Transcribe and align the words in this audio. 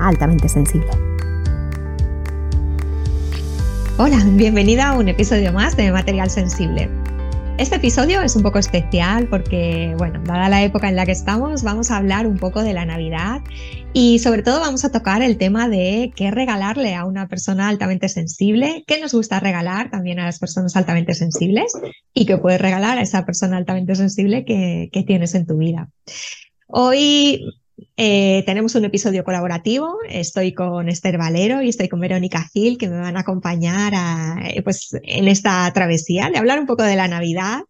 altamente 0.00 0.48
sensible. 0.48 0.90
Hola, 3.96 4.24
bienvenida 4.34 4.90
a 4.90 4.96
un 4.96 5.08
episodio 5.08 5.52
más 5.52 5.76
de 5.76 5.90
Material 5.90 6.30
Sensible. 6.30 6.88
Este 7.58 7.74
episodio 7.74 8.22
es 8.22 8.36
un 8.36 8.44
poco 8.44 8.60
especial 8.60 9.26
porque, 9.26 9.92
bueno, 9.98 10.22
dada 10.24 10.48
la 10.48 10.62
época 10.62 10.88
en 10.88 10.94
la 10.94 11.04
que 11.04 11.10
estamos, 11.10 11.64
vamos 11.64 11.90
a 11.90 11.96
hablar 11.96 12.28
un 12.28 12.38
poco 12.38 12.62
de 12.62 12.72
la 12.72 12.84
Navidad 12.84 13.42
y 13.92 14.20
sobre 14.20 14.44
todo 14.44 14.60
vamos 14.60 14.84
a 14.84 14.92
tocar 14.92 15.22
el 15.22 15.36
tema 15.38 15.68
de 15.68 16.12
qué 16.14 16.30
regalarle 16.30 16.94
a 16.94 17.04
una 17.04 17.26
persona 17.26 17.68
altamente 17.68 18.08
sensible, 18.08 18.84
qué 18.86 19.00
nos 19.00 19.12
gusta 19.12 19.40
regalar 19.40 19.90
también 19.90 20.20
a 20.20 20.26
las 20.26 20.38
personas 20.38 20.76
altamente 20.76 21.14
sensibles 21.14 21.72
y 22.14 22.26
qué 22.26 22.36
puedes 22.38 22.60
regalar 22.60 22.98
a 22.98 23.02
esa 23.02 23.26
persona 23.26 23.56
altamente 23.56 23.96
sensible 23.96 24.44
que, 24.44 24.90
que 24.92 25.02
tienes 25.02 25.34
en 25.34 25.44
tu 25.44 25.56
vida. 25.56 25.88
Hoy 26.68 27.42
eh, 27.96 28.42
tenemos 28.46 28.74
un 28.74 28.84
episodio 28.84 29.24
colaborativo. 29.24 29.98
Estoy 30.08 30.52
con 30.52 30.88
Esther 30.88 31.18
Valero 31.18 31.62
y 31.62 31.68
estoy 31.68 31.88
con 31.88 32.00
Verónica 32.00 32.48
Gil, 32.52 32.78
que 32.78 32.88
me 32.88 32.98
van 32.98 33.16
a 33.16 33.20
acompañar 33.20 33.92
eh, 34.44 34.62
pues, 34.62 34.90
en 35.02 35.28
esta 35.28 35.70
travesía 35.72 36.30
de 36.30 36.38
hablar 36.38 36.58
un 36.60 36.66
poco 36.66 36.82
de 36.82 36.96
la 36.96 37.08
Navidad 37.08 37.62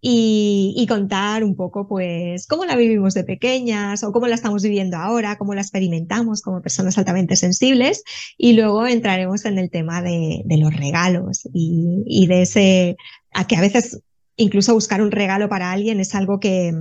y, 0.00 0.86
contar 0.88 1.42
un 1.42 1.56
poco 1.56 1.88
pues, 1.88 2.46
cómo 2.46 2.64
la 2.64 2.76
vivimos 2.76 3.14
de 3.14 3.24
pequeñas 3.24 4.04
o 4.04 4.12
cómo 4.12 4.28
la 4.28 4.36
estamos 4.36 4.62
viviendo 4.62 4.96
ahora, 4.96 5.36
cómo 5.36 5.54
la 5.54 5.62
experimentamos 5.62 6.42
como 6.42 6.62
personas 6.62 6.96
altamente 6.98 7.34
sensibles. 7.34 8.04
Y 8.36 8.52
luego 8.52 8.86
entraremos 8.86 9.44
en 9.44 9.58
el 9.58 9.70
tema 9.70 10.02
de, 10.02 10.44
los 10.48 10.74
regalos 10.76 11.48
y, 11.52 12.02
y 12.06 12.26
de 12.26 12.42
ese, 12.42 12.96
a 13.32 13.46
que 13.46 13.56
a 13.56 13.60
veces 13.60 14.00
incluso 14.36 14.74
buscar 14.74 15.02
un 15.02 15.10
regalo 15.10 15.48
para 15.48 15.72
alguien 15.72 15.98
es 15.98 16.14
algo 16.14 16.38
que 16.38 16.72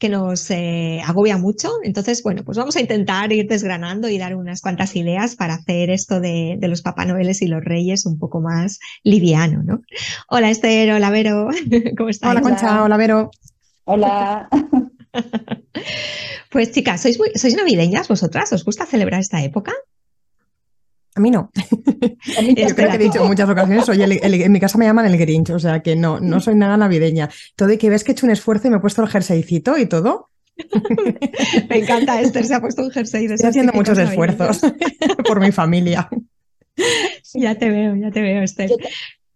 que 0.00 0.08
nos 0.08 0.50
eh, 0.50 1.00
agobia 1.06 1.36
mucho. 1.36 1.68
Entonces, 1.84 2.22
bueno, 2.22 2.42
pues 2.42 2.56
vamos 2.56 2.74
a 2.74 2.80
intentar 2.80 3.32
ir 3.32 3.46
desgranando 3.46 4.08
y 4.08 4.16
dar 4.18 4.34
unas 4.34 4.62
cuantas 4.62 4.96
ideas 4.96 5.36
para 5.36 5.54
hacer 5.54 5.90
esto 5.90 6.20
de, 6.20 6.58
los 6.62 6.82
Papá 6.82 7.04
Noeles 7.04 7.42
y 7.42 7.46
los 7.46 7.62
Reyes 7.62 8.06
un 8.06 8.18
poco 8.18 8.40
más 8.40 8.80
liviano, 9.04 9.62
¿no? 9.62 9.82
Hola 10.28 10.50
Esther, 10.50 10.90
hola 10.92 11.10
Vero, 11.10 11.48
¿cómo 11.96 12.08
estás? 12.08 12.30
Hola 12.30 12.40
Concha, 12.40 12.82
hola 12.82 12.96
Vero. 12.96 13.30
Hola. 13.84 14.48
Pues 16.50 16.72
chicas, 16.72 17.00
¿sois, 17.00 17.16
¿sois 17.36 17.54
navideñas 17.54 18.08
vosotras? 18.08 18.52
¿Os 18.52 18.64
gusta 18.64 18.84
celebrar 18.84 19.20
esta 19.20 19.42
época? 19.42 19.72
A 21.14 21.20
mí 21.20 21.30
no. 21.30 21.50
Yo 21.54 22.66
creo 22.76 22.90
que 22.90 22.96
he 22.96 22.98
dicho 22.98 23.20
en 23.20 23.26
muchas 23.26 23.48
ocasiones, 23.48 23.88
en 23.88 24.52
mi 24.52 24.60
casa 24.60 24.78
me 24.78 24.86
llaman 24.86 25.06
el 25.06 25.18
Grinch, 25.18 25.50
o 25.50 25.58
sea 25.58 25.82
que 25.82 25.96
no, 25.96 26.20
no 26.20 26.40
soy 26.40 26.54
nada 26.54 26.76
navideña. 26.76 27.28
Todo 27.56 27.72
y 27.72 27.78
que 27.78 27.90
ves 27.90 28.04
que 28.04 28.12
he 28.12 28.14
hecho 28.14 28.26
un 28.26 28.32
esfuerzo 28.32 28.68
y 28.68 28.70
me 28.70 28.76
he 28.76 28.80
puesto 28.80 29.02
el 29.02 29.08
jerseycito 29.08 29.76
y 29.76 29.86
todo. 29.86 30.30
me 31.68 31.78
encanta, 31.78 32.20
Esther 32.20 32.44
se 32.44 32.54
ha 32.54 32.60
puesto 32.60 32.82
un 32.82 32.90
jersey. 32.90 33.26
Estoy 33.26 33.48
haciendo 33.48 33.72
muchos 33.72 33.98
esfuerzos 33.98 34.60
por 35.26 35.40
mi 35.40 35.52
familia. 35.52 36.08
Ya 37.34 37.54
te 37.56 37.70
veo, 37.70 37.96
ya 37.96 38.10
te 38.10 38.22
veo, 38.22 38.42
Esther. 38.42 38.70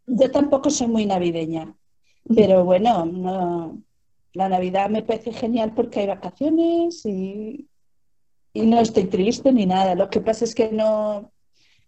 Yo, 0.07 0.31
tampoco 0.31 0.71
soy 0.71 0.87
muy 0.87 1.07
navideña, 1.07 1.75
pero 2.35 2.65
bueno, 2.65 3.05
no, 3.07 3.79
la 4.33 4.49
Navidad 4.49 4.91
me 4.91 5.03
parece 5.03 5.33
genial 5.33 5.73
porque 5.75 6.01
hay 6.01 6.07
vacaciones 6.07 7.05
y, 7.07 7.69
y 8.53 8.67
no 8.67 8.81
estoy 8.81 9.05
triste 9.05 9.53
ni 9.53 9.67
nada. 9.67 9.95
Lo 9.95 10.11
que 10.11 10.21
pasa 10.21 10.45
es 10.45 10.55
que 10.55 10.71
no, 10.71 11.33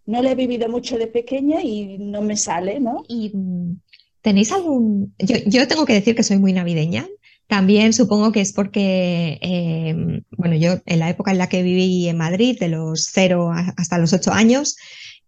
no 0.06 0.22
la 0.22 0.30
he 0.30 0.34
vivido 0.34 0.68
mucho 0.68 0.98
de 0.98 1.08
pequeña 1.08 1.62
y 1.62 1.98
no 1.98 2.22
me 2.22 2.36
sale, 2.36 2.80
¿no? 2.80 3.04
Y 3.08 3.30
mm, 3.34 3.80
tenéis 4.22 4.52
algún. 4.52 5.14
Yo, 5.18 5.68
tengo 5.68 5.84
que 5.84 5.94
decir 5.94 6.14
que 6.14 6.22
soy 6.22 6.38
muy 6.38 6.52
navideña. 6.52 7.06
También 7.48 7.92
supongo 7.92 8.32
que 8.32 8.40
es 8.40 8.52
porque, 8.52 9.38
em, 9.40 10.22
bueno, 10.30 10.56
yo 10.56 10.80
en 10.84 10.98
la 10.98 11.10
época 11.10 11.30
en 11.30 11.38
la 11.38 11.48
que 11.48 11.62
viví 11.62 12.08
en 12.08 12.16
Madrid, 12.16 12.58
de 12.58 12.68
los 12.68 13.08
cero 13.12 13.52
hasta 13.76 13.98
los 13.98 14.12
ocho 14.12 14.32
años, 14.32 14.76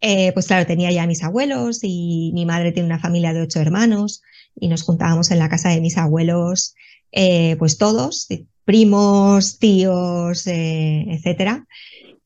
eh, 0.01 0.33
pues 0.33 0.47
claro, 0.47 0.67
tenía 0.67 0.91
ya 0.91 1.07
mis 1.07 1.23
abuelos 1.23 1.81
y 1.83 2.33
mi 2.35 2.45
madre 2.47 2.73
tiene 2.73 2.87
una 2.87 2.99
familia 2.99 3.33
de 3.33 3.43
ocho 3.43 3.61
hermanos 3.61 4.23
y 4.57 4.69
nos 4.69 4.83
juntábamos 4.83 5.31
en 5.31 5.39
la 5.39 5.49
casa 5.49 5.71
de 5.71 5.81
mis 5.81 5.97
abuelos, 5.97 6.75
eh, 7.13 7.57
pues 7.59 7.79
todos, 7.79 8.29
primos, 8.65 9.59
tíos, 9.59 10.47
eh, 10.47 11.05
etcétera. 11.09 11.67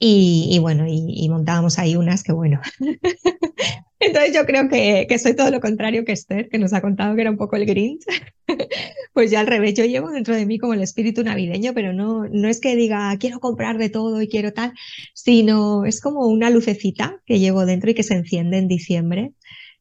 Y, 0.05 0.59
bueno, 0.59 0.85
y, 0.89 1.29
montábamos 1.29 1.79
ahí 1.79 1.95
unas 1.95 2.25
que 2.25 2.33
bueno. 2.33 2.61
Entonces 4.01 4.35
yo 4.35 4.45
creo 4.47 4.69
que, 4.69 5.07
que, 5.09 5.17
soy 5.21 5.37
todo 5.37 5.49
lo 5.53 5.61
contrario 5.61 6.05
que 6.05 6.11
Esther, 6.11 6.49
que 6.49 6.59
nos 6.59 6.73
ha 6.73 6.81
contado 6.81 7.15
que 7.15 7.21
era 7.21 7.31
un 7.31 7.37
poco 7.37 7.55
el 7.55 7.67
Grinch. 7.67 8.03
pues 9.15 9.31
ya 9.31 9.39
al 9.39 9.47
revés, 9.47 9.75
yo 9.75 9.85
llevo 9.85 10.11
dentro 10.11 10.35
de 10.35 10.45
mí 10.45 10.59
como 10.59 10.75
el 10.75 10.83
espíritu 10.83 11.23
navideño, 11.23 11.73
pero 11.73 11.93
no, 11.93 12.27
no 12.29 12.49
es 12.49 12.61
que 12.61 12.75
diga 12.75 13.17
quiero 13.21 13.39
comprar 13.39 13.79
de 13.79 13.91
todo 13.91 14.21
y 14.21 14.27
quiero 14.27 14.53
tal, 14.53 14.73
sino 15.15 15.85
es 15.85 16.01
como 16.01 16.27
una 16.27 16.51
lucecita 16.51 17.23
que 17.25 17.39
llevo 17.39 17.65
dentro 17.65 17.93
y 17.93 17.95
que 17.95 18.03
se 18.03 18.15
enciende 18.15 18.59
en 18.59 18.67
diciembre. 18.67 19.35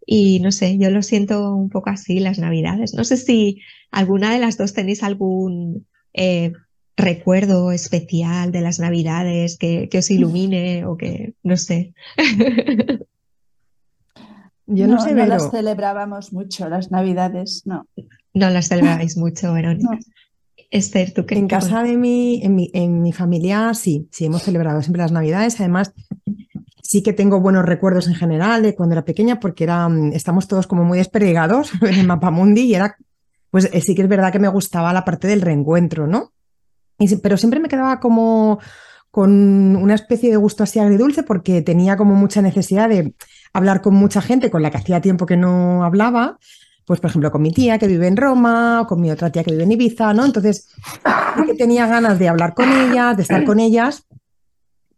Y 0.05 0.39
no 0.41 0.51
sé, 0.51 0.77
yo 0.77 0.91
lo 0.91 1.01
siento 1.01 1.55
un 1.55 1.71
poco 1.71 1.89
así 1.89 2.19
las 2.19 2.37
navidades. 2.37 2.93
No 2.93 3.05
sé 3.05 3.17
si 3.17 3.61
alguna 3.89 4.31
de 4.31 4.39
las 4.39 4.55
dos 4.55 4.75
tenéis 4.75 5.01
algún 5.01 5.87
eh, 6.13 6.51
recuerdo 7.01 7.71
especial 7.71 8.51
de 8.51 8.61
las 8.61 8.79
Navidades 8.79 9.57
que, 9.57 9.89
os 9.93 10.11
ilumine 10.11 10.85
o 10.85 10.95
que, 10.97 11.33
no 11.43 11.57
sé. 11.57 11.93
Yo 14.67 14.87
no, 14.87 15.01
sé, 15.01 15.13
no 15.13 15.25
las 15.25 15.51
celebrábamos 15.51 16.31
mucho, 16.31 16.69
las 16.69 16.91
Navidades, 16.91 17.63
no. 17.65 17.85
No 18.33 18.49
las 18.49 18.69
celebráis 18.69 19.17
mucho, 19.17 19.51
Verónica. 19.53 19.99
Esther, 20.69 21.13
¿tú 21.13 21.25
qué? 21.25 21.35
En 21.35 21.49
casa 21.49 21.83
de 21.83 21.97
mi, 21.97 22.41
en 22.43 22.55
mi, 22.55 22.71
en 22.73 23.01
mi 23.01 23.11
familia, 23.11 23.73
sí, 23.73 24.07
sí, 24.11 24.25
hemos 24.25 24.43
celebrado 24.43 24.81
siempre 24.81 25.01
las 25.01 25.11
Navidades. 25.11 25.59
Además, 25.59 25.91
sí 26.81 27.03
que 27.03 27.13
tengo 27.13 27.39
buenos 27.39 27.65
recuerdos 27.65 28.07
en 28.07 28.15
general 28.15 28.63
de 28.63 28.75
cuando 28.75 28.93
era 28.93 29.05
pequeña, 29.05 29.39
porque 29.39 29.65
era, 29.65 29.87
mm, 29.87 30.13
estamos 30.13 30.47
todos 30.47 30.67
como 30.67 30.83
muy 30.83 30.97
desperdigados 30.97 31.71
en 31.81 31.93
el 31.95 32.07
mapa 32.07 32.31
mundi 32.31 32.61
y 32.61 32.75
era, 32.75 32.97
pues 33.49 33.69
eh, 33.71 33.81
sí 33.81 33.95
que 33.95 34.01
es 34.01 34.07
verdad 34.07 34.31
que 34.31 34.39
me 34.39 34.47
gustaba 34.47 34.93
la 34.93 35.05
parte 35.05 35.27
del 35.27 35.41
reencuentro, 35.41 36.07
¿no? 36.07 36.31
Pero 37.21 37.37
siempre 37.37 37.59
me 37.59 37.69
quedaba 37.69 37.99
como 37.99 38.59
con 39.11 39.75
una 39.75 39.93
especie 39.93 40.29
de 40.29 40.37
gusto 40.37 40.63
así 40.63 40.79
agridulce 40.79 41.23
porque 41.23 41.61
tenía 41.61 41.97
como 41.97 42.15
mucha 42.15 42.41
necesidad 42.41 42.87
de 42.89 43.13
hablar 43.53 43.81
con 43.81 43.93
mucha 43.93 44.21
gente 44.21 44.49
con 44.49 44.61
la 44.61 44.71
que 44.71 44.77
hacía 44.77 45.01
tiempo 45.01 45.25
que 45.25 45.35
no 45.35 45.83
hablaba, 45.83 46.37
pues 46.85 46.99
por 46.99 47.09
ejemplo 47.09 47.31
con 47.31 47.41
mi 47.41 47.51
tía 47.51 47.77
que 47.77 47.87
vive 47.87 48.07
en 48.07 48.17
Roma 48.17 48.81
o 48.81 48.87
con 48.87 49.01
mi 49.01 49.11
otra 49.11 49.29
tía 49.29 49.43
que 49.43 49.51
vive 49.51 49.63
en 49.63 49.73
Ibiza, 49.73 50.13
¿no? 50.13 50.25
Entonces, 50.25 50.69
que 51.45 51.53
tenía 51.55 51.87
ganas 51.87 52.19
de 52.19 52.29
hablar 52.29 52.53
con 52.53 52.69
ellas, 52.71 53.17
de 53.17 53.23
estar 53.23 53.43
con 53.43 53.59
ellas, 53.59 54.05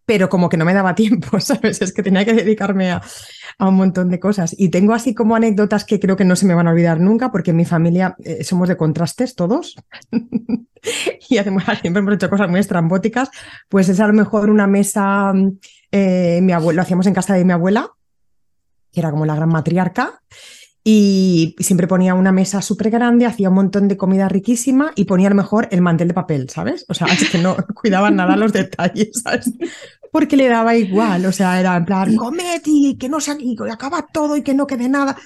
pero 0.05 0.29
como 0.29 0.49
que 0.49 0.57
no 0.57 0.65
me 0.65 0.73
daba 0.73 0.95
tiempo, 0.95 1.39
¿sabes? 1.39 1.81
Es 1.81 1.93
que 1.93 2.03
tenía 2.03 2.25
que 2.25 2.33
dedicarme 2.33 2.91
a, 2.91 3.01
a 3.57 3.67
un 3.67 3.75
montón 3.75 4.09
de 4.09 4.19
cosas. 4.19 4.55
Y 4.57 4.69
tengo 4.69 4.93
así 4.93 5.13
como 5.13 5.35
anécdotas 5.35 5.85
que 5.85 5.99
creo 5.99 6.15
que 6.15 6.25
no 6.25 6.35
se 6.35 6.45
me 6.45 6.53
van 6.53 6.67
a 6.67 6.71
olvidar 6.71 6.99
nunca, 6.99 7.31
porque 7.31 7.51
en 7.51 7.57
mi 7.57 7.65
familia 7.65 8.15
eh, 8.23 8.43
somos 8.43 8.67
de 8.67 8.77
contrastes 8.77 9.35
todos. 9.35 9.75
y 11.29 11.37
además 11.37 11.79
siempre 11.81 12.01
hemos 12.01 12.15
hecho 12.15 12.29
cosas 12.29 12.49
muy 12.49 12.59
estrambóticas. 12.59 13.29
Pues 13.69 13.89
es 13.89 13.99
a 13.99 14.07
lo 14.07 14.13
mejor 14.13 14.49
una 14.49 14.67
mesa, 14.67 15.33
eh, 15.91 16.39
mi 16.41 16.51
abuelo, 16.51 16.77
lo 16.77 16.81
hacíamos 16.81 17.07
en 17.07 17.13
casa 17.13 17.33
de 17.33 17.45
mi 17.45 17.53
abuela, 17.53 17.91
que 18.91 18.99
era 18.99 19.11
como 19.11 19.25
la 19.25 19.35
gran 19.35 19.49
matriarca. 19.49 20.21
Y 20.85 21.55
siempre 21.59 21.87
ponía 21.87 22.13
una 22.13 22.33
mesa 22.33 22.61
súper 22.61 22.89
grande, 22.89 23.25
hacía 23.25 23.49
un 23.49 23.55
montón 23.55 23.87
de 23.87 23.95
comida 23.95 24.27
riquísima 24.27 24.91
y 24.95 25.05
ponía 25.05 25.27
a 25.27 25.29
lo 25.29 25.37
mejor 25.37 25.69
el 25.71 25.81
mantel 25.81 26.09
de 26.09 26.13
papel, 26.13 26.49
¿sabes? 26.49 26.85
O 26.89 26.93
sea, 26.93 27.07
es 27.07 27.29
que 27.29 27.37
no 27.37 27.55
cuidaban 27.73 28.17
nada 28.17 28.35
los 28.35 28.51
detalles, 28.51 29.21
¿sabes? 29.23 29.51
Porque 30.11 30.35
le 30.35 30.49
daba 30.49 30.75
igual, 30.75 31.25
o 31.25 31.31
sea, 31.31 31.59
era 31.59 31.77
en 31.77 31.85
plan, 31.85 32.15
comed 32.17 32.61
y 32.65 32.97
que 32.97 33.07
no 33.07 33.21
se 33.21 33.35
y 33.39 33.55
acaba 33.71 34.05
todo 34.11 34.35
y 34.35 34.43
que 34.43 34.53
no 34.53 34.67
quede 34.67 34.89
nada. 34.89 35.17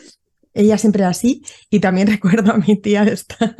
Ella 0.54 0.78
siempre 0.78 1.06
así. 1.06 1.44
Y 1.70 1.80
también 1.80 2.08
recuerdo 2.12 2.52
a 2.52 2.58
mi 2.58 2.80
tía 2.80 3.04
estar, 3.04 3.56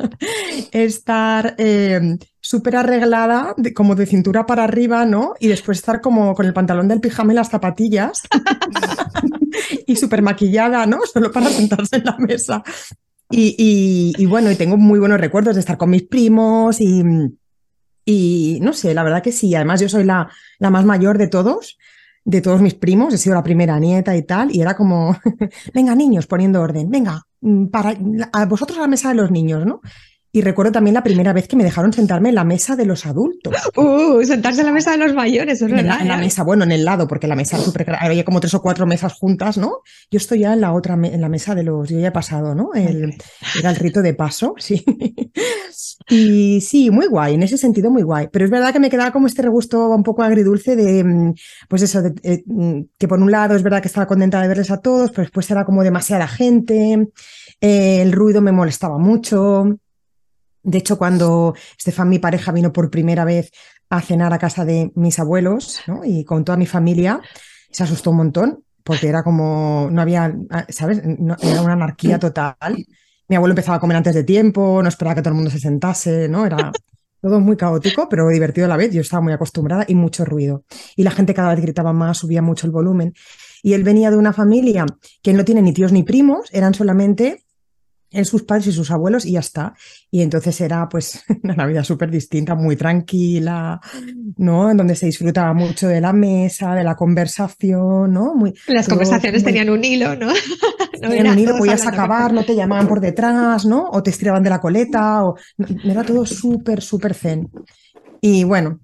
estar 0.72 1.54
eh, 1.58 2.16
súper 2.40 2.76
arreglada, 2.76 3.54
como 3.74 3.94
de 3.94 4.06
cintura 4.06 4.46
para 4.46 4.64
arriba, 4.64 5.04
¿no? 5.04 5.34
Y 5.38 5.48
después 5.48 5.78
estar 5.78 6.00
como 6.00 6.34
con 6.34 6.46
el 6.46 6.54
pantalón 6.54 6.88
del 6.88 7.00
pijama 7.00 7.32
y 7.32 7.36
las 7.36 7.50
zapatillas. 7.50 8.22
Y 9.86 9.96
súper 9.96 10.22
maquillada, 10.22 10.86
¿no? 10.86 11.00
Solo 11.12 11.30
para 11.32 11.50
sentarse 11.50 11.96
en 11.96 12.04
la 12.04 12.16
mesa. 12.18 12.62
Y, 13.30 14.24
bueno, 14.26 14.50
y 14.50 14.56
tengo 14.56 14.76
muy 14.76 14.98
buenos 14.98 15.20
recuerdos 15.20 15.54
de 15.54 15.60
estar 15.60 15.76
con 15.76 15.90
mis 15.90 16.02
primos 16.04 16.80
y, 16.80 17.02
y 18.04 18.58
no 18.62 18.72
sé, 18.72 18.94
la 18.94 19.02
verdad 19.02 19.22
que 19.22 19.32
sí. 19.32 19.54
Además, 19.54 19.80
yo 19.80 19.88
soy 19.88 20.04
la, 20.04 20.30
la 20.58 20.70
más 20.70 20.84
mayor 20.84 21.18
de 21.18 21.28
todos. 21.28 21.78
de 22.24 22.40
todos 22.40 22.60
mis 22.60 22.74
primos, 22.74 23.14
he 23.14 23.18
sido 23.18 23.34
la 23.34 23.42
primera 23.42 23.78
nieta 23.78 24.14
y 24.16 24.22
tal, 24.22 24.54
y 24.54 24.60
era 24.60 24.76
como, 24.76 25.16
venga 25.74 25.94
niños, 25.94 26.26
poniendo 26.26 26.60
orden, 26.60 26.90
venga, 26.90 27.26
mm, 27.40 27.66
para 27.68 27.96
a 28.32 28.44
vosotros 28.44 28.78
a 28.78 28.82
la 28.82 28.86
mesa 28.86 29.08
de 29.08 29.14
los 29.14 29.30
niños, 29.30 29.64
¿no? 29.64 29.80
Y 30.30 30.42
recuerdo 30.42 30.72
también 30.72 30.94
la 30.94 31.02
primera 31.02 31.32
vez 31.32 31.48
que 31.48 31.56
me 31.56 31.64
dejaron 31.64 31.92
sentarme 31.92 32.28
en 32.28 32.34
la 32.34 32.44
mesa 32.44 32.76
de 32.76 32.84
los 32.86 33.06
adultos. 33.06 33.54
Uh, 33.76 34.22
sentarse 34.24 34.60
en 34.60 34.66
la 34.66 34.72
mesa 34.72 34.90
de 34.90 34.98
los 34.98 35.14
mayores, 35.14 35.62
es 35.62 35.62
En 35.62 35.76
verdad. 35.76 35.96
la, 35.96 36.00
en 36.02 36.08
la 36.08 36.16
¿eh? 36.16 36.20
mesa, 36.20 36.42
bueno, 36.42 36.64
en 36.64 36.72
el 36.72 36.84
lado, 36.84 37.06
porque 37.06 37.26
la 37.28 37.36
mesa 37.36 37.56
gra- 37.58 37.98
había 38.00 38.24
como 38.24 38.40
tres 38.40 38.54
o 38.54 38.60
cuatro 38.62 38.86
mesas 38.86 39.12
juntas, 39.14 39.56
¿no? 39.56 39.78
Yo 40.10 40.16
estoy 40.18 40.40
ya 40.40 40.52
en 40.52 40.60
la 40.60 40.72
otra, 40.72 40.94
en 40.94 41.20
la 41.20 41.28
mesa 41.28 41.54
de 41.54 41.62
los, 41.62 41.88
yo 41.88 41.98
ya 41.98 42.08
he 42.08 42.12
pasado, 42.12 42.54
¿no? 42.54 42.70
El, 42.74 43.14
era 43.58 43.70
el 43.70 43.76
rito 43.76 44.02
de 44.02 44.14
paso, 44.14 44.54
sí. 44.58 44.84
Y 46.10 46.60
sí, 46.60 46.90
muy 46.90 47.06
guay, 47.06 47.34
en 47.34 47.42
ese 47.42 47.58
sentido 47.58 47.90
muy 47.90 48.02
guay. 48.02 48.28
Pero 48.32 48.44
es 48.44 48.50
verdad 48.50 48.72
que 48.72 48.80
me 48.80 48.90
quedaba 48.90 49.12
como 49.12 49.26
este 49.26 49.42
regusto 49.42 49.88
un 49.90 50.02
poco 50.02 50.22
agridulce 50.22 50.74
de, 50.76 51.04
mm, 51.04 51.34
pues 51.68 51.82
eso, 51.82 52.02
de, 52.02 52.14
eh, 52.22 52.42
mm, 52.46 52.80
que 52.98 53.08
por 53.08 53.20
un 53.20 53.30
lado 53.30 53.54
es 53.54 53.62
verdad 53.62 53.80
que 53.82 53.88
estaba 53.88 54.06
contenta 54.06 54.40
de 54.40 54.48
verles 54.48 54.70
a 54.70 54.80
todos, 54.80 55.10
pero 55.10 55.22
después 55.22 55.50
era 55.50 55.64
como 55.64 55.82
demasiada 55.84 56.26
gente, 56.26 57.08
eh, 57.60 58.02
el 58.02 58.12
ruido 58.12 58.40
me 58.40 58.52
molestaba 58.52 58.98
mucho. 58.98 59.76
De 60.62 60.78
hecho, 60.78 60.98
cuando 60.98 61.54
Estefan, 61.78 62.08
mi 62.08 62.18
pareja, 62.18 62.52
vino 62.52 62.72
por 62.72 62.90
primera 62.90 63.24
vez 63.24 63.50
a 63.90 64.00
cenar 64.02 64.32
a 64.34 64.38
casa 64.38 64.64
de 64.64 64.92
mis 64.94 65.18
abuelos. 65.18 65.80
Y 66.04 66.24
con 66.24 66.44
toda 66.44 66.58
mi 66.58 66.66
familia, 66.66 67.20
se 67.70 67.82
asustó 67.84 68.10
un 68.10 68.18
montón, 68.18 68.64
porque 68.84 69.08
era 69.08 69.22
como, 69.22 69.88
no 69.90 70.00
había, 70.02 70.34
¿sabes? 70.68 71.02
No- 71.04 71.36
era 71.40 71.62
una 71.62 71.72
anarquía 71.74 72.18
total. 72.18 72.56
Mi 73.28 73.36
abuelo 73.36 73.52
empezaba 73.52 73.76
a 73.76 73.80
comer 73.80 73.96
antes 73.96 74.14
de 74.14 74.24
tiempo, 74.24 74.82
no 74.82 74.88
esperaba 74.88 75.14
que 75.14 75.22
todo 75.22 75.30
el 75.30 75.36
mundo 75.36 75.50
se 75.50 75.58
sentase, 75.58 76.28
¿no? 76.28 76.46
Era 76.46 76.72
todo 77.20 77.40
muy 77.40 77.56
caótico, 77.56 78.08
pero 78.08 78.28
divertido 78.28 78.64
a 78.66 78.68
la 78.68 78.76
vez. 78.76 78.92
Yo 78.92 79.00
estaba 79.02 79.20
muy 79.22 79.32
acostumbrada 79.32 79.84
y 79.88 79.94
mucho 79.94 80.24
ruido. 80.24 80.64
Y 80.96 81.02
la 81.02 81.10
gente 81.10 81.34
cada 81.34 81.54
vez 81.54 81.60
gritaba 81.60 81.92
más, 81.92 82.18
subía 82.18 82.42
mucho 82.42 82.66
el 82.66 82.72
volumen. 82.72 83.12
Y 83.62 83.72
él 83.74 83.84
venía 83.84 84.10
de 84.10 84.16
una 84.16 84.32
familia 84.32 84.86
que 85.22 85.32
no 85.32 85.44
tiene 85.44 85.60
ni 85.62 85.72
tíos 85.72 85.92
ni 85.92 86.04
primos, 86.04 86.48
eran 86.52 86.74
solamente 86.74 87.42
él, 88.10 88.24
sus 88.24 88.42
padres 88.44 88.66
y 88.68 88.72
sus 88.72 88.90
abuelos 88.90 89.24
y 89.26 89.32
ya 89.32 89.40
está. 89.40 89.74
Y 90.10 90.22
entonces 90.22 90.60
era 90.60 90.88
pues 90.88 91.22
una 91.42 91.54
Navidad 91.54 91.84
súper 91.84 92.10
distinta, 92.10 92.54
muy 92.54 92.76
tranquila, 92.76 93.80
¿no? 94.36 94.70
En 94.70 94.76
donde 94.76 94.94
se 94.94 95.06
disfrutaba 95.06 95.52
mucho 95.54 95.88
de 95.88 96.00
la 96.00 96.12
mesa, 96.12 96.74
de 96.74 96.84
la 96.84 96.94
conversación, 96.96 98.12
¿no? 98.12 98.34
Muy, 98.34 98.54
Las 98.66 98.86
todo 98.86 98.96
conversaciones 98.96 99.42
muy- 99.42 99.52
tenían 99.52 99.70
un 99.70 99.84
hilo, 99.84 100.14
¿no? 100.16 100.28
No 101.00 101.10
tenían 101.10 101.28
un 101.28 101.38
hilo, 101.38 101.56
podías 101.58 101.86
acabar, 101.86 102.32
no 102.32 102.44
te 102.44 102.56
llamaban 102.56 102.88
por 102.88 103.00
detrás, 103.00 103.64
¿no? 103.64 103.88
O 103.92 104.02
te 104.02 104.10
estiraban 104.10 104.42
de 104.42 104.50
la 104.50 104.60
coleta, 104.60 105.24
o 105.24 105.36
no, 105.56 105.66
era 105.92 106.02
todo 106.02 106.26
súper, 106.26 106.82
súper 106.82 107.14
zen. 107.14 107.48
Y 108.20 108.42
bueno, 108.42 108.80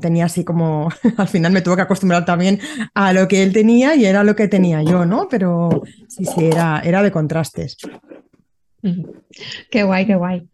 tenía 0.00 0.26
así 0.26 0.44
como, 0.44 0.88
al 1.16 1.26
final 1.26 1.50
me 1.50 1.60
tuve 1.62 1.74
que 1.76 1.82
acostumbrar 1.82 2.24
también 2.24 2.60
a 2.94 3.12
lo 3.12 3.26
que 3.26 3.42
él 3.42 3.52
tenía 3.52 3.96
y 3.96 4.04
era 4.04 4.22
lo 4.22 4.36
que 4.36 4.46
tenía 4.46 4.82
yo, 4.84 5.04
¿no? 5.04 5.26
Pero 5.28 5.82
sí, 6.06 6.24
sí, 6.24 6.44
era, 6.44 6.82
era 6.84 7.02
de 7.02 7.10
contrastes. 7.10 7.78
Qué 9.70 9.82
guay, 9.82 10.06
qué 10.06 10.14
guay. 10.14 10.48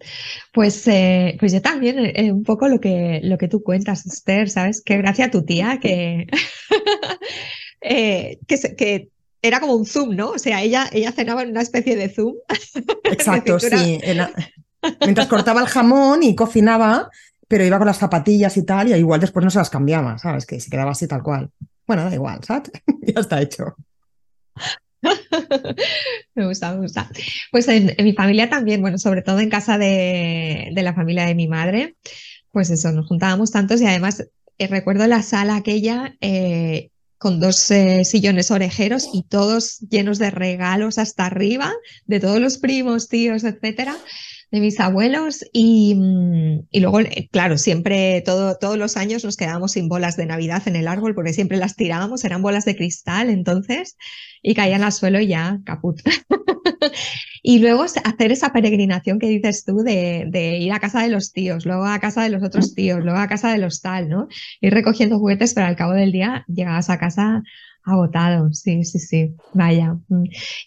Pues, 0.53 0.87
eh, 0.89 1.37
pues 1.39 1.53
yo 1.53 1.63
también, 1.63 1.99
eh, 1.99 2.33
un 2.33 2.43
poco 2.45 2.69
lo 2.69 2.81
que, 2.81 3.21
lo 3.23 3.39
que 3.39 3.49
tú 3.49 3.63
cuentas, 3.63 4.05
Esther, 4.07 4.51
¿sabes? 4.51 4.83
Qué 4.85 4.97
gracia 4.97 5.27
a 5.27 5.31
tu 5.31 5.45
tía 5.45 5.79
que, 5.81 6.27
eh, 7.81 8.39
que, 8.47 8.59
que 8.77 9.09
era 9.43 9.61
como 9.61 9.75
un 9.75 9.87
Zoom, 9.87 10.17
¿no? 10.17 10.31
O 10.31 10.39
sea, 10.39 10.63
ella, 10.63 10.89
ella 10.93 11.13
cenaba 11.13 11.43
en 11.43 11.51
una 11.51 11.63
especie 11.63 11.97
de 11.97 12.09
Zoom. 12.09 12.35
Exacto, 13.05 13.59
sí. 13.61 13.99
era- 14.03 14.33
Mientras 15.01 15.27
cortaba 15.27 15.61
el 15.61 15.67
jamón 15.67 16.23
y 16.23 16.35
cocinaba, 16.35 17.11
pero 17.49 17.65
iba 17.65 17.79
con 17.79 17.87
las 17.87 17.99
zapatillas 17.99 18.57
y 18.57 18.65
tal, 18.65 18.89
y 18.89 18.95
igual 18.95 19.21
después 19.21 19.45
no 19.45 19.51
se 19.51 19.59
las 19.59 19.71
cambiaba, 19.71 20.19
¿sabes? 20.19 20.47
Que 20.47 20.61
se 20.61 20.71
quedaba 20.71 20.93
así 20.93 21.07
tal 21.09 21.23
cual. 21.23 21.51
Bueno, 21.87 22.05
da 22.05 22.15
igual, 22.15 22.41
¿sabes? 22.45 22.71
Ya 23.03 23.21
está 23.21 23.41
hecho. 23.41 23.77
Me 26.35 26.47
gusta, 26.47 26.75
me 26.75 26.83
gusta. 26.83 27.09
Pues 27.51 27.67
en, 27.69 27.95
mi 28.05 28.13
familia 28.13 28.51
también, 28.51 28.83
bueno, 28.83 28.99
sobre 28.99 29.23
todo 29.23 29.41
en 29.41 29.49
casa 29.49 29.79
de, 29.79 30.71
de 30.73 30.83
la 30.83 30.93
familia 30.93 31.25
de 31.25 31.35
mi 31.35 31.49
madre, 31.49 31.97
pues 32.53 32.71
eso, 32.71 32.93
nos 32.93 33.07
juntábamos 33.07 33.51
tantos 33.51 33.81
y 33.81 33.87
además 33.87 34.27
eh, 34.59 34.67
recuerdo 34.69 35.07
la 35.07 35.23
sala 35.23 35.57
aquella 35.57 36.17
eh, 36.21 36.91
con 37.19 37.41
dos 37.41 37.71
eh, 37.71 38.05
sillones 38.05 38.51
orejeros 38.51 39.09
y 39.13 39.23
todos 39.23 39.81
llenos 39.81 40.19
de 40.19 40.31
regalos 40.31 40.99
hasta 40.99 41.27
arriba, 41.27 41.73
de 42.07 42.21
todos 42.21 42.41
los 42.41 42.59
primos, 42.59 43.09
tíos, 43.09 43.45
etcétera, 43.45 43.97
de 44.51 44.61
mis 44.61 44.79
abuelos 44.79 45.45
y, 45.53 45.95
mm, 45.95 46.69
y 46.71 46.81
luego, 46.81 47.01
eh, 47.01 47.29
claro, 47.33 47.59
siempre, 47.59 48.23
todo, 48.25 48.57
todos 48.59 48.79
los 48.79 48.97
años 48.97 49.25
nos 49.25 49.37
quedábamos 49.37 49.73
sin 49.73 49.89
bolas 49.89 50.17
de 50.17 50.27
Navidad 50.27 50.63
en 50.67 50.77
el 50.77 50.89
árbol 50.89 51.15
porque 51.15 51.33
siempre 51.33 51.57
las 51.59 51.75
tirábamos, 51.77 52.25
eran 52.25 52.43
bolas 52.43 52.65
de 52.65 52.77
cristal 52.77 53.29
entonces 53.31 53.97
y 54.43 54.55
caían 54.55 54.85
al 54.85 54.93
suelo 54.93 55.21
y 55.21 55.27
ya, 55.29 55.61
caput. 55.65 56.01
y 57.43 57.59
luego 57.59 57.83
hacer 57.83 58.33
esa 58.33 58.53
peregrinación 58.53 59.19
que 59.19 59.29
dices 59.29 59.65
tú 59.65 59.79
de, 59.79 60.27
de, 60.29 60.59
ir 60.59 60.73
a 60.73 60.81
casa 60.81 61.03
de 61.03 61.09
los 61.09 61.33
tíos, 61.33 61.67
luego 61.67 61.85
a 61.85 61.99
casa 61.99 62.23
de 62.23 62.31
los 62.31 62.43
otros 62.43 62.75
tíos, 62.75 63.03
luego 63.03 63.19
a 63.19 63.29
casa 63.29 63.51
de 63.51 63.59
los 63.59 63.81
tal, 63.81 64.09
¿no? 64.09 64.29
Ir 64.61 64.73
recogiendo 64.73 65.19
juguetes, 65.19 65.55
pero 65.55 65.67
al 65.67 65.77
cabo 65.77 65.93
del 65.93 66.13
día 66.13 66.45
llegabas 66.47 66.91
a 66.91 66.99
casa 66.99 67.43
agotado, 67.87 68.53
sí, 68.53 68.85
sí, 68.85 68.99
sí, 68.99 69.37
vaya. 69.55 69.97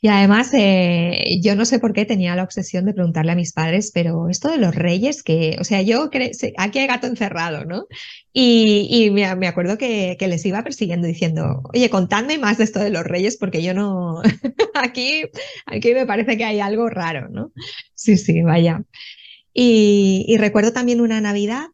Y 0.02 0.08
además, 0.08 0.52
eh, 0.54 1.40
yo 1.44 1.54
no 1.56 1.66
sé 1.66 1.78
por 1.78 1.92
qué 1.92 2.06
tenía 2.06 2.36
la 2.36 2.44
obsesión 2.44 2.86
de 2.86 2.94
preguntarle 2.94 3.34
a 3.34 3.36
mis 3.36 3.52
padres, 3.52 3.92
pero 3.94 4.30
esto 4.30 4.50
de 4.50 4.58
los 4.58 4.74
reyes, 4.74 5.22
que, 5.22 5.58
o 5.60 5.66
sea, 5.66 5.82
yo, 5.82 6.10
aquí 6.58 6.80
hay 6.80 6.88
gato 6.88 7.08
encerrado, 7.08 7.66
¿no? 7.66 7.88
Y, 8.32 8.88
y 8.90 9.12
me, 9.12 9.36
me, 9.36 9.48
acuerdo 9.48 9.78
que, 9.78 10.16
que, 10.18 10.30
les 10.30 10.46
iba 10.46 10.64
persiguiendo 10.64 11.08
diciendo, 11.08 11.62
oye, 11.74 11.90
contadme 11.90 12.38
más 12.38 12.58
de 12.58 12.64
esto 12.64 12.80
de 12.80 12.90
los 12.90 13.04
reyes, 13.04 13.36
porque 13.36 13.62
yo 13.62 13.74
no, 13.74 14.22
aquí, 14.74 15.24
aquí 15.66 15.94
me 15.94 16.06
parece 16.06 16.38
que 16.38 16.46
hay 16.46 16.62
algo 16.62 16.90
raro, 16.90 17.28
¿no? 17.30 17.52
Sí, 17.96 18.16
sí, 18.16 18.44
vaya. 18.44 18.84
Y, 19.54 20.26
y 20.26 20.38
recuerdo 20.38 20.72
también 20.72 21.02
una 21.02 21.20
Navidad, 21.20 21.68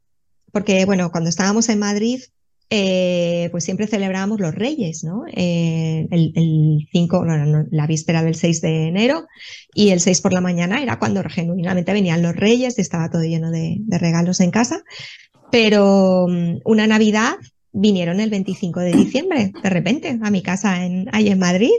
porque, 0.52 0.86
bueno, 0.86 1.12
cuando 1.12 1.30
estábamos 1.30 1.70
en 1.70 1.78
Madrid, 1.78 2.22
eh, 2.70 3.50
pues 3.52 3.64
siempre 3.64 3.86
celebrábamos 3.86 4.40
los 4.40 4.56
Reyes, 4.56 5.04
¿no? 5.04 5.24
Eh, 5.32 6.08
el, 6.10 6.34
el 6.36 6.88
5, 6.92 7.26
no, 7.26 7.38
no, 7.38 7.66
la 7.70 7.86
víspera 7.86 8.24
del 8.24 8.36
6 8.36 8.62
de 8.62 8.88
enero 8.88 9.28
y 9.74 9.90
el 9.90 10.00
6 10.00 10.22
por 10.22 10.34
la 10.34 10.42
mañana 10.42 10.82
era 10.82 10.98
cuando 10.98 11.24
genuinamente 11.30 11.94
venían 11.94 12.24
los 12.24 12.36
Reyes 12.36 12.78
y 12.78 12.82
estaba 12.82 13.10
todo 13.10 13.24
lleno 13.24 13.52
de, 13.52 13.78
regalos 13.88 14.40
en 14.40 14.50
casa. 14.50 14.84
Pero 15.52 16.26
um, 16.26 16.60
una 16.66 16.88
Navidad 16.88 17.36
vinieron 17.72 18.20
el 18.20 18.32
25 18.32 18.80
de 18.80 18.94
diciembre, 18.94 19.52
de 19.62 19.70
repente, 19.70 20.18
a 20.22 20.32
mi 20.32 20.42
casa 20.42 20.86
en, 20.86 21.08
en 21.14 21.40
Madrid. 21.40 21.70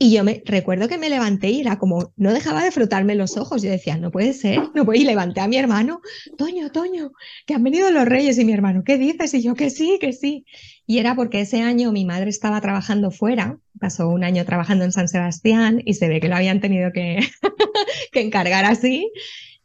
Y 0.00 0.12
yo 0.12 0.22
me 0.22 0.42
recuerdo 0.44 0.86
que 0.86 0.96
me 0.96 1.10
levanté 1.10 1.50
y 1.50 1.60
era 1.60 1.76
como, 1.76 2.12
no 2.16 2.32
dejaba 2.32 2.62
de 2.62 2.70
frotarme 2.70 3.16
los 3.16 3.36
ojos. 3.36 3.62
Yo 3.62 3.70
decía, 3.70 3.96
no 3.98 4.12
puede 4.12 4.32
ser, 4.32 4.60
no 4.72 4.84
puede. 4.84 5.00
Y 5.00 5.04
levanté 5.04 5.40
a 5.40 5.48
mi 5.48 5.56
hermano, 5.56 6.00
Toño, 6.36 6.70
Toño, 6.70 7.10
que 7.46 7.54
han 7.54 7.64
venido 7.64 7.90
los 7.90 8.04
reyes. 8.04 8.38
Y 8.38 8.44
mi 8.44 8.52
hermano, 8.52 8.84
¿qué 8.84 8.96
dices? 8.96 9.34
Y 9.34 9.42
yo, 9.42 9.56
que 9.56 9.70
sí, 9.70 9.98
que 10.00 10.12
sí. 10.12 10.46
Y 10.86 10.98
era 10.98 11.16
porque 11.16 11.40
ese 11.40 11.62
año 11.62 11.90
mi 11.90 12.04
madre 12.04 12.30
estaba 12.30 12.60
trabajando 12.60 13.10
fuera, 13.10 13.58
pasó 13.80 14.08
un 14.08 14.22
año 14.22 14.44
trabajando 14.44 14.84
en 14.84 14.92
San 14.92 15.08
Sebastián 15.08 15.82
y 15.84 15.94
se 15.94 16.08
ve 16.08 16.20
que 16.20 16.28
lo 16.28 16.36
habían 16.36 16.60
tenido 16.60 16.92
que, 16.92 17.18
que 18.12 18.20
encargar 18.20 18.66
así. 18.66 19.10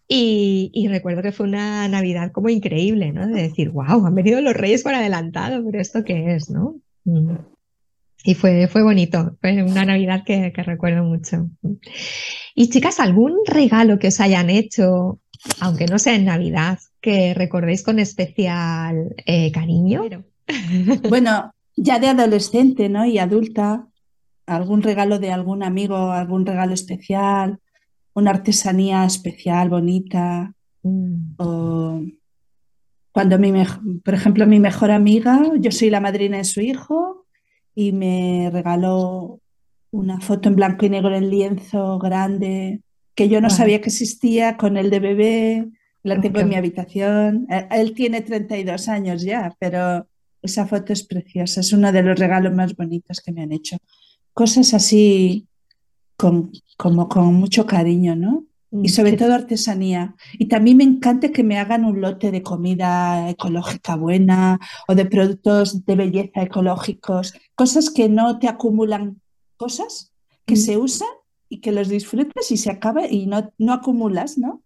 Y, 0.08 0.72
y, 0.74 0.88
recuerdo 0.88 1.22
que 1.22 1.32
fue 1.32 1.46
una 1.46 1.88
Navidad 1.88 2.32
como 2.32 2.50
increíble, 2.50 3.14
¿no? 3.14 3.28
De 3.28 3.44
decir, 3.44 3.70
wow, 3.70 4.06
han 4.06 4.16
venido 4.16 4.42
los 4.42 4.54
reyes 4.54 4.84
por 4.84 4.94
adelantado, 4.96 5.64
pero 5.64 5.80
¿esto 5.80 6.04
qué 6.04 6.36
es, 6.36 6.50
no? 6.50 6.76
Mm. 7.06 7.53
Y 8.24 8.36
fue, 8.36 8.68
fue 8.68 8.84
bonito, 8.84 9.38
fue 9.42 9.64
una 9.64 9.86
Navidad 9.86 10.24
que, 10.26 10.54
que, 10.54 10.64
recuerdo 10.64 11.04
mucho. 11.04 11.50
Y 12.56 12.70
chicas, 12.70 13.02
¿algún 13.02 13.34
regalo 13.46 14.00
que 14.00 14.08
os 14.08 14.20
hayan 14.22 14.50
hecho, 14.50 15.20
aunque 15.60 15.88
no 15.88 16.00
sea 16.00 16.16
en 16.16 16.26
Navidad, 16.26 16.80
que 17.02 17.34
recordéis 17.34 17.84
con 17.84 18.00
especial 18.00 19.14
eh, 19.26 19.52
cariño? 19.52 20.04
Bueno, 21.10 21.54
ya 21.76 22.00
de 22.00 22.08
adolescente 22.08 22.90
¿no? 22.90 23.06
y 23.06 23.18
adulta, 23.18 23.88
algún 24.46 24.82
regalo 24.82 25.20
de 25.20 25.32
algún 25.32 25.64
amigo, 25.64 26.12
algún 26.12 26.46
regalo 26.46 26.74
especial, 26.74 27.60
una 28.14 28.32
artesanía 28.32 29.06
especial, 29.06 29.70
bonita. 29.70 30.54
Mm. 30.84 31.34
O 31.38 32.02
cuando 33.12 33.38
mi, 33.38 33.52
por 34.04 34.14
ejemplo, 34.14 34.48
mi 34.48 34.60
mejor 34.60 34.92
amiga, 34.92 35.42
yo 35.60 35.72
soy 35.72 35.90
la 35.90 36.02
madrina 36.02 36.38
de 36.38 36.44
su 36.44 36.62
hijo, 36.62 37.23
y 37.76 37.92
me 37.92 38.50
regaló 38.52 39.40
una 39.92 40.20
foto 40.20 40.50
en 40.50 40.56
blanco 40.56 40.86
y 40.86 40.90
negro 40.90 41.16
en 41.16 41.30
lienzo 41.30 42.00
grande 42.00 42.82
que 43.16 43.30
yo 43.30 43.42
no 43.42 43.50
sabía 43.50 43.80
que 43.80 43.90
existía 43.90 44.58
con 44.58 44.76
el 44.76 44.90
de 44.90 45.00
bebé, 45.00 45.68
la 46.02 46.16
tengo 46.20 46.36
okay. 46.36 46.42
en 46.44 46.50
mi 46.50 46.56
habitación. 46.56 47.48
Él 47.72 47.94
tiene 47.94 48.22
32 48.22 48.90
años 48.90 49.22
ya, 49.22 49.56
pero 49.60 50.08
esa 50.42 50.66
foto 50.66 50.94
es 50.94 51.04
preciosa, 51.04 51.62
es 51.62 51.72
uno 51.74 51.92
de 51.92 52.02
los 52.02 52.18
regalos 52.18 52.54
más 52.54 52.76
bonitos 52.76 53.22
que 53.22 53.32
me 53.32 53.44
han 53.44 53.52
hecho. 53.52 53.78
Cosas 54.34 54.74
así 54.74 55.48
con, 56.18 56.52
como 56.76 57.08
con 57.08 57.34
mucho 57.36 57.66
cariño, 57.66 58.16
¿no? 58.16 58.46
Y 58.82 58.90
sobre 58.90 59.14
todo 59.14 59.34
artesanía. 59.34 60.16
Y 60.34 60.48
también 60.48 60.78
me 60.78 60.84
encanta 60.84 61.32
que 61.32 61.44
me 61.44 61.60
hagan 61.60 61.86
un 61.86 62.02
lote 62.02 62.32
de 62.32 62.42
comida 62.42 63.30
ecológica 63.30 63.96
buena 63.96 64.60
o 64.88 64.96
de 64.96 65.06
productos 65.06 65.86
de 65.86 65.96
belleza 65.96 66.42
ecológicos, 66.42 67.34
cosas 67.56 67.92
que 67.92 68.10
no 68.10 68.40
te 68.40 68.48
acumulan 68.48 69.22
cosas, 69.58 70.12
que 70.46 70.56
se 70.56 70.78
usan 70.78 71.10
y 71.50 71.60
que 71.60 71.72
los 71.72 71.88
disfrutes 71.88 72.52
y 72.52 72.58
se 72.58 72.72
acabe 72.72 73.08
y 73.12 73.28
no, 73.28 73.54
no 73.60 73.74
acumulas, 73.74 74.38
¿no? 74.38 74.64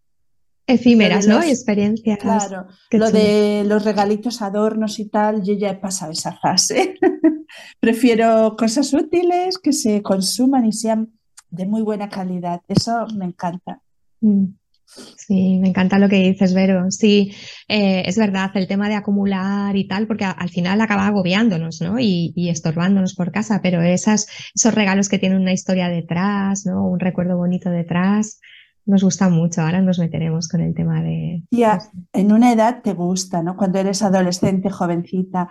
Efímeras, 0.67 1.27
¿no? 1.27 1.43
Y 1.45 1.49
experiencias. 1.49 2.19
Claro, 2.19 2.67
lo 2.91 3.11
de 3.11 3.63
los 3.65 3.85
regalitos, 3.85 4.41
adornos 4.41 4.99
y 4.99 5.05
tal, 5.05 5.43
yo 5.43 5.53
ya 5.53 5.69
he 5.69 5.75
pasado 5.75 6.11
esa 6.11 6.33
fase. 6.33 6.95
Prefiero 7.79 8.55
cosas 8.57 8.93
útiles 8.93 9.57
que 9.57 9.71
se 9.71 10.01
consuman 10.01 10.65
y 10.65 10.73
sean 10.73 11.13
de 11.49 11.65
muy 11.65 11.81
buena 11.81 12.09
calidad. 12.09 12.61
Eso 12.67 13.07
me 13.15 13.25
encanta. 13.25 13.81
Mm. 14.21 14.45
Sí, 14.87 15.59
me 15.59 15.67
encanta 15.67 15.99
lo 15.99 16.07
que 16.07 16.15
dices, 16.17 16.53
Vero. 16.53 16.89
Sí, 16.91 17.33
eh, 17.67 18.03
es 18.05 18.17
verdad, 18.17 18.51
el 18.55 18.67
tema 18.67 18.87
de 18.87 18.95
acumular 18.95 19.75
y 19.75 19.85
tal, 19.85 20.07
porque 20.07 20.23
al 20.23 20.49
final 20.49 20.79
acaba 20.79 21.07
agobiándonos, 21.07 21.81
¿no? 21.81 21.99
Y, 21.99 22.49
estorbándonos 22.49 23.13
por 23.13 23.31
casa, 23.31 23.59
pero 23.61 23.81
esas, 23.81 24.27
esos 24.55 24.73
regalos 24.73 25.09
que 25.09 25.19
tienen 25.19 25.41
una 25.41 25.51
historia 25.51 25.89
detrás, 25.89 26.65
¿no? 26.65 26.87
Un 26.87 27.01
recuerdo 27.01 27.35
bonito 27.35 27.69
detrás, 27.69 28.39
nos 28.85 29.03
gusta 29.03 29.29
mucho. 29.29 29.61
Ahora 29.61 29.81
nos 29.81 29.99
meteremos 29.99 30.47
con 30.47 30.61
el 30.61 30.73
tema 30.73 31.03
de... 31.03 31.43
Ya, 31.51 31.79
en 32.13 32.31
una 32.31 32.53
edad 32.53 32.81
te 32.81 32.93
gusta, 32.93 33.43
¿no? 33.43 33.57
Cuando 33.57 33.79
eres 33.79 34.01
adolescente, 34.01 34.69
jovencita, 34.69 35.49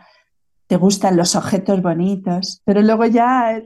te 0.67 0.77
gustan 0.77 1.17
los 1.17 1.37
objetos 1.37 1.83
bonitos, 1.83 2.63
pero 2.65 2.81
luego 2.81 3.05
ya, 3.05 3.63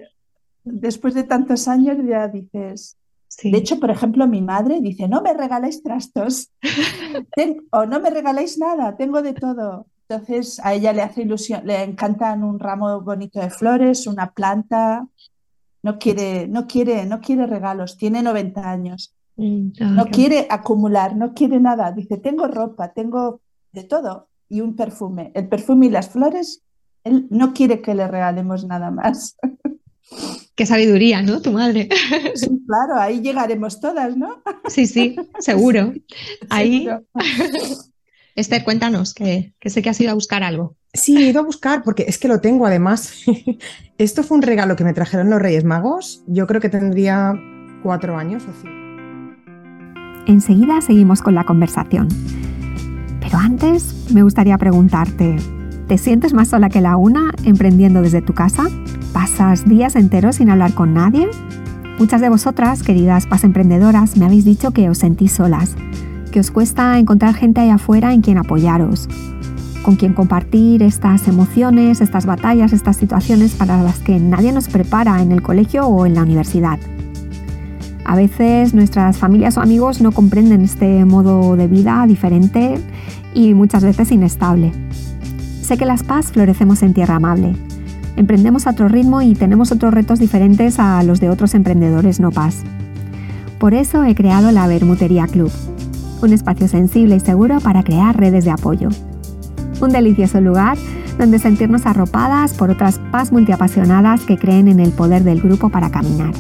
después 0.65 1.15
de 1.15 1.23
tantos 1.23 1.69
años, 1.69 1.97
ya 2.07 2.27
dices, 2.27 3.00
de 3.43 3.57
hecho, 3.57 3.79
por 3.79 3.91
ejemplo, 3.91 4.27
mi 4.27 4.43
madre 4.43 4.81
dice, 4.81 5.09
no 5.09 5.23
me 5.23 5.33
regaláis 5.33 5.83
trastos 5.83 6.51
o 7.73 7.87
no 7.87 8.01
me 8.01 8.11
regaláis 8.11 8.59
nada, 8.59 8.97
tengo 8.97 9.23
de 9.23 9.33
todo. 9.33 9.87
Entonces 10.09 10.61
a 10.65 10.75
ella 10.75 10.93
le 10.93 11.03
hace 11.03 11.23
ilusión, 11.23 11.65
le 11.65 11.83
encantan 11.83 12.43
un 12.43 12.59
ramo 12.59 13.01
bonito 13.01 13.41
de 13.41 13.51
flores, 13.51 14.07
una 14.07 14.33
planta. 14.33 15.07
No 15.83 15.99
quiere, 15.99 16.49
no 16.49 16.67
quiere, 16.67 17.07
no 17.07 17.21
quiere 17.21 17.47
regalos, 17.47 17.97
tiene 17.97 18.23
90 18.23 18.71
años. 18.71 19.15
Mm, 19.37 19.71
no 19.95 20.07
quiere 20.07 20.47
acumular, 20.51 21.17
no 21.17 21.33
quiere 21.33 21.61
nada. 21.61 21.93
Dice, 21.93 22.19
tengo 22.19 22.49
ropa, 22.49 22.93
tengo 22.93 23.41
de 23.73 23.85
todo 23.85 24.29
y 24.49 24.61
un 24.61 24.75
perfume. 24.75 25.31
El 25.35 25.49
perfume 25.49 25.87
y 25.87 25.91
las 25.91 26.11
flores, 26.11 26.63
él 27.05 27.29
no 27.31 27.55
quiere 27.55 27.81
que 27.81 27.95
le 27.95 28.09
regalemos 28.09 28.67
nada 28.67 28.91
más. 28.91 29.37
Qué 30.55 30.67
sabiduría, 30.67 31.23
¿no? 31.23 31.41
Tu 31.41 31.53
madre. 31.53 31.89
Sí, 32.35 32.49
claro, 32.67 33.01
ahí 33.01 33.21
llegaremos 33.21 33.81
todas, 33.81 34.17
¿no? 34.17 34.43
Sí, 34.69 34.87
sí, 34.87 35.17
seguro. 35.39 35.93
Ahí. 36.49 36.89
Esther, 38.35 38.65
cuéntanos, 38.65 39.15
que, 39.15 39.55
sé 39.65 39.83
que 39.83 39.91
has 39.91 40.01
ido 40.01 40.11
a 40.11 40.15
buscar 40.15 40.43
algo. 40.43 40.77
Sí, 40.93 41.17
he 41.17 41.31
ido 41.31 41.41
a 41.41 41.45
buscar 41.45 41.83
porque 41.83 42.05
es 42.09 42.19
que 42.19 42.29
lo 42.29 42.41
tengo 42.41 42.67
además. 42.67 43.25
Esto 43.99 44.23
fue 44.23 44.37
un 44.37 44.43
regalo 44.43 44.77
que 44.77 44.85
me 44.85 44.93
trajeron 44.93 45.31
los 45.31 45.41
Reyes 45.41 45.65
Magos. 45.65 46.23
Yo 46.27 46.47
creo 46.47 46.61
que 46.61 46.69
tendría 46.69 47.35
cuatro 47.83 48.17
años 48.17 48.45
o 48.45 48.53
cinco. 48.61 48.81
Enseguida 50.27 50.81
seguimos 50.81 51.23
con 51.23 51.35
la 51.35 51.45
conversación. 51.45 52.09
Pero 53.21 53.39
antes 53.39 54.11
me 54.13 54.23
gustaría 54.23 54.57
preguntarte, 54.59 55.37
¿te 55.91 55.99
sientes 55.99 56.33
más 56.35 56.47
sola 56.47 56.69
que 56.69 56.81
la 56.81 56.97
una 56.97 57.33
emprendiendo 57.43 58.01
desde 58.01 58.23
tu 58.23 58.33
casa? 58.33 58.69
¿Pasas 59.13 59.69
días 59.69 59.97
enteros 59.97 60.37
sin 60.37 60.49
hablar 60.49 60.73
con 60.73 60.95
nadie? 60.95 61.27
Muchas 61.99 62.21
de 62.21 62.29
vosotras, 62.29 62.85
queridas 62.85 63.27
pas 63.27 63.43
emprendedoras, 63.43 64.17
me 64.17 64.25
habéis 64.25 64.45
dicho 64.45 64.71
que 64.71 64.89
os 64.89 64.99
sentís 64.99 65.33
solas, 65.33 65.75
que 66.31 66.39
os 66.39 66.53
cuesta 66.53 66.97
encontrar 67.01 67.35
gente 67.35 67.61
allá 67.61 67.75
afuera 67.75 68.15
en 68.15 68.21
quien 68.21 68.39
apoyaros, 68.39 69.09
con 69.83 69.97
quien 69.97 70.15
compartir 70.15 70.85
estas 70.85 71.27
emociones, 71.27 72.01
estas 72.01 72.25
batallas, 72.25 72.73
estas 72.73 72.97
situaciones 72.97 73.57
para 73.57 73.83
las 73.83 73.99
que 73.99 74.21
nadie 74.21 74.53
nos 74.53 74.69
prepara 74.69 75.21
en 75.21 75.33
el 75.33 75.43
colegio 75.43 75.89
o 75.89 76.07
en 76.07 76.15
la 76.15 76.23
universidad. 76.23 76.79
A 78.05 78.15
veces 78.15 78.75
nuestras 78.75 79.19
familias 79.19 79.57
o 79.57 79.61
amigos 79.61 80.01
no 80.01 80.13
comprenden 80.13 80.61
este 80.61 81.05
modo 81.05 81.57
de 81.57 81.67
vida 81.67 82.07
diferente 82.07 82.79
y 83.35 83.55
muchas 83.55 83.83
veces 83.83 84.13
inestable. 84.13 84.71
Sé 85.71 85.79
que 85.79 85.87
las 85.87 86.03
paz 86.03 86.33
florecemos 86.33 86.83
en 86.83 86.95
tierra 86.95 87.15
amable, 87.15 87.55
emprendemos 88.17 88.67
a 88.67 88.71
otro 88.71 88.89
ritmo 88.89 89.23
y 89.23 89.35
tenemos 89.35 89.71
otros 89.71 89.95
retos 89.95 90.19
diferentes 90.19 90.81
a 90.81 91.01
los 91.05 91.21
de 91.21 91.31
otros 91.31 91.55
emprendedores 91.55 92.19
no 92.19 92.33
paz. 92.33 92.65
Por 93.61 93.75
eso 93.75 94.03
he 94.03 94.17
creado 94.17 94.51
la 94.51 94.67
Bermutería 94.67 95.29
Club, 95.29 95.53
un 96.23 96.33
espacio 96.33 96.67
sensible 96.67 97.15
y 97.15 97.21
seguro 97.21 97.61
para 97.61 97.85
crear 97.85 98.19
redes 98.19 98.45
de 98.45 98.51
apoyo. 98.51 98.89
Un 99.81 99.91
delicioso 99.91 100.41
lugar 100.41 100.77
donde 101.21 101.39
sentirnos 101.39 101.87
arropadas 101.87 102.53
por 102.55 102.71
otras 102.71 102.99
paz 103.13 103.31
multiapasionadas 103.31 104.23
que 104.23 104.39
creen 104.39 104.67
en 104.67 104.81
el 104.81 104.91
poder 104.91 105.23
del 105.23 105.41
grupo 105.41 105.69
para 105.69 105.91
caminar. 105.91 106.33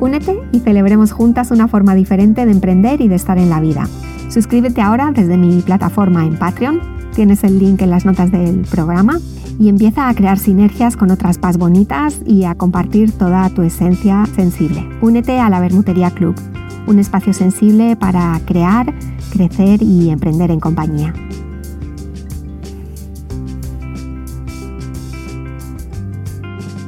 Únete 0.00 0.36
y 0.50 0.58
celebremos 0.58 1.12
juntas 1.12 1.52
una 1.52 1.68
forma 1.68 1.94
diferente 1.94 2.44
de 2.44 2.50
emprender 2.50 3.00
y 3.00 3.06
de 3.06 3.14
estar 3.14 3.38
en 3.38 3.50
la 3.50 3.60
vida. 3.60 3.88
Suscríbete 4.30 4.80
ahora 4.82 5.12
desde 5.12 5.36
mi 5.36 5.62
plataforma 5.62 6.26
en 6.26 6.36
Patreon, 6.36 6.97
tienes 7.18 7.42
el 7.42 7.58
link 7.58 7.82
en 7.82 7.90
las 7.90 8.04
notas 8.04 8.30
del 8.30 8.60
programa 8.60 9.18
y 9.58 9.68
empieza 9.68 10.08
a 10.08 10.14
crear 10.14 10.38
sinergias 10.38 10.96
con 10.96 11.10
otras 11.10 11.36
paz 11.36 11.58
bonitas 11.58 12.20
y 12.24 12.44
a 12.44 12.54
compartir 12.54 13.10
toda 13.10 13.50
tu 13.50 13.62
esencia 13.62 14.24
sensible. 14.36 14.88
Únete 15.00 15.40
a 15.40 15.50
la 15.50 15.58
Bermutería 15.58 16.12
Club, 16.12 16.36
un 16.86 17.00
espacio 17.00 17.32
sensible 17.32 17.96
para 17.96 18.40
crear, 18.46 18.94
crecer 19.32 19.82
y 19.82 20.10
emprender 20.10 20.52
en 20.52 20.60
compañía. 20.60 21.12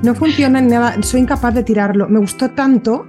No 0.04 0.14
funciona 0.14 0.60
en 0.60 0.68
nada, 0.68 1.02
soy 1.02 1.22
incapaz 1.22 1.52
de 1.56 1.64
tirarlo. 1.64 2.08
Me 2.08 2.20
gustó 2.20 2.50
tanto, 2.50 3.04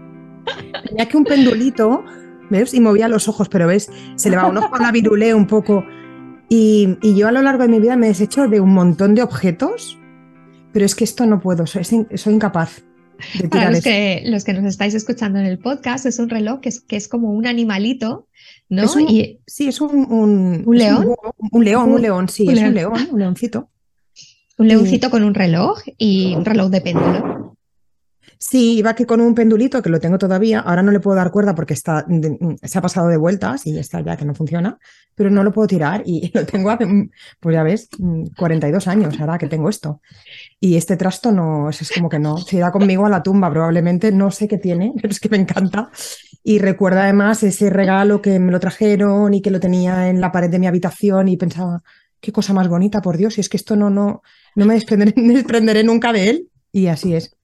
tenía 0.87 1.07
que 1.07 1.17
un 1.17 1.25
pendulito, 1.25 2.03
¿ves? 2.49 2.73
Y 2.73 2.79
movía 2.79 3.07
los 3.07 3.27
ojos, 3.27 3.47
pero 3.47 3.67
ves, 3.67 3.91
se 4.15 4.31
le 4.31 4.37
va 4.37 4.47
un 4.47 4.57
ojo 4.57 4.73
a 4.73 4.81
la 4.81 4.91
virulé 4.91 5.35
un 5.35 5.45
poco 5.45 5.85
y, 6.53 7.15
yo 7.15 7.29
a 7.29 7.31
lo 7.31 7.41
largo 7.41 7.63
de 7.63 7.69
mi 7.69 7.79
vida 7.79 7.95
me 7.95 8.07
he 8.07 8.09
deshecho 8.09 8.49
de 8.49 8.59
un 8.59 8.73
montón 8.73 9.15
de 9.15 9.23
objetos, 9.23 9.97
pero 10.73 10.85
es 10.85 10.95
que 10.95 11.05
esto 11.05 11.25
no 11.25 11.39
puedo, 11.39 11.65
soy, 11.65 11.85
soy 11.85 12.33
incapaz. 12.33 12.83
De 13.39 13.47
Para 13.47 13.71
los 13.71 13.81
que, 13.81 14.23
los 14.25 14.43
que 14.43 14.53
nos 14.53 14.65
estáis 14.65 14.93
escuchando 14.93 15.39
en 15.39 15.45
el 15.45 15.59
podcast, 15.59 16.05
es 16.05 16.19
un 16.19 16.27
reloj 16.27 16.59
que 16.59 16.67
es, 16.67 16.81
que 16.81 16.97
es 16.97 17.07
como 17.07 17.31
un 17.31 17.47
animalito, 17.47 18.27
¿no? 18.67 18.83
y, 19.07 19.39
sí, 19.47 19.69
es 19.69 19.79
un, 19.79 20.11
un, 20.11 20.77
león. 20.77 21.15
Un, 21.51 21.63
león, 21.63 21.89
un 21.89 22.01
león, 22.01 22.27
sí, 22.27 22.45
es 22.49 22.59
un 22.59 22.73
león, 22.73 23.07
un 23.11 23.19
leoncito. 23.19 23.69
Un 24.57 24.67
leoncito 24.67 25.09
con 25.09 25.23
un 25.23 25.33
reloj 25.33 25.79
y 25.97 26.35
un 26.35 26.43
reloj 26.43 26.69
de 26.69 26.81
péndulo. 26.81 27.50
Sí, 28.43 28.79
iba 28.79 28.95
que 28.95 29.05
con 29.05 29.21
un 29.21 29.35
pendulito 29.35 29.83
que 29.83 29.89
lo 29.91 29.99
tengo 29.99 30.17
todavía. 30.17 30.61
Ahora 30.61 30.81
no 30.81 30.91
le 30.91 30.99
puedo 30.99 31.15
dar 31.15 31.29
cuerda 31.29 31.53
porque 31.53 31.75
está, 31.75 32.07
se 32.63 32.77
ha 32.79 32.81
pasado 32.81 33.07
de 33.07 33.15
vueltas 33.15 33.67
y 33.67 33.77
está 33.77 34.01
ya 34.01 34.17
que 34.17 34.25
no 34.25 34.33
funciona, 34.33 34.79
pero 35.13 35.29
no 35.29 35.43
lo 35.43 35.51
puedo 35.53 35.67
tirar 35.67 36.01
y 36.07 36.31
lo 36.33 36.43
tengo 36.43 36.71
hace, 36.71 36.87
pues 37.39 37.53
ya 37.53 37.61
ves, 37.61 37.87
42 38.35 38.87
años 38.87 39.19
ahora 39.19 39.37
que 39.37 39.45
tengo 39.47 39.69
esto. 39.69 40.01
Y 40.59 40.75
este 40.75 40.97
trasto 40.97 41.31
no, 41.31 41.69
es 41.69 41.91
como 41.93 42.09
que 42.09 42.17
no, 42.17 42.35
se 42.37 42.57
irá 42.57 42.71
conmigo 42.71 43.05
a 43.05 43.09
la 43.09 43.21
tumba 43.21 43.51
probablemente, 43.51 44.11
no 44.11 44.31
sé 44.31 44.47
qué 44.47 44.57
tiene, 44.57 44.91
pero 44.99 45.11
es 45.11 45.19
que 45.19 45.29
me 45.29 45.37
encanta. 45.37 45.91
Y 46.43 46.57
recuerda 46.57 47.03
además 47.03 47.43
ese 47.43 47.69
regalo 47.69 48.23
que 48.23 48.39
me 48.39 48.51
lo 48.51 48.59
trajeron 48.59 49.35
y 49.35 49.43
que 49.43 49.51
lo 49.51 49.59
tenía 49.59 50.09
en 50.09 50.19
la 50.19 50.31
pared 50.31 50.49
de 50.49 50.57
mi 50.57 50.65
habitación 50.65 51.27
y 51.27 51.37
pensaba, 51.37 51.83
qué 52.19 52.31
cosa 52.31 52.53
más 52.53 52.67
bonita, 52.67 53.03
por 53.03 53.17
Dios, 53.17 53.37
y 53.37 53.41
es 53.41 53.49
que 53.49 53.57
esto 53.57 53.75
no, 53.75 53.91
no, 53.91 54.23
no 54.55 54.65
me 54.65 54.73
desprenderé 54.73 55.83
nunca 55.83 56.11
de 56.11 56.29
él. 56.31 56.47
Y 56.71 56.87
así 56.87 57.13
es. 57.13 57.37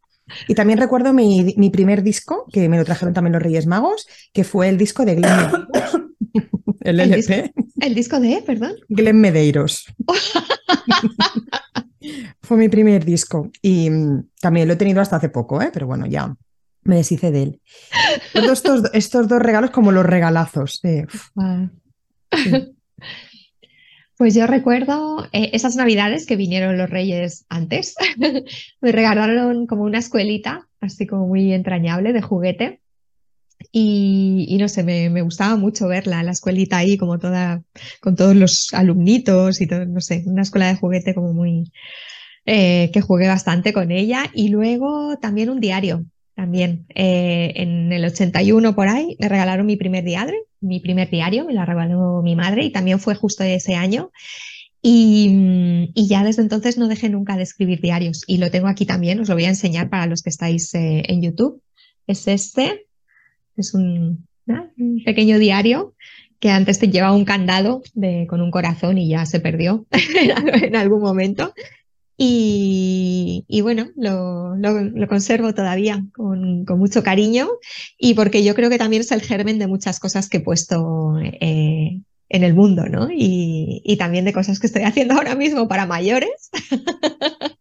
Y 0.48 0.56
también 0.56 0.80
recuerdo 0.80 1.14
mi, 1.14 1.70
primer 1.72 2.04
disco, 2.04 2.46
que 2.52 2.68
me 2.70 2.78
lo 2.78 2.86
trajeron 2.86 3.14
también 3.14 3.34
los 3.34 3.42
Reyes 3.42 3.66
Magos, 3.66 4.08
que 4.34 4.44
fue 4.44 4.70
el 4.70 4.78
disco 4.78 5.06
de 5.06 5.16
Glenn 5.16 5.36
Medeiros. 5.36 5.68
el 6.82 7.00
LP. 7.00 7.54
¿El 7.80 7.96
disco, 7.96 8.20
de, 8.20 8.44
perdón? 8.46 8.74
Glenn 8.90 9.20
Medeiros. 9.20 9.86
fue 12.42 12.58
mi 12.58 12.70
primer 12.70 13.06
disco. 13.06 13.52
Y 13.62 13.90
mm, 13.90 14.30
también 14.42 14.68
lo 14.68 14.74
he 14.74 14.78
tenido 14.78 15.02
hasta 15.02 15.18
hace 15.18 15.30
poco, 15.30 15.62
¿eh? 15.62 15.70
pero 15.74 15.88
bueno, 15.88 16.06
ya 16.06 16.36
me 16.84 16.96
deshice 16.96 17.32
de 17.32 17.44
él. 17.44 17.62
estos, 18.34 18.84
estos 18.94 19.28
dos 19.28 19.42
regalos 19.42 19.72
como 19.72 19.92
los 19.92 20.06
regalazos. 20.06 20.82
Pues 24.18 24.34
yo 24.34 24.48
recuerdo 24.48 25.28
eh, 25.32 25.52
esas 25.54 25.76
navidades 25.76 26.26
que 26.26 26.36
vinieron 26.36 26.78
los 26.78 26.90
reyes 26.90 27.46
antes. 27.50 27.96
me 28.82 28.92
regalaron 28.92 29.68
como 29.68 29.84
una 29.84 30.00
escuelita, 30.00 30.68
así 30.82 31.06
como 31.06 31.28
muy 31.28 31.54
entrañable, 31.54 32.14
de 32.14 32.22
juguete. 32.24 32.82
Y, 33.72 34.58
no 34.60 34.70
sé, 34.70 34.84
me, 34.84 35.22
gustaba 35.22 35.56
mucho 35.56 35.88
verla, 35.88 36.24
la 36.24 36.32
escuelita 36.32 36.78
ahí, 36.78 36.98
como 36.98 37.20
toda, 37.20 37.64
con 38.02 38.16
todos 38.16 38.36
los 38.36 38.74
alumnitos 38.74 39.62
y 39.62 39.68
todo, 39.68 39.86
no 39.86 40.02
sé, 40.02 40.24
una 40.26 40.44
escuela 40.44 40.68
de 40.68 40.78
juguete 40.78 41.14
como 41.14 41.34
muy, 41.34 41.72
eh, 42.46 42.90
que 42.94 43.02
jugué 43.02 43.28
bastante 43.28 43.72
con 43.72 43.92
ella. 43.92 44.32
Y 44.34 44.50
luego 44.50 45.18
también 45.20 45.52
un 45.52 45.60
diario, 45.60 46.06
también. 46.38 46.86
Eh, 46.94 47.52
en 47.56 47.92
el 47.92 48.06
81 48.06 48.76
por 48.76 48.88
ahí 48.88 49.18
me 49.20 49.28
regalaron 49.28 49.66
mi 49.66 49.76
primer 49.76 50.04
diario, 50.04 50.38
mi 50.62 50.80
primer 50.80 51.10
diario, 51.10 51.46
me 51.46 51.54
la 51.54 51.66
regaló 51.66 52.22
mi 52.22 52.36
madre 52.36 52.64
y 52.64 52.72
también 52.72 53.00
fue 53.00 53.16
justo 53.16 53.44
ese 53.44 53.74
año. 53.74 54.12
Y, 54.84 55.90
ya 55.96 56.24
desde 56.24 56.44
entonces 56.44 56.78
no 56.78 56.88
dejé 56.88 57.10
nunca 57.10 57.36
de 57.36 57.44
escribir 57.44 57.82
diarios 57.82 58.24
y 58.28 58.38
lo 58.38 58.52
tengo 58.52 58.68
aquí 58.68 58.86
también, 58.86 59.20
os 59.20 59.28
lo 59.28 59.34
voy 59.34 59.46
a 59.46 59.50
enseñar 59.50 59.90
para 59.90 60.06
los 60.06 60.22
que 60.22 60.30
estáis 60.30 60.74
eh, 60.76 61.04
en 61.08 61.24
YouTube. 61.24 61.64
Es 62.06 62.28
este, 62.28 62.86
es 63.58 63.74
un, 63.74 64.28
pequeño 65.04 65.40
diario 65.40 65.96
que 66.40 66.52
antes 66.52 66.78
te 66.78 66.90
llevaba 66.90 67.16
un 67.16 67.26
candado 67.26 67.82
con 68.30 68.42
un 68.42 68.52
corazón 68.52 69.00
y 69.00 69.10
ya 69.10 69.26
se 69.26 69.40
perdió 69.40 69.88
en 70.62 70.76
algún 70.76 71.02
momento. 71.02 71.56
Y, 72.20 73.62
bueno, 73.62 73.90
lo, 73.96 75.08
conservo 75.08 75.54
todavía 75.54 76.04
con, 76.16 76.66
mucho 76.66 77.04
cariño 77.04 77.48
y 77.98 78.16
porque 78.16 78.44
yo 78.44 78.56
creo 78.56 78.70
que 78.70 78.80
también 78.80 79.02
es 79.02 79.12
el 79.12 79.22
germen 79.22 79.60
de 79.60 79.68
muchas 79.68 80.00
cosas 80.00 80.28
que 80.28 80.38
he 80.38 80.42
puesto 80.42 81.20
eh, 81.20 82.02
en 82.30 82.44
el 82.44 82.56
mundo, 82.56 82.86
¿no? 82.86 83.10
Y, 83.12 83.96
también 84.00 84.26
de 84.26 84.34
cosas 84.34 84.60
que 84.60 84.68
estoy 84.68 84.84
haciendo 84.84 85.14
ahora 85.16 85.36
mismo 85.36 85.68
para 85.68 85.86
mayores. 85.86 86.50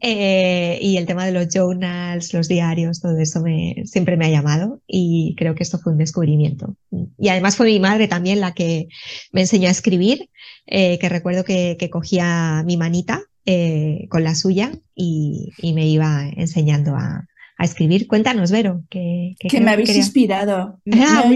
Eh, 0.00 0.78
y 0.80 0.96
el 0.96 1.06
tema 1.06 1.26
de 1.26 1.32
los 1.32 1.48
journals, 1.52 2.32
los 2.32 2.46
diarios, 2.46 3.00
todo 3.00 3.18
eso 3.18 3.40
me, 3.40 3.82
siempre 3.84 4.16
me 4.16 4.26
ha 4.26 4.30
llamado 4.30 4.80
y 4.86 5.34
creo 5.36 5.56
que 5.56 5.64
esto 5.64 5.80
fue 5.80 5.90
un 5.90 5.98
descubrimiento. 5.98 6.76
Y 7.18 7.30
además 7.30 7.56
fue 7.56 7.66
mi 7.66 7.80
madre 7.80 8.06
también 8.06 8.38
la 8.38 8.54
que 8.54 8.86
me 9.32 9.40
enseñó 9.40 9.66
a 9.66 9.72
escribir, 9.72 10.30
eh, 10.66 11.00
que 11.00 11.08
recuerdo 11.08 11.42
que, 11.42 11.76
que 11.80 11.90
cogía 11.90 12.62
mi 12.64 12.76
manita 12.76 13.24
eh, 13.50 14.08
con 14.10 14.24
la 14.24 14.34
suya 14.34 14.72
y, 14.94 15.54
me 15.72 15.88
iba 15.88 16.28
enseñando 16.36 16.94
a, 16.96 17.26
escribir. 17.58 18.06
Cuéntanos, 18.06 18.50
Vero. 18.50 18.84
Que, 18.90 19.36
que, 19.40 19.60
me 19.62 19.70
habéis 19.70 19.96
inspirado. 19.96 20.78
Ah, 20.92 21.32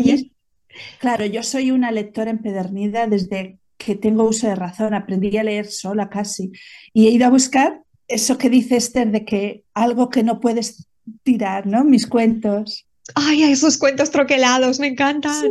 claro, 1.00 1.25
yo 1.25 1.42
soy 1.42 1.71
una 1.71 1.90
lectora 1.90 2.31
empedernida 2.31 3.07
desde 3.07 3.59
que 3.78 3.95
tengo 3.95 4.25
uso 4.25 4.47
de 4.47 4.54
razón. 4.54 4.92
Aprendí 4.92 5.35
a 5.38 5.42
leer 5.42 5.66
sola 5.66 6.11
casi. 6.11 6.52
Y 6.92 7.07
he 7.07 7.11
ido 7.12 7.25
a 7.25 7.31
buscar 7.31 7.81
eso 8.09 8.37
que 8.37 8.50
dice 8.50 8.76
Esther 8.76 9.11
de 9.11 9.25
que 9.25 9.64
algo 9.73 10.11
que 10.11 10.23
no 10.23 10.38
puedes 10.38 10.87
tirar, 11.23 11.66
¿no? 11.66 11.83
Mis 11.83 12.07
cuentos. 12.07 12.87
Ay, 13.14 13.45
esos 13.45 13.78
cuentos 13.78 14.11
troquelados, 14.11 14.78
me 14.78 14.88
encantan. 14.88 15.50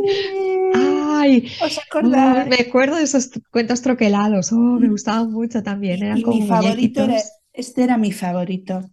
Ay, 1.20 1.48
¿os 1.62 1.78
acordáis? 1.78 2.48
me 2.48 2.56
acuerdo 2.66 2.96
de 2.96 3.04
esos 3.04 3.30
cuentos 3.50 3.82
troquelados. 3.82 4.52
Oh, 4.52 4.56
me 4.56 4.88
gustaban 4.88 5.30
mucho 5.30 5.62
también. 5.62 6.02
Eran 6.02 6.22
como 6.22 6.38
mi 6.38 6.46
favorito 6.46 7.04
era, 7.04 7.16
este 7.52 7.84
era 7.84 7.98
mi 7.98 8.12
favorito. 8.12 8.90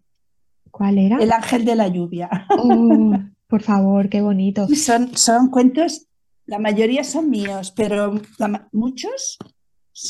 ¿Cuál 0.72 0.98
era? 0.98 1.18
El 1.18 1.32
ángel 1.32 1.66
de 1.66 1.76
la 1.76 1.88
lluvia. 1.88 2.48
Oh, 2.58 3.14
por 3.48 3.62
favor, 3.62 4.10
qué 4.10 4.22
bonito. 4.22 4.68
Son, 4.70 5.16
son 5.16 5.50
cuentos, 5.50 6.08
la 6.46 6.60
mayoría 6.60 7.04
son 7.04 7.30
míos, 7.30 7.74
pero 7.76 8.20
muchos 8.72 9.38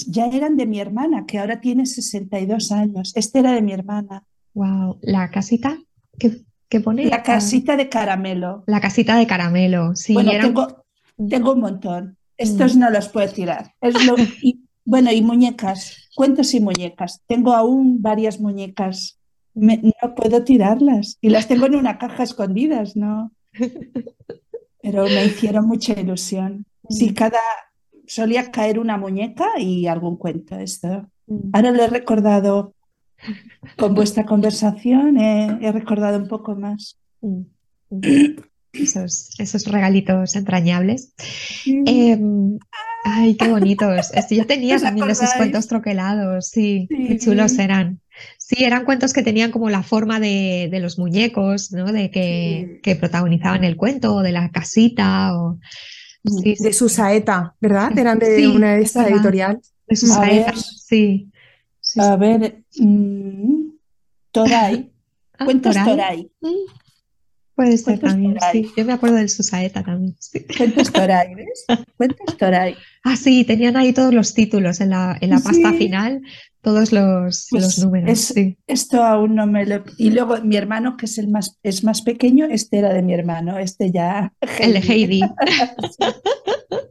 ya 0.07 0.27
eran 0.27 0.55
de 0.57 0.65
mi 0.65 0.79
hermana, 0.79 1.25
que 1.25 1.39
ahora 1.39 1.59
tiene 1.59 1.85
62 1.85 2.71
años. 2.71 3.11
Este 3.15 3.39
era 3.39 3.51
de 3.53 3.61
mi 3.61 3.73
hermana. 3.73 4.23
Wow, 4.53 4.99
la 5.01 5.29
casita. 5.31 5.77
¿Qué, 6.17 6.79
pone? 6.79 7.05
La 7.05 7.23
casita 7.23 7.75
de 7.75 7.89
caramelo. 7.89 8.63
La 8.67 8.79
casita 8.79 9.17
de 9.17 9.25
caramelo, 9.25 9.95
sí. 9.95 10.13
Bueno, 10.13 10.31
tengo, 10.39 10.85
tengo, 11.27 11.53
un 11.53 11.59
montón. 11.59 12.17
Estos 12.37 12.75
mm. 12.75 12.79
no 12.79 12.89
los 12.89 13.09
puedo 13.09 13.31
tirar. 13.31 13.73
bueno, 14.85 15.11
y 15.11 15.21
muñecas, 15.21 16.09
cuentos 16.15 16.53
y 16.53 16.59
muñecas. 16.59 17.21
Tengo 17.27 17.53
aún 17.53 18.01
varias 18.01 18.39
muñecas. 18.39 19.19
no 19.53 20.15
puedo 20.15 20.43
tirarlas 20.43 21.17
y 21.21 21.29
las 21.29 21.47
tengo 21.47 21.65
en 21.65 21.75
una 21.75 21.97
caja 21.97 22.23
escondidas, 22.23 22.95
¿no? 22.95 23.31
Pero 24.81 25.03
me 25.03 25.25
hicieron 25.25 25.67
mucha 25.67 25.99
ilusión. 25.99 26.65
Sí, 26.89 27.11
mm. 27.11 27.13
cada 27.13 27.39
solía 28.07 28.49
caer 28.51 28.79
una 28.79 28.97
muñeca 28.97 29.59
y 29.59 29.87
algún 29.87 30.17
cuento. 30.17 30.57
Esto. 30.57 31.09
Mm. 31.27 31.49
Ahora 31.53 31.71
lo 31.71 31.83
he 31.83 31.87
recordado 31.87 32.73
con 33.77 33.93
vuestra 33.93 34.25
conversación 34.25 35.17
he, 35.17 35.71
recordado 35.71 36.17
un 36.17 36.27
poco 36.27 36.55
más. 36.55 36.97
Mm, 38.73 38.81
mm. 38.81 39.39
Esos, 39.39 39.65
regalitos 39.65 40.35
entrañables. 40.35 41.13
Em, 41.65 42.59
ay, 43.03 43.35
qué 43.35 43.47
bonitos. 43.47 44.11
Yo 44.29 44.45
tenía 44.47 44.79
también 44.79 45.09
esos 45.09 45.33
cuentos 45.33 45.67
troquelados, 45.67 46.47
sí, 46.47 46.87
qué 46.89 47.17
chulos 47.17 47.57
eran. 47.57 47.99
Sí, 48.37 48.63
eran 48.63 48.83
cuentos 48.83 49.13
que 49.13 49.23
tenían 49.23 49.51
como 49.51 49.69
la 49.69 49.83
forma 49.83 50.19
de, 50.19 50.69
los 50.81 50.99
muñecos, 50.99 51.71
¿no? 51.71 51.91
De 51.91 52.11
que, 52.11 52.79
que, 52.83 52.95
protagonizaban 52.95 53.63
el 53.63 53.77
cuento, 53.77 54.15
o 54.15 54.21
de 54.21 54.31
la 54.31 54.49
casita, 54.49 55.33
o 55.35 55.59
de 56.23 56.73
su 56.73 56.89
saeta, 56.89 57.55
¿verdad? 57.61 57.97
Eran 57.97 58.19
de 58.19 58.47
una 58.47 58.75
de 58.75 58.81
estas 58.81 59.09
editorial. 59.09 59.61
De 59.87 59.95
su 59.95 60.07
saeta, 60.07 60.53
sí. 60.55 61.31
A 61.97 62.15
ver, 62.15 62.63
mm, 62.77 63.69
Toray. 64.31 64.91
Ah, 65.41 65.45
Cuentos 65.45 65.73
Toray. 65.73 66.29
Mm, 66.41 66.49
puede 67.59 67.77
ser 67.77 67.99
también, 67.99 68.37
sí. 68.53 68.71
Yo 68.77 68.85
me 68.85 68.93
acuerdo 68.93 69.17
del 69.17 69.27
Susaeta 69.27 69.83
también. 69.83 70.15
Cuentos 70.55 70.93
Toray, 70.93 71.35
¿ves? 71.35 71.65
Cuentos 71.97 72.37
Toray. 72.37 72.75
Ah, 73.01 73.15
sí, 73.15 73.45
tenían 73.45 73.77
ahí 73.77 73.93
todos 73.93 74.13
los 74.13 74.33
títulos 74.33 74.81
en 74.81 74.89
la, 74.89 75.17
en 75.21 75.29
la 75.29 75.39
pasta 75.39 75.71
final, 75.71 76.21
todos 76.61 76.91
los, 76.91 77.47
pues 77.49 77.63
los 77.63 77.79
números. 77.79 78.33
Esto 78.67 79.03
aún 79.03 79.35
no 79.35 79.47
me 79.47 79.65
lo. 79.65 79.85
Y 79.97 80.11
luego 80.11 80.35
mi 80.43 80.57
hermano, 80.57 80.97
que 80.97 81.05
es 81.05 81.17
el 81.17 81.29
más, 81.29 81.57
es 81.63 81.85
más 81.85 82.01
pequeño, 82.01 82.47
este 82.51 82.77
era 82.77 82.93
de 82.93 83.01
mi 83.01 83.13
hermano, 83.13 83.57
este 83.57 83.91
ya. 83.91 84.33
El 84.59 84.73
de 84.73 84.79
Heidi. 84.79 85.21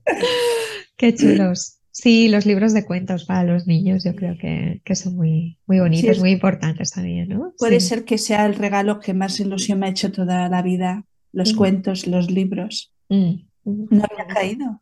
Qué 0.96 1.14
chulos. 1.14 1.77
Sí, 2.00 2.28
los 2.28 2.46
libros 2.46 2.72
de 2.74 2.84
cuentos 2.84 3.24
para 3.24 3.42
los 3.42 3.66
niños 3.66 4.04
yo 4.04 4.14
creo 4.14 4.36
que, 4.38 4.94
son 4.94 5.16
muy, 5.16 5.58
muy 5.66 5.80
bonitos, 5.80 6.20
muy 6.20 6.30
importantes 6.30 6.92
también, 6.92 7.28
¿no? 7.28 7.52
Puede 7.58 7.80
ser 7.80 8.04
que 8.04 8.18
sea 8.18 8.46
el 8.46 8.54
regalo 8.54 9.00
que 9.00 9.14
más 9.14 9.40
ilusión 9.40 9.80
me 9.80 9.86
ha 9.86 9.90
hecho 9.90 10.12
toda 10.12 10.48
la 10.48 10.62
vida, 10.62 11.04
los 11.32 11.54
mm. 11.54 11.56
cuentos, 11.56 12.06
los 12.06 12.30
libros. 12.30 12.94
Mm. 13.08 13.32
No 13.64 14.04
había 14.08 14.32
caído. 14.32 14.80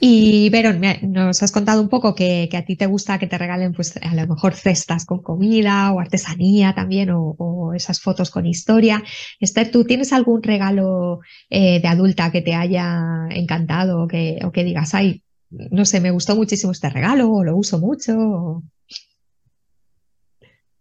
Y 0.00 0.48
Verón, 0.48 0.80
nos 1.02 1.42
has 1.42 1.52
contado 1.52 1.82
un 1.82 1.90
poco 1.90 2.14
que, 2.14 2.48
a 2.50 2.64
ti 2.64 2.74
te 2.74 2.86
gusta 2.86 3.18
que 3.18 3.26
te 3.26 3.36
regalen 3.36 3.74
pues 3.74 3.94
a 3.98 4.14
lo 4.14 4.26
mejor 4.26 4.54
cestas 4.54 5.04
con 5.04 5.22
comida 5.22 5.92
o 5.92 6.00
artesanía 6.00 6.74
también 6.74 7.10
o, 7.12 7.74
esas 7.74 8.00
fotos 8.00 8.30
con 8.30 8.46
historia. 8.46 9.02
Esther, 9.38 9.70
¿tú 9.70 9.84
tienes 9.84 10.14
algún 10.14 10.42
regalo 10.42 11.20
eh, 11.50 11.78
de 11.82 11.88
adulta 11.88 12.32
que 12.32 12.40
te 12.40 12.54
haya 12.54 13.26
encantado 13.28 14.04
o 14.04 14.08
que, 14.08 14.38
o 14.42 14.50
que 14.50 14.64
digas, 14.64 14.94
ay, 14.94 15.22
no 15.50 15.84
sé, 15.84 16.00
me 16.00 16.10
gustó 16.10 16.36
muchísimo 16.36 16.72
este 16.72 16.90
regalo 16.90 17.42
lo 17.42 17.56
uso 17.56 17.78
mucho. 17.78 18.62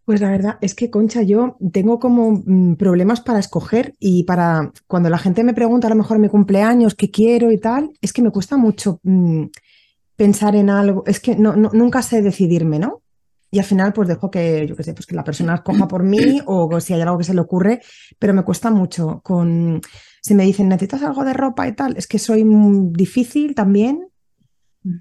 Pues 0.06 0.22
la 0.22 0.30
verdad 0.30 0.58
es 0.62 0.74
que, 0.74 0.90
Concha, 0.90 1.22
yo 1.22 1.58
tengo 1.74 2.00
como 2.00 2.42
mm, 2.46 2.76
problemas 2.76 3.20
para 3.20 3.40
escoger 3.40 3.94
y 4.00 4.24
para 4.24 4.72
cuando 4.88 5.10
la 5.10 5.18
gente 5.18 5.44
me 5.44 5.54
pregunta 5.54 5.88
a 5.88 5.90
lo 5.90 5.98
mejor 5.98 6.18
mi 6.20 6.30
cumpleaños, 6.30 6.96
qué 6.96 7.12
quiero 7.12 7.52
y 7.52 7.58
tal, 7.60 7.92
es 8.02 8.14
que 8.14 8.22
me 8.22 8.32
cuesta 8.32 8.56
mucho 8.56 9.02
mm, 9.04 9.48
pensar 10.16 10.56
en 10.56 10.70
algo, 10.70 11.04
es 11.06 11.20
que 11.20 11.36
no, 11.36 11.56
nunca 11.56 12.02
sé 12.02 12.22
decidirme, 12.22 12.80
¿no? 12.80 13.02
Y 13.52 13.60
al 13.60 13.66
final 13.66 13.92
pues 13.92 14.08
dejo 14.08 14.32
que, 14.32 14.66
yo 14.68 14.78
qué 14.78 14.84
sé, 14.84 14.94
pues 14.94 15.06
que 15.06 15.16
la 15.16 15.24
persona 15.26 15.56
escoja 15.56 15.88
por 15.88 16.04
mí 16.04 16.42
o 16.46 16.80
si 16.80 16.94
hay 16.94 17.02
algo 17.02 17.18
que 17.18 17.24
se 17.26 17.34
le 17.34 17.42
ocurre, 17.42 17.82
pero 18.18 18.34
me 18.34 18.44
cuesta 18.44 18.72
mucho 18.72 19.22
con, 19.24 19.82
si 20.22 20.36
me 20.36 20.44
dicen, 20.44 20.70
necesitas 20.70 21.04
algo 21.04 21.26
de 21.26 21.34
ropa 21.34 21.68
y 21.68 21.74
tal, 21.74 21.98
es 21.98 22.08
que 22.08 22.20
soy 22.20 22.46
difícil 22.94 23.56
también 23.56 24.08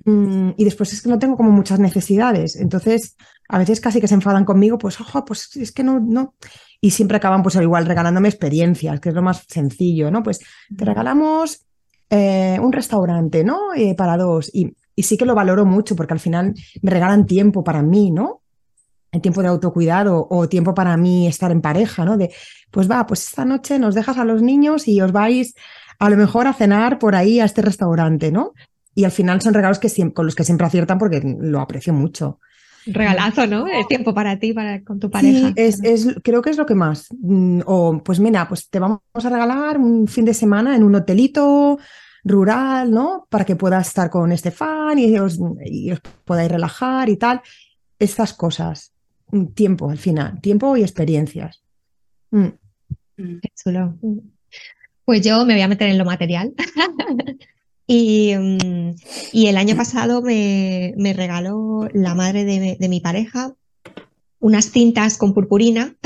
Mm, 0.04 0.50
y 0.56 0.64
después 0.64 0.92
es 0.92 1.02
que 1.02 1.08
no 1.08 1.18
tengo 1.18 1.36
como 1.36 1.50
muchas 1.50 1.78
necesidades. 1.78 2.56
Entonces, 2.56 3.16
a 3.48 3.58
veces 3.58 3.80
casi 3.80 4.00
que 4.00 4.08
se 4.08 4.14
enfadan 4.14 4.44
conmigo, 4.44 4.78
pues, 4.78 5.00
ojo, 5.00 5.24
pues 5.24 5.54
es 5.56 5.72
que 5.72 5.84
no, 5.84 6.00
no. 6.00 6.34
Y 6.80 6.90
siempre 6.90 7.16
acaban, 7.16 7.42
pues, 7.42 7.56
al 7.56 7.62
igual 7.62 7.86
regalándome 7.86 8.28
experiencias, 8.28 9.00
que 9.00 9.10
es 9.10 9.14
lo 9.14 9.22
más 9.22 9.44
sencillo, 9.48 10.10
¿no? 10.10 10.22
Pues 10.22 10.40
te 10.76 10.84
regalamos 10.84 11.66
eh, 12.10 12.58
un 12.60 12.72
restaurante, 12.72 13.44
¿no? 13.44 13.74
Eh, 13.74 13.94
para 13.94 14.16
dos. 14.16 14.50
Y, 14.52 14.74
y, 14.94 15.02
sí 15.02 15.16
que 15.16 15.24
lo 15.24 15.34
valoro 15.34 15.64
mucho 15.64 15.96
porque 15.96 16.14
al 16.14 16.20
final 16.20 16.54
me 16.82 16.90
regalan 16.90 17.26
tiempo 17.26 17.62
para 17.64 17.82
mí, 17.82 18.10
¿no? 18.10 18.42
El 19.12 19.20
tiempo 19.20 19.42
de 19.42 19.48
autocuidado 19.48 20.26
o 20.28 20.48
tiempo 20.48 20.74
para 20.74 20.96
mí 20.96 21.26
estar 21.26 21.50
en 21.50 21.62
pareja, 21.62 22.04
¿no? 22.04 22.16
De, 22.16 22.34
pues 22.70 22.90
va, 22.90 23.06
pues 23.06 23.26
esta 23.26 23.44
noche 23.44 23.78
nos 23.78 23.94
dejas 23.94 24.18
a 24.18 24.24
los 24.24 24.42
niños 24.42 24.88
y 24.88 25.00
os 25.00 25.12
vais 25.12 25.54
a 25.98 26.10
lo 26.10 26.16
mejor 26.16 26.46
a 26.46 26.52
cenar 26.52 26.98
por 26.98 27.14
ahí 27.14 27.40
a 27.40 27.44
este 27.44 27.62
restaurante, 27.62 28.30
¿no? 28.30 28.52
Y 28.96 29.04
al 29.04 29.12
final 29.12 29.42
son 29.42 29.52
regalos 29.52 29.78
que 29.78 29.90
con 30.12 30.24
los 30.24 30.34
que 30.34 30.42
siempre 30.42 30.66
aciertan 30.66 30.98
porque 30.98 31.22
lo 31.38 31.60
aprecio 31.60 31.92
mucho. 31.92 32.40
Regalazo, 32.86 33.46
¿no? 33.46 33.66
El 33.66 33.86
tiempo 33.86 34.14
para 34.14 34.38
ti, 34.38 34.54
para 34.54 34.82
con 34.82 34.98
tu 34.98 35.10
pareja. 35.10 35.48
Sí, 35.48 35.54
es, 35.56 36.06
creo 36.24 36.40
que 36.40 36.48
es 36.48 36.56
lo 36.56 36.64
que 36.64 36.74
más. 36.74 37.08
Mm, 37.20 37.60
o 37.66 38.02
pues 38.02 38.20
mira, 38.20 38.48
pues 38.48 38.70
te 38.70 38.78
vamos 38.78 39.02
a 39.12 39.28
regalar 39.28 39.76
un 39.76 40.08
fin 40.08 40.24
de 40.24 40.32
semana 40.32 40.74
en 40.74 40.82
un 40.82 40.94
hotelito 40.94 41.78
rural, 42.24 42.90
¿no? 42.90 43.26
Para 43.28 43.44
que 43.44 43.54
puedas 43.54 43.86
estar 43.86 44.08
con 44.08 44.32
Estefan 44.32 44.98
y 44.98 45.18
os, 45.18 45.38
y 45.66 45.92
os 45.92 46.00
podáis 46.24 46.50
relajar 46.50 47.10
y 47.10 47.18
tal. 47.18 47.42
Estas 47.98 48.32
cosas. 48.32 48.94
Tiempo 49.54 49.90
al 49.90 49.98
final, 49.98 50.40
tiempo 50.40 50.74
y 50.74 50.82
experiencias. 50.82 51.62
Mm. 52.30 52.46
Mm. 53.18 53.40
Qué 53.42 53.48
chulo. 53.62 53.94
Pues 55.04 55.22
yo 55.22 55.44
me 55.44 55.52
voy 55.52 55.62
a 55.62 55.68
meter 55.68 55.90
en 55.90 55.98
lo 55.98 56.06
material. 56.06 56.54
y, 57.86 58.34
mm, 58.36 58.94
y, 59.32 59.46
el 59.46 59.56
año 59.56 59.76
pasado 59.76 60.22
me, 60.22 60.94
me 60.96 61.12
regaló 61.12 61.88
la 61.92 62.14
madre 62.14 62.44
de, 62.44 62.76
de 62.78 62.88
mi 62.88 63.00
pareja 63.00 63.54
unas 64.40 64.70
tintas 64.70 65.18
con 65.18 65.34
purpurina 65.34 65.96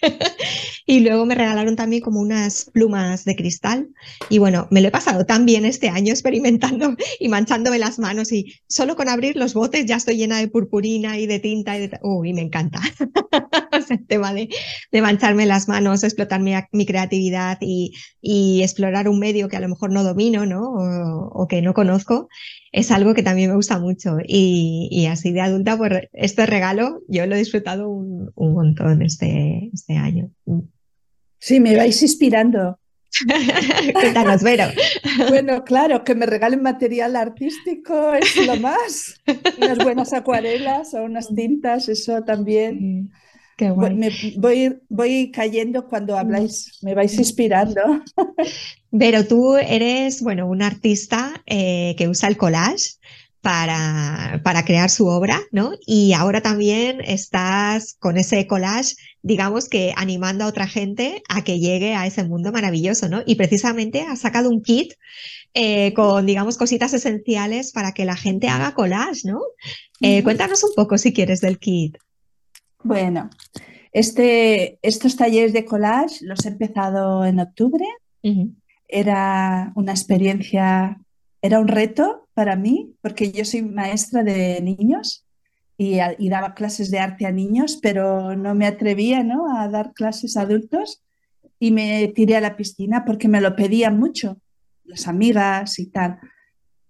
y 0.86 1.00
luego 1.00 1.24
me 1.24 1.34
regalaron 1.34 1.76
también 1.76 2.02
como 2.02 2.20
unas 2.20 2.70
plumas 2.72 3.24
de 3.24 3.36
cristal. 3.36 3.88
Y 4.28 4.38
bueno, 4.38 4.68
me 4.70 4.80
lo 4.80 4.88
he 4.88 4.90
pasado 4.90 5.24
tan 5.24 5.46
bien 5.46 5.64
este 5.64 5.88
año 5.88 6.10
experimentando 6.12 6.94
y 7.20 7.28
manchándome 7.28 7.78
las 7.78 7.98
manos 7.98 8.32
y 8.32 8.60
solo 8.68 8.96
con 8.96 9.08
abrir 9.08 9.36
los 9.36 9.54
botes 9.54 9.86
ya 9.86 9.96
estoy 9.96 10.16
llena 10.16 10.38
de 10.38 10.48
purpurina 10.48 11.18
y 11.18 11.26
de 11.26 11.38
tinta 11.38 11.76
y 11.76 11.88
de... 11.88 11.98
Uy, 12.02 12.32
me 12.32 12.42
encanta. 12.42 12.80
el 13.90 14.06
tema 14.06 14.32
de, 14.32 14.48
mancharme 15.00 15.46
las 15.46 15.68
manos, 15.68 16.04
explotar 16.04 16.40
mi, 16.40 16.86
creatividad 16.86 17.58
y, 17.60 17.92
explorar 18.62 19.08
un 19.08 19.18
medio 19.18 19.48
que 19.48 19.56
a 19.56 19.60
lo 19.60 19.68
mejor 19.68 19.90
no 19.90 20.02
domino, 20.02 20.46
¿no? 20.46 20.62
O, 21.32 21.46
que 21.48 21.62
no 21.62 21.74
conozco, 21.74 22.28
es 22.72 22.90
algo 22.90 23.14
que 23.14 23.22
también 23.22 23.50
me 23.50 23.56
gusta 23.56 23.78
mucho. 23.78 24.16
Y, 24.26 25.06
así 25.06 25.32
de 25.32 25.40
adulta, 25.40 25.76
pues 25.76 26.08
este 26.12 26.46
regalo 26.46 27.02
yo 27.08 27.26
lo 27.26 27.34
he 27.34 27.38
disfrutado 27.38 27.88
un, 27.88 28.32
montón 28.36 29.02
este, 29.02 29.70
este 29.72 29.96
año. 29.96 30.30
Sí, 31.44 31.60
me 31.60 31.76
vais 31.76 32.00
inspirando. 32.00 32.78
Cuéntanos, 33.92 34.42
Vero. 34.42 34.64
Bueno, 35.28 35.62
claro, 35.62 36.02
que 36.02 36.14
me 36.14 36.24
regalen 36.24 36.62
material 36.62 37.16
artístico 37.16 38.14
es 38.14 38.34
lo 38.46 38.56
más. 38.56 39.20
Unas 39.58 39.76
buenas 39.76 40.14
acuarelas 40.14 40.94
o 40.94 41.02
unas 41.02 41.28
tintas, 41.34 41.90
eso 41.90 42.22
también. 42.22 43.10
Qué 43.58 43.70
Me 43.70 44.10
voy, 44.38 44.80
voy 44.88 45.30
cayendo 45.30 45.86
cuando 45.86 46.16
habláis, 46.16 46.78
me 46.80 46.94
vais 46.94 47.12
inspirando. 47.18 48.02
Vero, 48.90 49.26
tú 49.26 49.56
eres, 49.56 50.22
bueno, 50.22 50.48
un 50.48 50.62
artista 50.62 51.42
eh, 51.44 51.94
que 51.98 52.08
usa 52.08 52.30
el 52.30 52.38
collage 52.38 52.94
para, 53.44 54.40
para 54.42 54.64
crear 54.64 54.88
su 54.88 55.06
obra, 55.06 55.38
¿no? 55.52 55.72
Y 55.86 56.14
ahora 56.14 56.40
también 56.40 57.02
estás 57.02 57.94
con 58.00 58.16
ese 58.16 58.46
collage, 58.46 58.96
digamos 59.22 59.68
que 59.68 59.92
animando 59.96 60.44
a 60.44 60.46
otra 60.46 60.66
gente 60.66 61.22
a 61.28 61.44
que 61.44 61.60
llegue 61.60 61.94
a 61.94 62.06
ese 62.06 62.24
mundo 62.24 62.52
maravilloso, 62.52 63.10
¿no? 63.10 63.22
Y 63.26 63.34
precisamente 63.34 64.00
has 64.00 64.20
sacado 64.20 64.48
un 64.48 64.62
kit 64.62 64.94
eh, 65.52 65.92
con, 65.92 66.24
digamos, 66.24 66.56
cositas 66.56 66.94
esenciales 66.94 67.70
para 67.72 67.92
que 67.92 68.06
la 68.06 68.16
gente 68.16 68.48
haga 68.48 68.72
collage, 68.72 69.28
¿no? 69.28 69.42
Eh, 70.00 70.22
cuéntanos 70.22 70.64
un 70.64 70.72
poco, 70.74 70.96
si 70.96 71.12
quieres, 71.12 71.42
del 71.42 71.58
kit. 71.58 71.98
Bueno, 72.82 73.28
este, 73.92 74.78
estos 74.80 75.16
talleres 75.16 75.52
de 75.52 75.66
collage 75.66 76.24
los 76.24 76.46
he 76.46 76.48
empezado 76.48 77.26
en 77.26 77.40
octubre. 77.40 77.84
Era 78.88 79.70
una 79.74 79.92
experiencia, 79.92 80.98
era 81.42 81.60
un 81.60 81.68
reto 81.68 82.23
para 82.34 82.56
mí, 82.56 82.94
porque 83.00 83.32
yo 83.32 83.44
soy 83.44 83.62
maestra 83.62 84.22
de 84.22 84.60
niños 84.60 85.24
y, 85.78 85.98
daba 86.28 86.54
clases 86.54 86.90
de 86.90 86.98
arte 86.98 87.26
a 87.26 87.32
niños, 87.32 87.78
pero 87.82 88.36
no 88.36 88.54
me 88.54 88.66
atrevía 88.66 89.22
¿no? 89.22 89.56
a 89.56 89.68
dar 89.68 89.92
clases 89.92 90.36
a 90.36 90.42
adultos 90.42 91.02
y 91.58 91.70
me 91.70 92.08
tiré 92.08 92.36
a 92.36 92.40
la 92.40 92.56
piscina 92.56 93.04
porque 93.04 93.28
me 93.28 93.40
lo 93.40 93.56
pedían 93.56 93.98
mucho, 93.98 94.38
las 94.84 95.08
amigas 95.08 95.78
y 95.78 95.86
tal. 95.86 96.18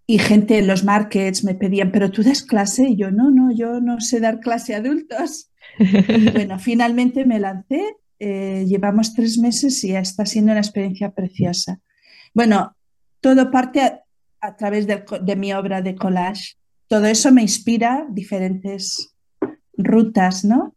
Y 0.07 0.19
gente 0.19 0.59
en 0.59 0.67
los 0.67 0.85
markets 0.85 1.45
me 1.45 1.55
pedían, 1.55 1.91
pero 1.93 2.11
tú 2.11 2.23
das 2.23 2.43
clase 2.43 2.89
y 2.91 2.97
yo 2.97 3.11
no, 3.11 3.31
no, 3.31 3.53
yo 3.53 3.81
no 3.81 4.01
sé 4.01 4.21
dar 4.21 4.41
clase 4.41 4.75
a 4.75 4.79
adultos. 4.79 5.51
bueno, 6.35 6.59
finalmente 6.59 7.25
me 7.25 7.39
lancé, 7.39 7.97
eh, 8.19 8.65
llevamos 8.69 9.15
tres 9.15 9.39
meses 9.39 9.83
y 9.85 9.95
está 9.97 10.27
siendo 10.27 10.53
una 10.53 10.61
experiencia 10.61 11.11
preciosa. 11.11 11.81
Bueno, 12.35 12.77
todo 13.21 13.51
parte 13.51 14.04
a 14.45 14.57
través 14.57 14.87
de, 14.87 15.37
mi 15.37 15.55
obra 15.55 15.81
de 15.81 15.97
collage. 15.97 16.57
Todo 16.87 17.07
eso 17.07 17.33
me 17.33 17.41
inspira 17.41 18.07
diferentes 18.11 19.15
rutas, 19.77 20.45
¿no? 20.45 20.77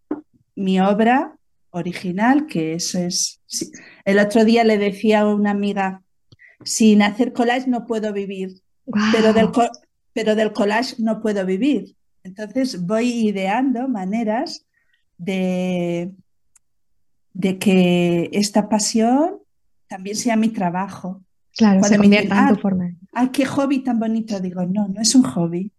Mi 0.55 0.79
obra 0.79 1.35
original, 1.71 2.47
que 2.47 2.73
eso 2.73 2.97
es... 2.97 3.41
El 4.05 4.19
otro 4.19 4.45
día 4.45 4.63
le 4.63 4.77
decía 4.77 5.21
a 5.21 5.35
una 5.35 5.51
amiga, 5.51 6.01
sin 6.63 7.01
hacer 7.01 7.33
collage 7.33 7.69
no 7.69 7.85
puedo 7.85 8.13
vivir, 8.13 8.61
pero, 9.11 9.33
del, 9.33 9.49
pero 10.13 10.35
del 10.35 10.53
collage 10.53 10.95
no 10.99 11.21
puedo 11.21 11.45
vivir. 11.45 11.93
Entonces 12.23 12.85
voy 12.85 13.11
ideando 13.11 13.89
maneras 13.89 14.65
de, 15.17 16.13
de 17.33 17.57
que 17.57 18.29
esta 18.31 18.69
pasión 18.69 19.39
también 19.87 20.15
sea 20.15 20.37
mi 20.37 20.49
trabajo. 20.49 21.21
Claro, 21.57 21.83
se 21.83 21.97
convierta 21.97 22.39
en 22.39 22.55
tu 22.55 22.61
forma. 22.61 22.96
¡Ay, 23.19 23.29
qué 23.29 23.45
hobby 23.47 23.79
tan 23.79 23.97
bonito! 23.97 24.39
Digo, 24.39 24.63
no, 24.67 24.87
no 24.87 25.01
es 25.01 25.15
un 25.15 25.23
hobby, 25.23 25.71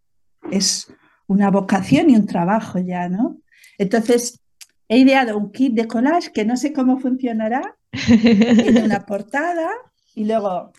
es 0.50 0.92
una 1.28 1.52
vocación 1.52 2.10
y 2.10 2.16
un 2.16 2.26
trabajo 2.26 2.80
ya, 2.80 3.08
¿no? 3.08 3.38
Entonces, 3.78 4.40
he 4.88 4.98
ideado 4.98 5.38
un 5.38 5.52
kit 5.52 5.72
de 5.72 5.86
collage 5.86 6.32
que 6.32 6.44
no 6.44 6.56
sé 6.56 6.72
cómo 6.72 6.98
funcionará, 6.98 7.76
tiene 7.92 8.82
una 8.82 9.06
portada 9.06 9.70
y 10.16 10.24
luego 10.24 10.72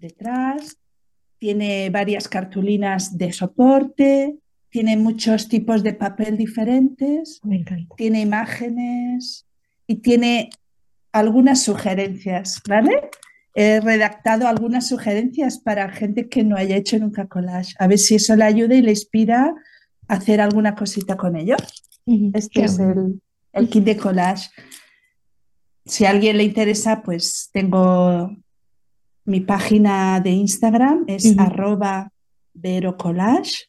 detrás 0.00 0.78
tiene 1.38 1.90
varias 1.90 2.26
cartulinas 2.26 3.16
de 3.16 3.32
soporte, 3.32 4.36
tiene 4.68 4.96
muchos 4.96 5.46
tipos 5.46 5.84
de 5.84 5.94
papel 5.94 6.36
diferentes, 6.36 7.40
tiene 7.96 8.20
imágenes 8.20 9.46
y 9.86 9.94
tiene 9.96 10.50
algunas 11.12 11.62
sugerencias, 11.62 12.60
¿vale? 12.68 13.10
He 13.54 13.80
redactado 13.80 14.46
algunas 14.46 14.88
sugerencias 14.88 15.58
para 15.58 15.90
gente 15.90 16.28
que 16.28 16.44
no 16.44 16.56
haya 16.56 16.76
hecho 16.76 16.98
nunca 16.98 17.26
collage. 17.26 17.74
A 17.78 17.86
ver 17.86 17.98
si 17.98 18.16
eso 18.16 18.36
le 18.36 18.44
ayuda 18.44 18.74
y 18.74 18.82
le 18.82 18.90
inspira 18.90 19.54
a 20.08 20.14
hacer 20.14 20.40
alguna 20.40 20.74
cosita 20.74 21.16
con 21.16 21.36
ello. 21.36 21.56
Este 22.34 22.64
es 22.64 22.78
el, 22.78 23.68
kit 23.68 23.84
de 23.84 23.96
collage. 23.96 24.50
Si 25.84 26.04
a 26.04 26.10
alguien 26.10 26.36
le 26.36 26.44
interesa, 26.44 27.02
pues 27.02 27.50
tengo 27.52 28.30
mi 29.24 29.40
página 29.40 30.20
de 30.20 30.30
Instagram, 30.30 31.04
es 31.06 31.36
arroba 31.38 32.12
Vero 32.54 32.96
Collage. 32.96 33.66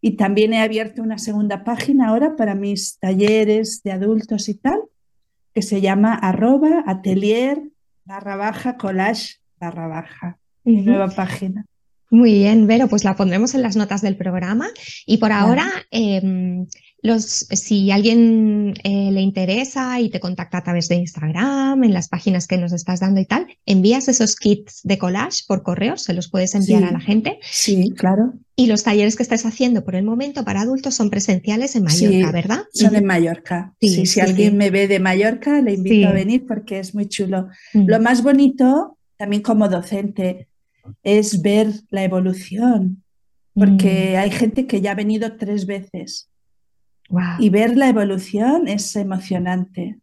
Y 0.00 0.12
también 0.12 0.52
he 0.52 0.60
abierto 0.60 1.02
una 1.02 1.18
segunda 1.18 1.64
página 1.64 2.08
ahora 2.08 2.36
para 2.36 2.54
mis 2.54 2.98
talleres 2.98 3.82
de 3.82 3.92
adultos 3.92 4.48
y 4.48 4.54
tal, 4.54 4.80
que 5.52 5.62
se 5.62 5.80
llama 5.80 6.14
arroba 6.14 6.84
atelier 6.86 7.62
barra 8.08 8.36
baja 8.36 8.76
collage 8.78 9.36
barra 9.60 9.86
baja. 9.86 10.38
Nueva 10.64 11.08
página. 11.08 11.64
Muy 12.10 12.32
bien, 12.32 12.66
Vero, 12.66 12.88
pues 12.88 13.04
la 13.04 13.16
pondremos 13.16 13.54
en 13.54 13.62
las 13.62 13.76
notas 13.76 14.00
del 14.00 14.16
programa. 14.16 14.68
Y 15.06 15.18
por 15.18 15.32
ahora, 15.32 15.66
em, 15.90 16.66
los, 17.00 17.22
si 17.22 17.90
alguien 17.90 18.74
eh, 18.82 19.10
le 19.12 19.20
interesa 19.20 20.00
y 20.00 20.10
te 20.10 20.18
contacta 20.18 20.58
a 20.58 20.64
través 20.64 20.88
de 20.88 20.96
Instagram, 20.96 21.84
en 21.84 21.92
las 21.92 22.08
páginas 22.08 22.48
que 22.48 22.58
nos 22.58 22.72
estás 22.72 23.00
dando 23.00 23.20
y 23.20 23.26
tal, 23.26 23.46
envías 23.66 24.08
esos 24.08 24.34
kits 24.34 24.80
de 24.82 24.98
collage 24.98 25.42
por 25.46 25.62
correo, 25.62 25.96
se 25.96 26.12
los 26.12 26.28
puedes 26.28 26.54
enviar 26.54 26.84
a 26.84 26.90
la 26.90 27.00
gente. 27.00 27.38
Sí, 27.42 27.92
claro. 27.96 28.34
Y 28.56 28.66
los 28.66 28.82
talleres 28.82 29.14
que 29.14 29.22
estés 29.22 29.46
haciendo 29.46 29.84
por 29.84 29.94
el 29.94 30.04
momento 30.04 30.44
para 30.44 30.62
adultos 30.62 30.94
son 30.94 31.10
presenciales 31.10 31.76
en 31.76 31.84
Mallorca, 31.84 32.32
¿verdad? 32.32 32.64
Son 32.72 32.96
en 32.96 33.04
Mallorca. 33.04 33.74
Sí, 33.80 34.04
si 34.04 34.20
alguien 34.20 34.56
me 34.56 34.70
ve 34.70 34.88
de 34.88 34.98
Mallorca, 34.98 35.60
le 35.62 35.74
invito 35.74 36.08
a 36.08 36.12
venir 36.12 36.46
porque 36.46 36.80
es 36.80 36.94
muy 36.94 37.06
chulo. 37.06 37.48
Lo 37.72 38.00
más 38.00 38.24
bonito, 38.24 38.98
también 39.16 39.42
como 39.42 39.68
docente, 39.68 40.48
es 41.04 41.42
ver 41.42 41.68
la 41.90 42.02
evolución, 42.02 43.04
porque 43.54 44.16
hay 44.16 44.30
gente 44.30 44.66
que 44.66 44.80
ya 44.80 44.92
ha 44.92 44.96
venido 44.96 45.36
tres 45.36 45.66
veces 45.66 46.27
y 47.38 47.50
ver 47.50 47.76
la 47.76 47.88
evolución 47.88 48.68
es 48.68 48.94
emocionante, 48.96 49.98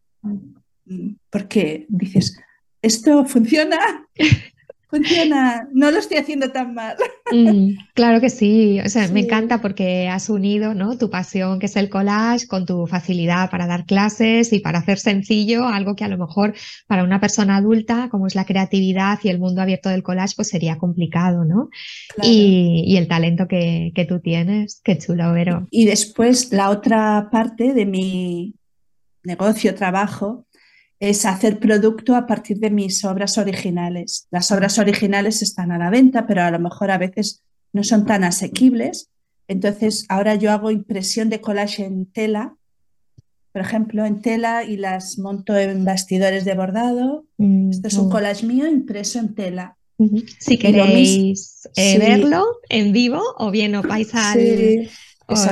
porque 1.30 1.86
dices, 1.90 2.40
esto 2.82 3.26
funciona, 3.26 4.08
funciona, 4.96 5.68
no 5.74 5.92
lo 5.92 6.00
estoy 6.00 6.18
haciendo 6.18 6.52
tan 6.52 6.74
mal. 6.74 6.96
Mm, 7.32 7.72
claro 7.94 8.22
que 8.22 8.30
sí, 8.30 8.80
o 8.80 8.90
sea, 8.90 9.08
me 9.08 9.22
encanta 9.22 9.62
porque 9.62 10.08
has 10.08 10.30
unido 10.30 10.74
¿no? 10.74 10.98
tu 10.98 11.10
pasión, 11.10 11.60
que 11.60 11.66
es 11.66 11.76
el 11.76 11.90
collage, 11.90 12.48
con 12.48 12.66
tu 12.66 12.88
facilidad 12.88 13.50
para 13.50 13.68
dar 13.68 13.86
clases 13.86 14.54
y 14.54 14.60
para 14.60 14.80
hacer 14.80 15.00
sencillo 15.00 15.68
algo 15.68 15.96
que 15.96 16.04
a 16.04 16.08
lo 16.08 16.18
mejor 16.18 16.54
para 16.88 17.04
una 17.04 17.20
persona 17.20 17.58
adulta, 17.58 18.10
como 18.10 18.28
es 18.28 18.36
la 18.36 18.46
creatividad 18.46 19.20
y 19.24 19.30
el 19.30 19.40
mundo 19.40 19.62
abierto 19.62 19.90
del 19.90 20.04
collage, 20.04 20.36
pues 20.36 20.50
sería 20.50 20.78
complicado, 20.78 21.46
¿no? 21.46 21.70
Y, 22.22 22.96
el 22.96 23.10
talento 23.10 23.48
que, 23.48 23.92
que 23.94 24.06
tú 24.06 24.22
tienes, 24.22 24.80
qué 24.84 24.98
chulo, 24.98 25.34
Vero. 25.34 25.68
Y 25.70 25.86
después 25.86 26.54
la 26.54 26.70
otra 26.70 27.28
parte 27.30 27.74
de 27.74 27.86
mi 27.86 28.56
negocio, 29.24 29.76
trabajo, 29.76 30.45
es 31.00 31.26
hacer 31.26 31.60
producto 31.60 32.16
a 32.16 32.26
partir 32.26 32.60
de 32.60 32.70
mis 32.70 33.04
obras 33.04 33.38
originales. 33.38 34.28
Las 34.32 34.52
obras 34.52 34.80
originales 34.80 35.42
están 35.42 35.72
a 35.72 35.78
la 35.78 35.90
venta, 35.90 36.26
pero 36.26 36.44
a 36.44 36.52
lo 36.52 36.60
mejor 36.60 36.92
a 36.92 36.98
veces 36.98 37.44
no 37.74 37.84
son 37.84 38.06
tan 38.06 38.24
asequibles. 38.24 39.10
Entonces, 39.48 40.06
ahora 40.10 40.36
yo 40.36 40.52
hago 40.52 40.72
impresión 40.72 41.30
de 41.30 41.42
collage 41.42 41.86
en 41.86 42.06
tela 42.06 42.56
por 43.56 43.62
ejemplo, 43.62 44.06
en 44.06 44.20
tela 44.20 44.66
y 44.66 44.76
las 44.76 45.18
monto 45.18 45.58
en 45.58 45.86
bastidores 45.86 46.44
de 46.44 46.56
bordado. 46.56 47.24
Mm, 47.38 47.70
Esto 47.70 47.88
es 47.88 47.94
un 47.94 48.10
collage 48.10 48.46
mío 48.46 48.68
impreso 48.68 49.18
en 49.18 49.34
tela. 49.34 49.78
Si 50.40 50.58
queréis 50.58 51.70
eh, 51.78 51.98
verlo 51.98 52.44
en 52.68 52.92
vivo 52.92 53.22
o 53.38 53.52
bien 53.52 53.76
os 53.76 53.88
vais, 53.88 54.14
al, 54.14 54.90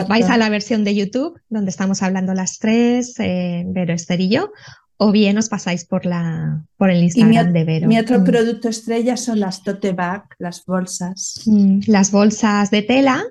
vais 0.10 0.30
a 0.30 0.38
la 0.38 0.50
versión 0.50 0.84
de 0.84 0.96
YouTube 0.96 1.40
donde 1.48 1.70
estamos 1.70 2.04
hablando 2.04 2.34
las 2.34 2.60
tres, 2.60 3.18
eh, 3.20 3.64
Vero, 3.68 3.96
yo, 3.96 4.52
o 4.98 5.12
bien 5.12 5.38
os 5.38 5.50
pasáis 5.50 5.86
por, 5.86 6.06
la, 6.06 6.66
por 6.78 6.90
el 6.90 7.04
Instagram 7.04 7.54
de 7.54 7.64
Vero. 7.64 7.88
Mi 7.88 7.98
otro 7.98 8.20
mm. 8.20 8.24
producto 8.24 8.70
estrella 8.70 9.18
son 9.18 9.40
las 9.40 9.64
tote 9.64 9.92
bag, 9.92 10.24
las 10.38 10.66
bolsas. 10.66 11.42
Mm, 11.46 11.82
las 11.88 12.12
bolsas 12.12 12.72
de 12.72 12.82
tela. 12.84 13.24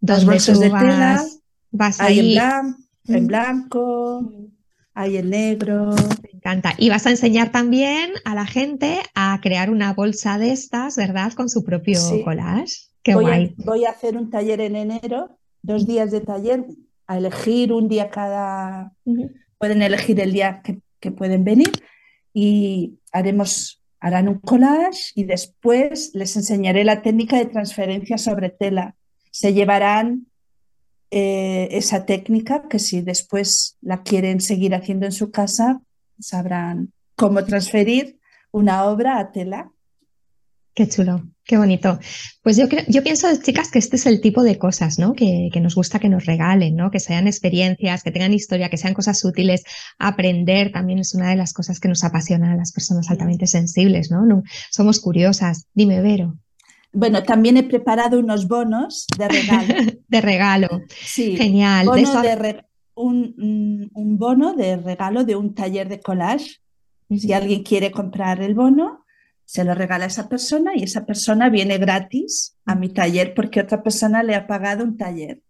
Las 0.00 0.24
bolsas 0.24 0.58
de 0.58 0.70
tela. 0.70 1.22
Vas 1.70 2.00
hay 2.00 2.36
en, 3.06 3.26
blanco, 3.26 4.30
hay 4.94 5.16
en 5.16 5.30
negro. 5.30 5.94
Me 6.22 6.30
encanta. 6.32 6.74
Y 6.76 6.90
vas 6.90 7.06
a 7.06 7.10
enseñar 7.10 7.50
también 7.50 8.12
a 8.24 8.34
la 8.34 8.46
gente 8.46 9.00
a 9.14 9.38
crear 9.42 9.70
una 9.70 9.92
bolsa 9.94 10.38
de 10.38 10.52
estas, 10.52 10.96
¿verdad? 10.96 11.32
Con 11.32 11.48
su 11.48 11.64
propio 11.64 11.98
collage. 12.24 12.88
Qué 13.02 13.14
voy 13.14 13.24
guay. 13.24 13.54
A, 13.58 13.64
voy 13.64 13.84
a 13.84 13.90
hacer 13.90 14.16
un 14.16 14.30
taller 14.30 14.60
en 14.60 14.76
enero, 14.76 15.38
dos 15.62 15.86
días 15.86 16.10
de 16.10 16.20
taller, 16.20 16.64
a 17.06 17.18
elegir 17.18 17.72
un 17.72 17.88
día 17.88 18.10
cada. 18.10 18.92
Pueden 19.58 19.82
elegir 19.82 20.20
el 20.20 20.32
día 20.32 20.60
que 20.62 20.80
que 21.02 21.10
pueden 21.10 21.44
venir 21.44 21.72
y 22.32 22.98
haremos, 23.12 23.82
harán 24.00 24.28
un 24.28 24.38
collage 24.38 25.12
y 25.14 25.24
después 25.24 26.12
les 26.14 26.36
enseñaré 26.36 26.84
la 26.84 27.02
técnica 27.02 27.36
de 27.36 27.46
transferencia 27.46 28.16
sobre 28.16 28.48
tela. 28.48 28.94
Se 29.30 29.52
llevarán 29.52 30.28
eh, 31.10 31.68
esa 31.72 32.06
técnica 32.06 32.68
que 32.68 32.78
si 32.78 33.02
después 33.02 33.76
la 33.82 34.02
quieren 34.02 34.40
seguir 34.40 34.74
haciendo 34.74 35.04
en 35.04 35.12
su 35.12 35.30
casa, 35.30 35.82
sabrán 36.18 36.92
cómo 37.16 37.44
transferir 37.44 38.18
una 38.52 38.84
obra 38.84 39.18
a 39.18 39.32
tela. 39.32 39.72
Qué 40.74 40.88
chulo. 40.88 41.31
Qué 41.44 41.56
bonito. 41.56 41.98
Pues 42.42 42.56
yo, 42.56 42.68
creo, 42.68 42.84
yo 42.86 43.02
pienso, 43.02 43.26
chicas, 43.42 43.70
que 43.70 43.80
este 43.80 43.96
es 43.96 44.06
el 44.06 44.20
tipo 44.20 44.44
de 44.44 44.58
cosas, 44.58 44.98
¿no? 44.98 45.12
Que, 45.14 45.48
que, 45.52 45.60
nos 45.60 45.74
gusta 45.74 45.98
que 45.98 46.08
nos 46.08 46.24
regalen, 46.24 46.76
¿no? 46.76 46.90
Que 46.90 47.00
sean 47.00 47.26
experiencias, 47.26 48.04
que 48.04 48.12
tengan 48.12 48.32
historia, 48.32 48.70
que 48.70 48.76
sean 48.76 48.94
cosas 48.94 49.24
útiles. 49.24 49.64
Aprender 49.98 50.70
también 50.70 51.00
es 51.00 51.14
una 51.14 51.30
de 51.30 51.36
las 51.36 51.52
cosas 51.52 51.80
que 51.80 51.88
nos 51.88 52.04
apasiona 52.04 52.52
a 52.52 52.56
las 52.56 52.72
personas 52.72 53.10
altamente 53.10 53.46
sensibles, 53.48 54.10
¿no? 54.10 54.24
no 54.24 54.44
somos 54.70 55.00
curiosas. 55.00 55.66
Dime, 55.74 56.00
Vero. 56.00 56.38
Bueno, 56.92 57.22
también 57.22 57.56
he 57.56 57.62
preparado 57.62 58.18
unos 58.20 58.46
bonos 58.46 59.06
de 59.18 59.28
regalo. 59.28 59.74
de 60.08 60.20
regalo. 60.20 60.82
Sí. 61.04 61.36
Genial. 61.36 61.88
un, 62.94 63.90
un, 63.94 64.18
bono 64.18 64.54
de 64.54 64.76
regalo 64.76 65.24
de 65.24 65.34
un 65.34 65.54
taller 65.54 65.88
de 65.88 66.00
collage. 66.00 66.58
Si 67.10 67.32
alguien 67.32 67.62
quiere 67.62 67.90
comprar 67.90 68.40
el 68.40 68.54
bono, 68.54 69.01
se 69.44 69.64
lo 69.64 69.74
regala 69.74 70.04
a 70.04 70.08
esa 70.08 70.28
persona 70.28 70.72
y 70.74 70.84
esa 70.84 71.06
persona 71.06 71.48
viene 71.48 71.78
gratis 71.78 72.56
a 72.64 72.74
mi 72.74 72.88
taller 72.88 73.34
porque 73.34 73.60
otra 73.60 73.82
persona 73.82 74.22
le 74.22 74.34
ha 74.34 74.46
pagado 74.46 74.84
un 74.84 74.96
taller. 74.96 75.42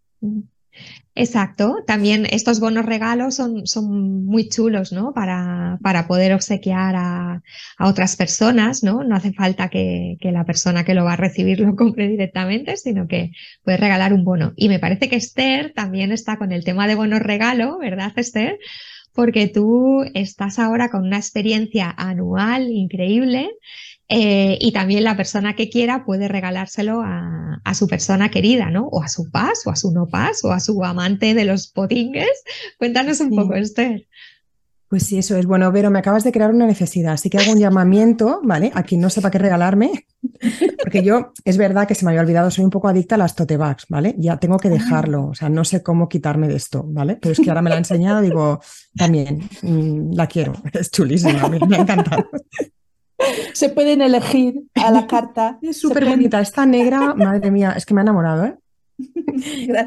Exacto, 1.15 1.83
también 1.85 2.25
estos 2.31 2.59
bonos 2.59 2.87
regalos 2.87 3.35
son, 3.35 3.67
son 3.67 4.25
muy 4.25 4.49
chulos, 4.49 4.91
¿no? 4.91 5.13
Para, 5.13 5.77
para 5.83 6.07
poder 6.07 6.33
obsequiar 6.33 6.95
a, 6.97 7.43
otras 7.79 8.15
personas, 8.15 8.83
¿no? 8.83 9.03
No 9.03 9.15
hace 9.15 9.31
falta 9.31 9.69
que, 9.69 10.17
que, 10.19 10.31
la 10.31 10.43
persona 10.43 10.83
que 10.83 10.95
lo 10.95 11.05
va 11.05 11.13
a 11.13 11.17
recibir 11.17 11.59
lo 11.59 11.75
compre 11.75 12.07
directamente, 12.07 12.77
sino 12.77 13.07
que 13.07 13.31
puede 13.63 13.77
regalar 13.77 14.11
un 14.13 14.23
bono. 14.23 14.53
Y 14.55 14.69
me 14.69 14.79
parece 14.79 15.07
que 15.07 15.15
Esther 15.15 15.71
también 15.73 16.11
está 16.11 16.37
con 16.37 16.51
el 16.51 16.63
tema 16.63 16.87
de 16.87 16.95
bonos 16.95 17.19
regalo, 17.19 17.77
¿verdad, 17.77 18.11
Esther? 18.15 18.57
Porque 19.13 19.47
tú 19.47 20.03
estás 20.13 20.59
ahora 20.59 20.89
con 20.89 21.03
una 21.05 21.17
experiencia 21.17 21.93
anual 21.97 22.71
increíble 22.71 23.51
eh, 24.09 24.57
y 24.59 24.71
también 24.73 25.03
la 25.03 25.15
persona 25.17 25.55
que 25.55 25.69
quiera 25.69 26.05
puede 26.05 26.27
regalárselo 26.27 27.01
a, 27.03 27.73
su 27.73 27.87
persona 27.87 28.29
querida, 28.29 28.69
¿no? 28.69 28.87
O 28.87 29.01
a 29.01 29.07
su 29.07 29.31
paz, 29.31 29.65
o 29.65 29.71
a 29.71 29.75
su 29.75 29.91
no 29.91 30.07
paz, 30.07 30.43
o 30.43 30.51
a 30.51 30.59
su 30.59 30.83
amante 30.83 31.33
de 31.33 31.45
los 31.45 31.67
potingues. 31.67 32.43
Cuéntanos 32.77 33.19
un 33.21 33.31
poco, 33.31 33.55
Esther. 33.55 34.07
Pues 34.93 35.07
sí, 35.07 35.17
eso 35.17 35.35
es. 35.35 35.47
Bueno, 35.47 35.71
Vero, 35.71 35.89
me 35.89 35.97
acabas 35.97 36.23
de 36.23 36.31
crear 36.31 36.53
una 36.53 36.67
necesidad, 36.67 37.13
así 37.13 37.27
que 37.27 37.39
hago 37.39 37.51
un 37.51 37.57
llamamiento, 37.57 38.41
¿vale? 38.43 38.71
A 38.75 38.83
quien 38.83 39.01
no 39.01 39.09
sepa 39.09 39.31
qué 39.31 39.39
regalarme, 39.39 40.05
porque 40.83 41.01
yo, 41.01 41.33
es 41.43 41.57
verdad 41.57 41.87
que 41.87 41.95
se 41.95 42.05
me 42.05 42.11
había 42.11 42.21
olvidado, 42.21 42.51
soy 42.51 42.63
un 42.63 42.69
poco 42.69 42.89
adicta 42.89 43.15
a 43.15 43.17
las 43.17 43.33
tote 43.33 43.57
bags, 43.57 43.87
¿vale? 43.89 44.13
Ya 44.19 44.37
tengo 44.37 44.57
que 44.57 44.67
ah. 44.67 44.71
dejarlo, 44.71 45.29
o 45.29 45.33
sea, 45.33 45.49
no 45.49 45.65
sé 45.65 45.81
cómo 45.81 46.07
quitarme 46.07 46.47
de 46.47 46.57
esto, 46.57 46.85
¿vale? 46.85 47.17
Pero 47.19 47.31
es 47.31 47.39
que 47.39 47.49
ahora 47.49 47.63
me 47.63 47.71
la 47.71 47.77
ha 47.77 47.79
enseñado, 47.79 48.21
digo, 48.21 48.61
también, 48.95 49.49
mm, 49.63 50.13
la 50.13 50.27
quiero, 50.27 50.53
es 50.73 50.91
chulísima, 50.91 51.49
me, 51.49 51.57
me 51.57 51.75
ha 51.75 51.79
encantado. 51.79 52.29
Se 53.53 53.69
pueden 53.69 53.99
elegir 54.03 54.61
a 54.75 54.91
la 54.91 55.07
carta. 55.07 55.57
Es 55.63 55.79
súper 55.79 56.05
bonita. 56.05 56.39
Esta 56.39 56.67
negra, 56.67 57.15
madre 57.15 57.49
mía, 57.49 57.73
es 57.75 57.87
que 57.87 57.95
me 57.95 58.01
ha 58.01 58.03
enamorado, 58.03 58.45
¿eh? 58.45 58.55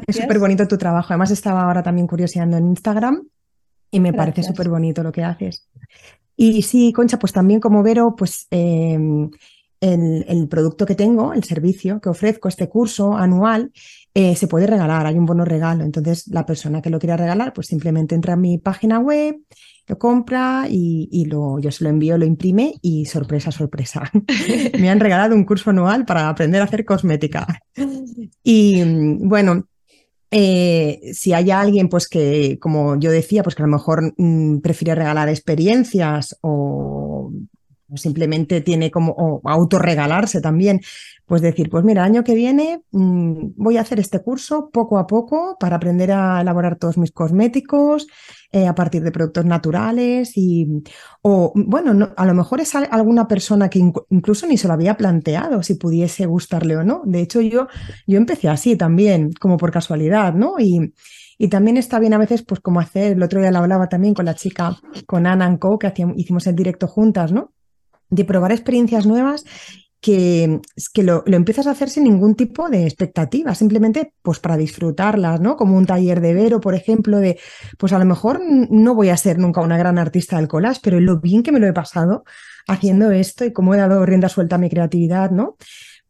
Es 0.05 0.17
súper 0.17 0.37
bonito 0.37 0.67
tu 0.67 0.77
trabajo. 0.77 1.13
Además, 1.13 1.31
estaba 1.31 1.63
ahora 1.63 1.81
también 1.81 2.07
curioseando 2.07 2.57
en 2.57 2.67
Instagram 2.67 3.23
y 3.91 3.99
me 3.99 4.13
parece 4.13 4.43
súper 4.43 4.69
bonito 4.69 5.03
lo 5.03 5.11
que 5.11 5.23
haces. 5.23 5.67
Y 6.35 6.61
sí, 6.61 6.93
Concha, 6.93 7.17
pues 7.17 7.33
también 7.33 7.59
como 7.59 7.81
Vero, 7.81 8.15
pues 8.15 8.47
em, 8.51 9.31
el, 9.81 10.47
producto 10.47 10.85
que 10.85 10.95
tengo, 10.95 11.33
el 11.33 11.43
servicio 11.43 11.99
que 11.99 12.09
ofrezco, 12.09 12.47
este 12.47 12.69
curso 12.69 13.15
anual, 13.15 13.71
eh, 14.13 14.35
se 14.35 14.47
puede 14.47 14.67
regalar, 14.67 15.05
hay 15.05 15.17
un 15.17 15.25
bono 15.25 15.45
regalo. 15.45 15.83
Entonces, 15.83 16.27
la 16.27 16.45
persona 16.45 16.81
que 16.81 16.89
lo 16.89 16.99
quiera 16.99 17.17
regalar, 17.17 17.53
pues 17.53 17.67
simplemente 17.67 18.15
entra 18.15 18.33
a 18.33 18.37
mi 18.37 18.57
página 18.57 18.99
web, 18.99 19.37
lo 19.87 19.97
compra 19.97 20.65
y, 20.69 21.25
lo, 21.25 21.59
yo 21.59 21.71
se 21.71 21.83
lo 21.83 21.89
envío, 21.89 22.17
lo 22.17 22.25
imprime 22.25 22.73
y 22.81 23.05
sorpresa, 23.05 23.51
sorpresa. 23.51 24.11
Me 24.79 24.89
han 24.89 24.99
regalado 24.99 25.35
un 25.35 25.45
curso 25.45 25.69
anual 25.69 26.05
para 26.05 26.29
aprender 26.29 26.61
a 26.61 26.65
hacer 26.65 26.85
cosmética. 26.85 27.47
Y 28.43 28.83
bueno, 29.19 29.67
eh, 30.31 30.99
si 31.13 31.33
hay 31.33 31.51
alguien, 31.51 31.89
pues 31.89 32.07
que, 32.07 32.57
como 32.59 32.99
yo 32.99 33.11
decía, 33.11 33.43
pues 33.43 33.55
que 33.55 33.63
a 33.63 33.65
lo 33.65 33.71
mejor 33.71 34.13
mm, 34.17 34.59
prefiere 34.59 34.95
regalar 34.95 35.29
experiencias 35.29 36.37
o 36.41 37.06
simplemente 37.95 38.61
tiene 38.61 38.91
como 38.91 39.13
o 39.17 39.41
autorregalarse 39.43 40.41
también, 40.41 40.81
pues 41.25 41.41
decir, 41.41 41.69
pues 41.69 41.83
mira, 41.83 42.03
año 42.03 42.23
que 42.23 42.35
viene 42.35 42.81
mm, 42.91 43.49
voy 43.55 43.77
a 43.77 43.81
hacer 43.81 43.99
este 43.99 44.21
curso 44.21 44.69
poco 44.71 44.97
a 44.97 45.07
poco 45.07 45.57
para 45.59 45.75
aprender 45.75 46.11
a 46.11 46.41
elaborar 46.41 46.77
todos 46.77 46.97
mis 46.97 47.11
cosméticos, 47.11 48.07
eh, 48.51 48.65
a 48.65 48.73
partir 48.75 49.03
de 49.03 49.11
productos 49.11 49.43
naturales 49.43 50.31
y, 50.35 50.83
o 51.21 51.51
bueno, 51.55 52.13
a 52.15 52.25
lo 52.25 52.33
mejor 52.33 52.61
es 52.61 52.73
alguna 52.75 53.27
persona 53.27 53.69
que 53.69 53.79
incluso 54.09 54.47
ni 54.47 54.57
se 54.57 54.67
lo 54.67 54.73
había 54.73 54.95
planteado 54.95 55.61
si 55.63 55.75
pudiese 55.75 56.25
gustarle 56.25 56.77
o 56.77 56.83
no. 56.83 57.01
De 57.05 57.19
hecho, 57.19 57.41
yo, 57.41 57.67
yo 58.05 58.17
empecé 58.17 58.47
así 58.47 58.77
también, 58.77 59.33
como 59.33 59.57
por 59.57 59.71
casualidad, 59.71 60.33
¿no? 60.33 60.55
Y, 60.59 60.93
y 61.37 61.49
también 61.49 61.75
está 61.75 61.99
bien 61.99 62.13
a 62.13 62.17
veces, 62.17 62.43
pues 62.43 62.61
como 62.61 62.79
hacer, 62.79 63.13
el 63.13 63.23
otro 63.23 63.41
día 63.41 63.51
lo 63.51 63.59
hablaba 63.59 63.89
también 63.89 64.13
con 64.13 64.25
la 64.25 64.33
chica, 64.33 64.77
con 65.05 65.27
Anna 65.27 65.57
Co, 65.59 65.77
que 65.77 65.91
hicimos 66.15 66.47
el 66.47 66.55
directo 66.55 66.87
juntas, 66.87 67.31
¿no? 67.31 67.51
De 68.09 68.25
probar 68.25 68.51
experiencias 68.51 69.05
nuevas 69.05 69.45
que, 69.99 70.61
que 70.93 71.03
lo, 71.03 71.23
lo, 71.25 71.35
empiezas 71.35 71.67
a 71.67 71.71
hacer 71.71 71.89
sin 71.89 72.03
ningún 72.03 72.35
tipo 72.35 72.69
de 72.69 72.83
expectativa, 72.83 73.55
simplemente 73.55 74.13
pues 74.21 74.39
para 74.39 74.57
disfrutarlas, 74.57 75.41
¿no? 75.41 75.57
Como 75.57 75.75
un 75.75 75.85
taller 75.85 76.21
de 76.21 76.33
Vero, 76.33 76.61
por 76.61 76.75
ejemplo, 76.75 77.17
de 77.17 77.39
pues 77.77 77.93
a 77.93 77.99
lo 77.99 78.05
mejor 78.05 78.41
no 78.45 78.95
voy 78.95 79.09
a 79.09 79.17
ser 79.17 79.39
nunca 79.39 79.61
una 79.61 79.77
gran 79.77 79.97
artista 79.97 80.37
del 80.37 80.47
collage, 80.47 80.81
pero 80.83 80.99
lo 80.99 81.19
bien 81.19 81.43
que 81.43 81.51
me 81.51 81.59
lo 81.59 81.67
he 81.67 81.73
pasado 81.73 82.23
haciendo 82.67 83.11
esto 83.11 83.45
y 83.45 83.53
cómo 83.53 83.73
he 83.73 83.77
dado 83.77 84.05
rienda 84.05 84.29
suelta 84.29 84.55
a 84.55 84.59
mi 84.59 84.69
creatividad, 84.69 85.31
¿no? 85.31 85.57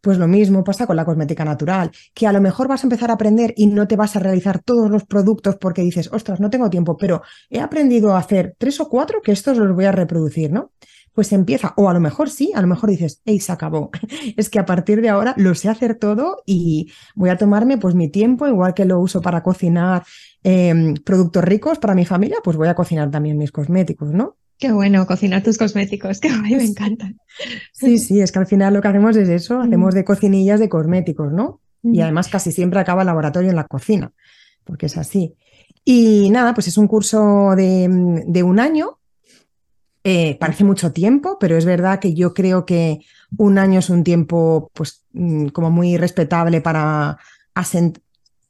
Pues 0.02 0.18
lo 0.18 0.28
mismo 0.28 0.64
pasa 0.64 0.86
con 0.86 0.96
la 0.96 1.06
cosmética 1.06 1.44
natural, 1.44 1.92
que 2.14 2.28
a 2.28 2.32
lo 2.32 2.40
mejor 2.40 2.68
vas 2.68 2.84
a 2.84 2.88
empezar 2.88 3.10
a 3.10 3.16
aprender 3.16 3.54
y 3.58 3.68
no 3.68 3.88
te 3.88 3.96
vas 3.96 4.16
a 4.16 4.20
realizar 4.20 4.60
todos 4.60 4.90
los 4.90 5.06
productos 5.06 5.56
porque 5.56 5.82
dices, 5.82 6.10
ostras, 6.14 6.40
no 6.40 6.50
tengo 6.50 6.70
tiempo, 6.70 6.98
pero 6.98 7.24
he 7.50 7.60
aprendido 7.60 8.16
a 8.16 8.20
hacer 8.20 8.56
tres 8.58 8.80
o 8.80 8.90
cuatro 8.90 9.22
que 9.22 9.32
estos 9.32 9.58
los 9.58 9.76
voy 9.76 9.86
a 9.86 9.92
reproducir, 9.92 10.52
¿no? 10.52 10.72
Pues 11.18 11.34
empieza, 11.34 11.74
o 11.78 11.90
a 11.90 11.96
lo 11.96 12.00
mejor 12.00 12.30
sí, 12.30 12.52
a 12.54 12.62
lo 12.62 12.68
mejor 12.68 12.92
dices, 12.92 13.24
hey, 13.26 13.40
se 13.40 13.52
acabó. 13.52 13.90
es 14.38 14.52
que 14.52 14.60
a 14.60 14.68
partir 14.68 15.02
de 15.02 15.10
ahora 15.10 15.34
lo 15.36 15.56
sé 15.56 15.68
hacer 15.68 15.96
todo 15.96 16.44
y 16.46 16.92
voy 17.16 17.32
a 17.32 17.38
tomarme 17.38 17.80
pues 17.80 17.96
mi 17.96 18.08
tiempo, 18.08 18.46
igual 18.46 18.76
que 18.76 18.86
lo 18.86 19.00
uso 19.00 19.20
para 19.20 19.42
cocinar 19.42 20.04
em, 20.44 20.94
productos 20.94 21.44
ricos 21.44 21.80
para 21.80 21.96
mi 21.96 22.06
familia, 22.06 22.38
pues 22.44 22.56
voy 22.56 22.68
a 22.68 22.76
cocinar 22.76 23.10
también 23.10 23.36
mis 23.36 23.52
cosméticos, 23.52 24.10
¿no? 24.10 24.38
Qué 24.60 24.72
bueno, 24.72 25.08
cocinar 25.08 25.42
tus 25.42 25.58
cosméticos, 25.58 26.20
que 26.20 26.30
a 26.30 26.38
mí 26.38 26.56
me 26.56 26.66
encantan. 26.66 27.18
Sí, 27.74 27.98
sí, 27.98 28.22
es 28.22 28.32
que 28.32 28.38
al 28.38 28.46
final 28.46 28.76
lo 28.76 28.82
que 28.84 28.90
hacemos 28.90 29.18
es 29.18 29.28
eso, 29.28 29.60
hacemos 29.60 29.96
de 29.96 30.06
cocinillas 30.06 30.60
de 30.60 30.70
cosméticos, 30.70 31.34
¿no? 31.34 31.62
Y 31.82 32.02
además 32.02 32.28
casi 32.28 32.52
siempre 32.52 32.80
acaba 32.80 33.02
el 33.02 33.08
laboratorio 33.08 33.50
en 33.50 33.56
la 33.56 33.64
cocina, 33.64 34.12
porque 34.64 34.86
es 34.86 34.98
así. 34.98 35.34
Y 35.84 36.30
nada, 36.30 36.54
pues 36.54 36.68
es 36.68 36.78
un 36.78 36.88
curso 36.88 37.56
de, 37.56 38.24
de 38.28 38.44
un 38.44 38.60
año 38.60 38.97
eh, 40.10 40.38
parece 40.40 40.64
mucho 40.64 40.94
tiempo, 40.94 41.38
pero 41.38 41.58
es 41.58 41.66
verdad 41.66 42.00
que 42.00 42.14
yo 42.14 42.34
creo 42.34 42.66
que 42.66 43.00
un 43.36 43.58
año 43.58 43.80
es 43.80 43.90
un 43.90 44.06
tiempo 44.06 44.72
pues, 44.74 45.04
mm, 45.12 45.48
como 45.48 45.70
muy 45.70 45.98
respetable 45.98 46.62
para 46.62 47.18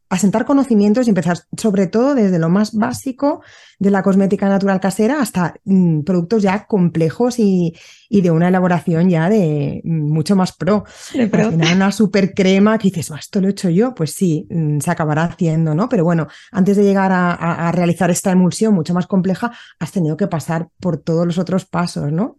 asentar 0.10 0.46
conocimientos 0.46 1.06
y 1.06 1.10
empezar 1.10 1.38
sobre 1.58 1.88
todo 1.88 2.16
desde 2.16 2.40
lo 2.40 2.50
más 2.50 2.74
básico 2.74 3.42
de 3.78 3.92
la 3.92 4.02
cosmética 4.02 4.48
natural 4.48 4.80
casera 4.80 5.22
hasta 5.22 5.56
mm, 5.66 6.02
productos 6.02 6.44
ya 6.44 6.66
complejos 6.66 7.40
y, 7.40 7.76
de 8.10 8.32
una 8.32 8.48
elaboración 8.48 9.10
ya 9.10 9.30
de 9.30 9.82
mm, 9.84 10.12
mucho 10.12 10.36
más 10.36 10.54
pro. 10.54 10.86
Al 11.14 11.30
final 11.30 11.76
una 11.76 11.92
super 11.92 12.34
crema 12.34 12.78
que 12.78 12.90
dices, 12.90 13.12
esto 13.20 13.42
lo 13.42 13.48
he 13.48 13.52
hecho 13.52 13.70
yo, 13.70 13.94
pues 13.94 14.14
sí, 14.14 14.48
mm, 14.50 14.80
se 14.80 14.92
acabará 14.92 15.26
haciendo, 15.26 15.76
¿no? 15.76 15.90
Pero 15.90 16.04
bueno, 16.04 16.28
antes 16.52 16.78
de 16.78 16.84
llegar 16.84 17.12
a, 17.14 17.72
realizar 17.72 18.10
esta 18.10 18.32
emulsión 18.32 18.74
mucho 18.74 18.94
más 18.94 19.08
compleja, 19.08 19.52
has 19.80 19.92
tenido 19.92 20.16
que 20.16 20.28
pasar 20.28 20.70
por 20.80 20.98
todos 20.98 21.28
los 21.28 21.38
otros 21.38 21.66
pasos, 21.66 22.12
¿no? 22.12 22.38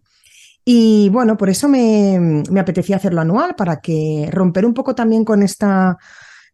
Y 0.65 1.09
bueno, 1.09 1.37
por 1.37 1.49
eso 1.49 1.69
me, 1.69 2.43
me 2.51 2.59
apetecía 2.59 2.97
hacerlo 2.97 3.21
anual, 3.21 3.55
para 3.55 3.79
que 3.79 4.27
romper 4.31 4.65
un 4.65 4.73
poco 4.73 4.95
también 4.95 5.23
con 5.23 5.43
esta 5.43 5.97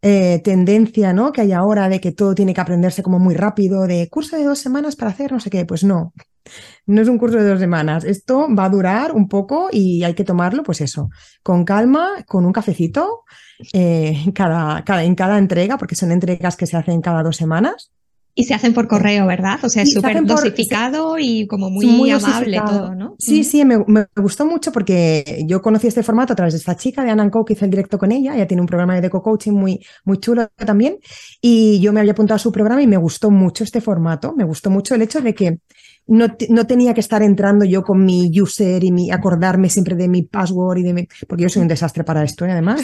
eh, 0.01 0.41
tendencia 0.43 1.13
¿no? 1.13 1.31
que 1.31 1.41
hay 1.41 1.51
ahora 1.51 1.89
de 1.89 1.99
que 1.99 2.11
todo 2.11 2.35
tiene 2.35 2.53
que 2.53 2.61
aprenderse 2.61 3.03
como 3.03 3.19
muy 3.19 3.35
rápido, 3.35 3.87
de 3.87 4.07
curso 4.09 4.37
de 4.37 4.43
dos 4.43 4.59
semanas 4.59 4.95
para 4.95 5.11
hacer 5.11 5.31
no 5.31 5.39
sé 5.39 5.49
qué, 5.49 5.65
pues 5.65 5.83
no, 5.83 6.13
no 6.85 7.01
es 7.01 7.07
un 7.07 7.17
curso 7.17 7.37
de 7.37 7.49
dos 7.49 7.59
semanas, 7.59 8.03
esto 8.03 8.47
va 8.53 8.65
a 8.65 8.69
durar 8.69 9.13
un 9.13 9.27
poco 9.27 9.69
y 9.71 10.03
hay 10.03 10.13
que 10.13 10.23
tomarlo, 10.23 10.63
pues 10.63 10.81
eso, 10.81 11.09
con 11.43 11.65
calma, 11.65 12.23
con 12.27 12.45
un 12.45 12.53
cafecito 12.53 13.23
eh, 13.73 14.25
cada, 14.35 14.83
cada, 14.83 15.03
en 15.03 15.15
cada 15.15 15.37
entrega, 15.37 15.77
porque 15.77 15.95
son 15.95 16.11
entregas 16.11 16.55
que 16.55 16.67
se 16.67 16.77
hacen 16.77 17.01
cada 17.01 17.23
dos 17.23 17.37
semanas. 17.37 17.91
Y 18.37 18.43
se 18.43 18.53
hacen 18.53 18.73
por 18.73 18.89
correo, 18.89 19.25
¿verdad? 19.27 19.59
O 19.63 19.69
sea, 19.69 19.83
es 19.83 19.93
súper 19.93 20.25
dosificado 20.25 21.17
y 21.17 21.47
como 21.47 21.69
muy, 21.69 22.11
amable 22.11 22.61
todo, 22.65 22.93
¿no? 22.93 23.15
Sí, 23.17 23.45
sí, 23.45 23.63
me, 23.63 23.77
gustó 24.15 24.45
mucho 24.45 24.73
porque 24.73 25.45
yo 25.47 25.61
conocí 25.61 25.87
este 25.87 26.03
formato 26.03 26.33
a 26.33 26.35
través 26.35 26.53
de 26.53 26.59
esta 26.59 26.75
chica 26.75 27.03
de 27.05 27.11
Anna 27.11 27.31
Co, 27.31 27.45
que 27.45 27.53
hice 27.53 27.63
el 27.63 27.71
directo 27.71 27.97
con 27.97 28.11
ella. 28.11 28.35
Ella 28.35 28.45
tiene 28.45 28.59
un 28.59 28.67
programa 28.67 28.95
de 28.95 29.01
deco 29.01 29.23
coaching 29.23 29.53
muy, 29.53 29.79
muy 30.03 30.19
chulo 30.19 30.49
también. 30.57 30.97
Y 31.41 31.79
yo 31.79 31.93
me 31.93 32.01
había 32.01 32.11
apuntado 32.11 32.35
a 32.35 32.39
su 32.39 32.51
programa 32.51 32.81
y 32.81 32.87
me 32.87 32.97
gustó 32.97 33.31
mucho 33.31 33.63
este 33.63 33.79
formato. 33.79 34.33
Me 34.35 34.43
gustó 34.43 34.69
mucho 34.69 34.95
el 34.95 35.01
hecho 35.01 35.21
de 35.21 35.33
que 35.33 35.59
no, 36.07 36.27
no, 36.49 36.67
tenía 36.67 36.93
que 36.93 36.99
estar 36.99 37.23
entrando 37.23 37.65
yo 37.65 37.83
con 37.83 38.05
mi 38.05 38.29
user 38.39 38.83
y 38.83 38.91
mi, 38.91 39.11
acordarme 39.11 39.69
siempre 39.69 39.95
de 39.95 40.07
mi 40.07 40.23
password 40.23 40.77
y 40.79 40.83
de 40.83 40.93
mi, 40.93 41.07
porque 41.27 41.43
yo 41.43 41.49
soy 41.49 41.63
un 41.63 41.67
desastre 41.67 42.03
para 42.03 42.23
esto, 42.23 42.45
y 42.45 42.49
¿eh? 42.49 42.51
además, 42.51 42.81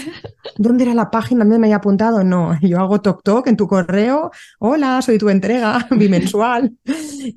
¿dónde 0.58 0.86
era 0.86 0.94
la 0.94 1.12
página 1.12 1.44
donde 1.44 1.60
me 1.60 1.68
había 1.68 1.78
apuntado? 1.78 2.24
No, 2.24 2.58
yo 2.62 2.80
hago 2.80 3.02
toc 3.02 3.24
toc 3.24 3.48
en 3.48 3.58
tu 3.58 3.68
correo, 3.68 4.32
hola, 4.60 5.02
soy 5.02 5.18
tu 5.18 5.30
entrega 5.30 5.88
bimensual 5.92 6.74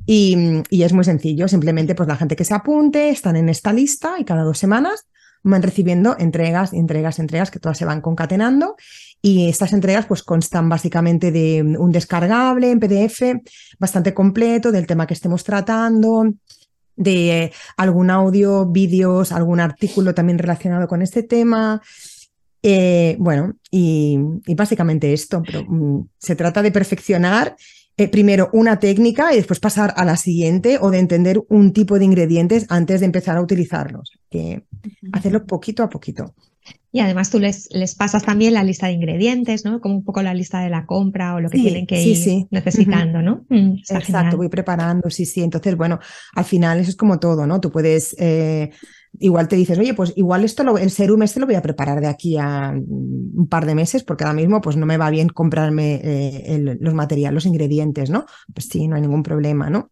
y, 0.06 0.62
y 0.70 0.82
es 0.82 0.92
muy 0.92 1.04
sencillo, 1.04 1.48
simplemente 1.48 1.94
pues 1.94 2.08
la 2.08 2.16
gente 2.16 2.36
que 2.36 2.44
se 2.44 2.54
apunte 2.54 3.10
están 3.10 3.36
en 3.36 3.48
esta 3.48 3.72
lista 3.72 4.14
y 4.18 4.24
cada 4.24 4.42
dos 4.42 4.58
semanas 4.58 5.06
van 5.42 5.62
recibiendo 5.62 6.16
entregas, 6.18 6.72
entregas, 6.72 7.18
entregas 7.18 7.50
que 7.50 7.60
todas 7.60 7.76
se 7.76 7.84
van 7.84 8.00
concatenando 8.00 8.76
y 9.26 9.48
estas 9.48 9.72
entregas 9.72 10.04
pues 10.04 10.22
constan 10.22 10.68
básicamente 10.68 11.32
de 11.32 11.62
un 11.62 11.90
descargable 11.90 12.70
en 12.70 12.78
PDF 12.78 13.22
bastante 13.78 14.12
completo 14.12 14.70
del 14.70 14.86
tema 14.86 15.06
que 15.06 15.14
estemos 15.14 15.42
tratando, 15.42 16.30
de 16.94 17.50
algún 17.78 18.10
audio, 18.10 18.66
vídeos, 18.66 19.32
algún 19.32 19.60
artículo 19.60 20.14
también 20.14 20.38
relacionado 20.38 20.86
con 20.86 21.00
este 21.00 21.22
tema. 21.22 21.80
Eh, 22.62 23.16
bueno, 23.18 23.54
y, 23.70 24.18
básicamente 24.54 25.14
esto, 25.14 25.42
pero 25.42 25.64
mm, 25.66 26.06
se 26.18 26.36
trata 26.36 26.60
de 26.60 26.70
perfeccionar 26.70 27.56
eh, 27.96 28.08
primero 28.08 28.50
una 28.52 28.78
técnica 28.78 29.32
y 29.32 29.36
después 29.36 29.58
pasar 29.58 29.94
a 29.96 30.04
la 30.04 30.18
siguiente 30.18 30.76
o 30.78 30.90
de 30.90 30.98
entender 30.98 31.42
un 31.48 31.72
tipo 31.72 31.98
de 31.98 32.04
ingredientes 32.04 32.66
antes 32.68 33.00
de 33.00 33.06
empezar 33.06 33.38
a 33.38 33.40
utilizarlos. 33.40 34.18
Que 34.28 34.66
hacerlo 35.12 35.46
poquito 35.46 35.82
a 35.82 35.88
poquito. 35.88 36.34
Y 36.94 37.00
además 37.00 37.28
tú 37.28 37.40
les, 37.40 37.68
les 37.72 37.96
pasas 37.96 38.22
también 38.22 38.54
la 38.54 38.62
lista 38.62 38.86
de 38.86 38.92
ingredientes, 38.92 39.64
¿no? 39.64 39.80
Como 39.80 39.96
un 39.96 40.04
poco 40.04 40.22
la 40.22 40.32
lista 40.32 40.60
de 40.60 40.70
la 40.70 40.86
compra 40.86 41.34
o 41.34 41.40
lo 41.40 41.50
que 41.50 41.58
tienen 41.58 41.88
que 41.88 42.00
ir 42.00 42.46
necesitando, 42.52 43.20
¿no? 43.20 43.44
Mm, 43.48 43.78
Exacto, 43.90 44.36
voy 44.36 44.48
preparando, 44.48 45.10
sí, 45.10 45.26
sí. 45.26 45.42
Entonces, 45.42 45.76
bueno, 45.76 45.98
al 46.36 46.44
final 46.44 46.78
eso 46.78 46.90
es 46.90 46.96
como 46.96 47.18
todo, 47.18 47.48
¿no? 47.48 47.60
Tú 47.60 47.72
puedes, 47.72 48.14
eh, 48.20 48.70
igual 49.18 49.48
te 49.48 49.56
dices, 49.56 49.76
oye, 49.76 49.92
pues 49.94 50.12
igual 50.14 50.44
esto, 50.44 50.62
lo, 50.62 50.78
el 50.78 50.92
serum 50.92 51.24
este 51.24 51.40
lo 51.40 51.46
voy 51.46 51.56
a 51.56 51.62
preparar 51.62 52.00
de 52.00 52.06
aquí 52.06 52.36
a 52.38 52.72
un 52.72 53.48
par 53.50 53.66
de 53.66 53.74
meses 53.74 54.04
porque 54.04 54.22
ahora 54.22 54.36
mismo 54.36 54.60
pues 54.60 54.76
no 54.76 54.86
me 54.86 54.96
va 54.96 55.10
bien 55.10 55.28
comprarme 55.28 56.00
eh, 56.00 56.76
los 56.78 56.94
materiales, 56.94 57.34
los 57.34 57.46
ingredientes, 57.46 58.08
¿no? 58.08 58.24
Pues 58.54 58.68
sí, 58.68 58.86
no 58.86 58.94
hay 58.94 59.02
ningún 59.02 59.24
problema, 59.24 59.68
¿no? 59.68 59.90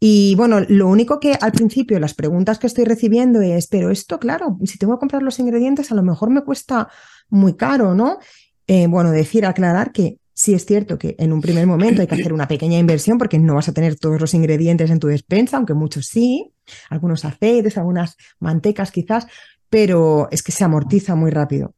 Y 0.00 0.34
bueno, 0.34 0.60
lo 0.68 0.88
único 0.88 1.18
que 1.20 1.38
al 1.40 1.52
principio 1.52 1.98
las 1.98 2.14
preguntas 2.14 2.58
que 2.58 2.66
estoy 2.66 2.84
recibiendo 2.84 3.40
es, 3.40 3.68
pero 3.68 3.90
esto, 3.90 4.18
claro, 4.18 4.58
si 4.64 4.78
tengo 4.78 4.94
que 4.94 5.00
comprar 5.00 5.22
los 5.22 5.38
ingredientes, 5.38 5.90
a 5.92 5.94
lo 5.94 6.02
mejor 6.02 6.30
me 6.30 6.44
cuesta 6.44 6.88
muy 7.28 7.54
caro, 7.54 7.94
¿no? 7.94 8.18
Eh, 8.66 8.86
bueno, 8.86 9.10
decir, 9.10 9.46
aclarar 9.46 9.92
que 9.92 10.18
sí 10.34 10.52
es 10.52 10.66
cierto 10.66 10.98
que 10.98 11.14
en 11.18 11.32
un 11.32 11.40
primer 11.40 11.66
momento 11.66 12.00
hay 12.02 12.08
que 12.08 12.16
hacer 12.16 12.32
una 12.32 12.48
pequeña 12.48 12.78
inversión 12.78 13.18
porque 13.18 13.38
no 13.38 13.54
vas 13.54 13.68
a 13.68 13.72
tener 13.72 13.96
todos 13.96 14.20
los 14.20 14.34
ingredientes 14.34 14.90
en 14.90 14.98
tu 14.98 15.06
despensa, 15.06 15.56
aunque 15.56 15.74
muchos 15.74 16.06
sí, 16.06 16.52
algunos 16.90 17.24
aceites, 17.24 17.78
algunas 17.78 18.16
mantecas 18.40 18.90
quizás, 18.90 19.26
pero 19.70 20.28
es 20.30 20.42
que 20.42 20.52
se 20.52 20.64
amortiza 20.64 21.14
muy 21.14 21.30
rápido. 21.30 21.74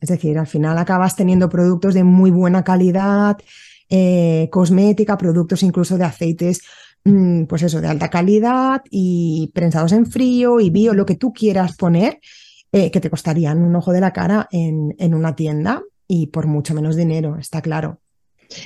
Es 0.00 0.08
decir, 0.08 0.38
al 0.38 0.46
final 0.46 0.78
acabas 0.78 1.14
teniendo 1.14 1.48
productos 1.50 1.94
de 1.94 2.04
muy 2.04 2.30
buena 2.30 2.64
calidad, 2.64 3.36
eh, 3.90 4.48
cosmética, 4.50 5.18
productos 5.18 5.62
incluso 5.62 5.98
de 5.98 6.04
aceites 6.04 6.62
pues 7.48 7.62
eso, 7.62 7.80
de 7.80 7.88
alta 7.88 8.08
calidad 8.08 8.82
y 8.90 9.50
prensados 9.54 9.92
en 9.92 10.06
frío 10.06 10.60
y 10.60 10.70
bio, 10.70 10.94
lo 10.94 11.06
que 11.06 11.16
tú 11.16 11.32
quieras 11.32 11.76
poner, 11.76 12.20
eh, 12.72 12.90
que 12.90 13.00
te 13.00 13.10
costarían 13.10 13.62
un 13.62 13.74
ojo 13.74 13.92
de 13.92 14.00
la 14.00 14.12
cara 14.12 14.48
en, 14.50 14.94
en 14.98 15.14
una 15.14 15.34
tienda 15.34 15.82
y 16.06 16.28
por 16.28 16.46
mucho 16.46 16.74
menos 16.74 16.96
dinero, 16.96 17.36
está 17.38 17.62
claro. 17.62 18.00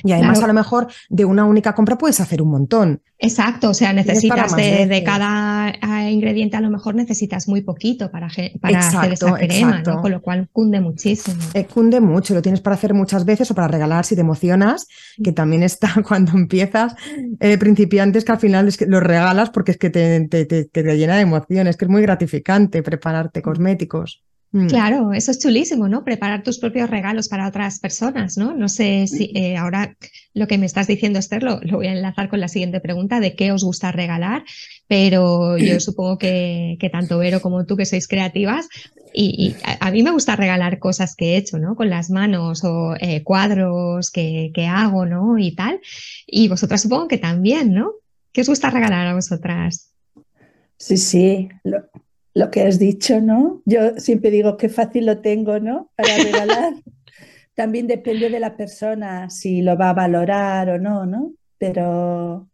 Y 0.03 0.11
además 0.11 0.41
a 0.41 0.47
lo 0.47 0.53
mejor 0.53 0.87
de 1.09 1.25
una 1.25 1.45
única 1.45 1.73
compra 1.73 1.97
puedes 1.97 2.19
hacer 2.19 2.41
un 2.41 2.49
montón. 2.49 3.01
Exacto, 3.17 3.69
o 3.69 3.73
sea, 3.73 3.93
necesitas 3.93 4.55
de, 4.55 5.01
cada 5.05 5.73
ah, 5.81 6.09
ingrediente 6.09 6.57
a 6.57 6.61
lo 6.61 6.69
mejor 6.69 6.95
necesitas 6.95 7.47
muy 7.47 7.61
poquito 7.61 8.11
para, 8.11 8.27
para 8.59 8.79
hacer 8.79 9.13
esa 9.13 9.33
crema, 9.35 9.81
¿no? 9.81 10.01
con 10.01 10.11
lo 10.11 10.21
cual 10.21 10.49
cunde 10.51 10.81
muchísimo. 10.81 11.41
Eh, 11.53 11.65
cunde 11.65 12.01
mucho, 12.01 12.33
lo 12.33 12.41
tienes 12.41 12.59
para 12.59 12.75
hacer 12.75 12.93
muchas 12.93 13.23
veces 13.23 13.49
o 13.51 13.55
para 13.55 13.69
regalar 13.69 14.03
si 14.03 14.15
te 14.15 14.21
emocionas, 14.21 14.87
que 15.23 15.31
también 15.31 15.63
está 15.63 15.93
cuando 16.07 16.33
empiezas 16.33 16.95
eh, 17.39 17.57
principiantes 17.57 18.25
que 18.25 18.33
al 18.33 18.39
final 18.39 18.67
es 18.67 18.77
que 18.77 18.85
los 18.85 19.01
regalas 19.01 19.49
porque 19.49 19.71
es 19.71 19.77
que 19.77 19.89
te, 19.89 20.27
te, 20.27 20.45
te, 20.45 20.65
te 20.65 20.97
llena 20.97 21.15
de 21.15 21.21
emociones, 21.21 21.77
que 21.77 21.85
es 21.85 21.91
muy 21.91 22.01
gratificante 22.01 22.83
prepararte 22.83 23.41
cosméticos. 23.41 24.24
Mm. 24.55 24.67
Claro, 24.67 25.11
eso 25.11 25.31
es 25.31 25.39
chulísimo, 25.39 25.89
¿no? 25.89 26.05
Preparar 26.05 26.41
tus 26.41 26.59
propios 26.59 26.89
regalos 26.89 27.27
para 27.27 27.45
otras 27.45 27.77
personas, 27.79 28.37
¿no? 28.37 28.55
No 28.55 28.69
sé 28.69 29.05
si 29.05 29.29
eh, 29.35 29.57
ahora 29.57 29.97
lo 30.33 30.47
que 30.47 30.57
me 30.57 30.65
estás 30.65 30.87
diciendo, 30.87 31.19
Esther, 31.19 31.43
lo, 31.43 31.59
voy 31.59 31.87
a 31.87 31.91
enlazar 31.91 32.29
con 32.29 32.39
la 32.39 32.47
siguiente 32.47 32.79
pregunta 32.79 33.19
de 33.19 33.35
qué 33.35 33.51
os 33.51 33.65
gusta 33.65 33.91
regalar, 33.91 34.45
pero 34.87 35.57
yo 35.57 35.77
supongo 35.81 36.17
que, 36.17 36.77
tanto 36.89 37.17
Vero 37.17 37.41
como 37.41 37.65
tú 37.65 37.75
que 37.75 37.85
sois 37.85 38.07
creativas, 38.07 38.69
y, 39.13 39.57
a, 39.81 39.91
mí 39.91 40.03
me 40.03 40.11
gusta 40.11 40.37
regalar 40.37 40.79
cosas 40.79 41.17
que 41.17 41.33
he 41.33 41.37
hecho, 41.37 41.59
¿no? 41.59 41.75
Con 41.75 41.89
las 41.89 42.09
manos 42.09 42.63
o 42.63 42.95
eh, 43.01 43.23
cuadros 43.23 44.09
que, 44.09 44.51
que 44.53 44.67
hago, 44.67 45.05
¿no? 45.05 45.37
Y 45.37 45.53
tal. 45.53 45.81
Y 46.25 46.47
vosotras 46.47 46.81
supongo 46.81 47.09
que 47.09 47.17
también, 47.17 47.73
¿no? 47.73 47.91
¿Qué 48.31 48.39
os 48.39 48.47
gusta 48.47 48.69
regalar 48.69 49.05
a 49.07 49.15
vosotras? 49.15 49.91
Sí, 50.77 50.95
sí 50.95 51.49
lo 51.63 51.83
que 52.51 52.63
has 52.63 52.77
dicho, 52.77 53.21
¿no? 53.21 53.61
Yo 53.65 53.97
siempre 53.97 54.29
digo 54.29 54.57
qué 54.57 54.69
fácil 54.69 55.05
lo 55.05 55.19
tengo, 55.19 55.59
¿no? 55.59 55.89
Para 55.95 56.17
regalar. 56.23 56.73
También 57.55 57.87
depende 57.87 58.29
de 58.29 58.39
la 58.39 58.57
persona 58.57 59.29
si 59.29 59.61
lo 59.61 59.77
va 59.77 59.91
a 59.91 59.93
valorar 59.93 60.69
o 60.69 60.77
no, 60.77 61.05
¿no? 61.05 61.31
Pero, 61.57 62.49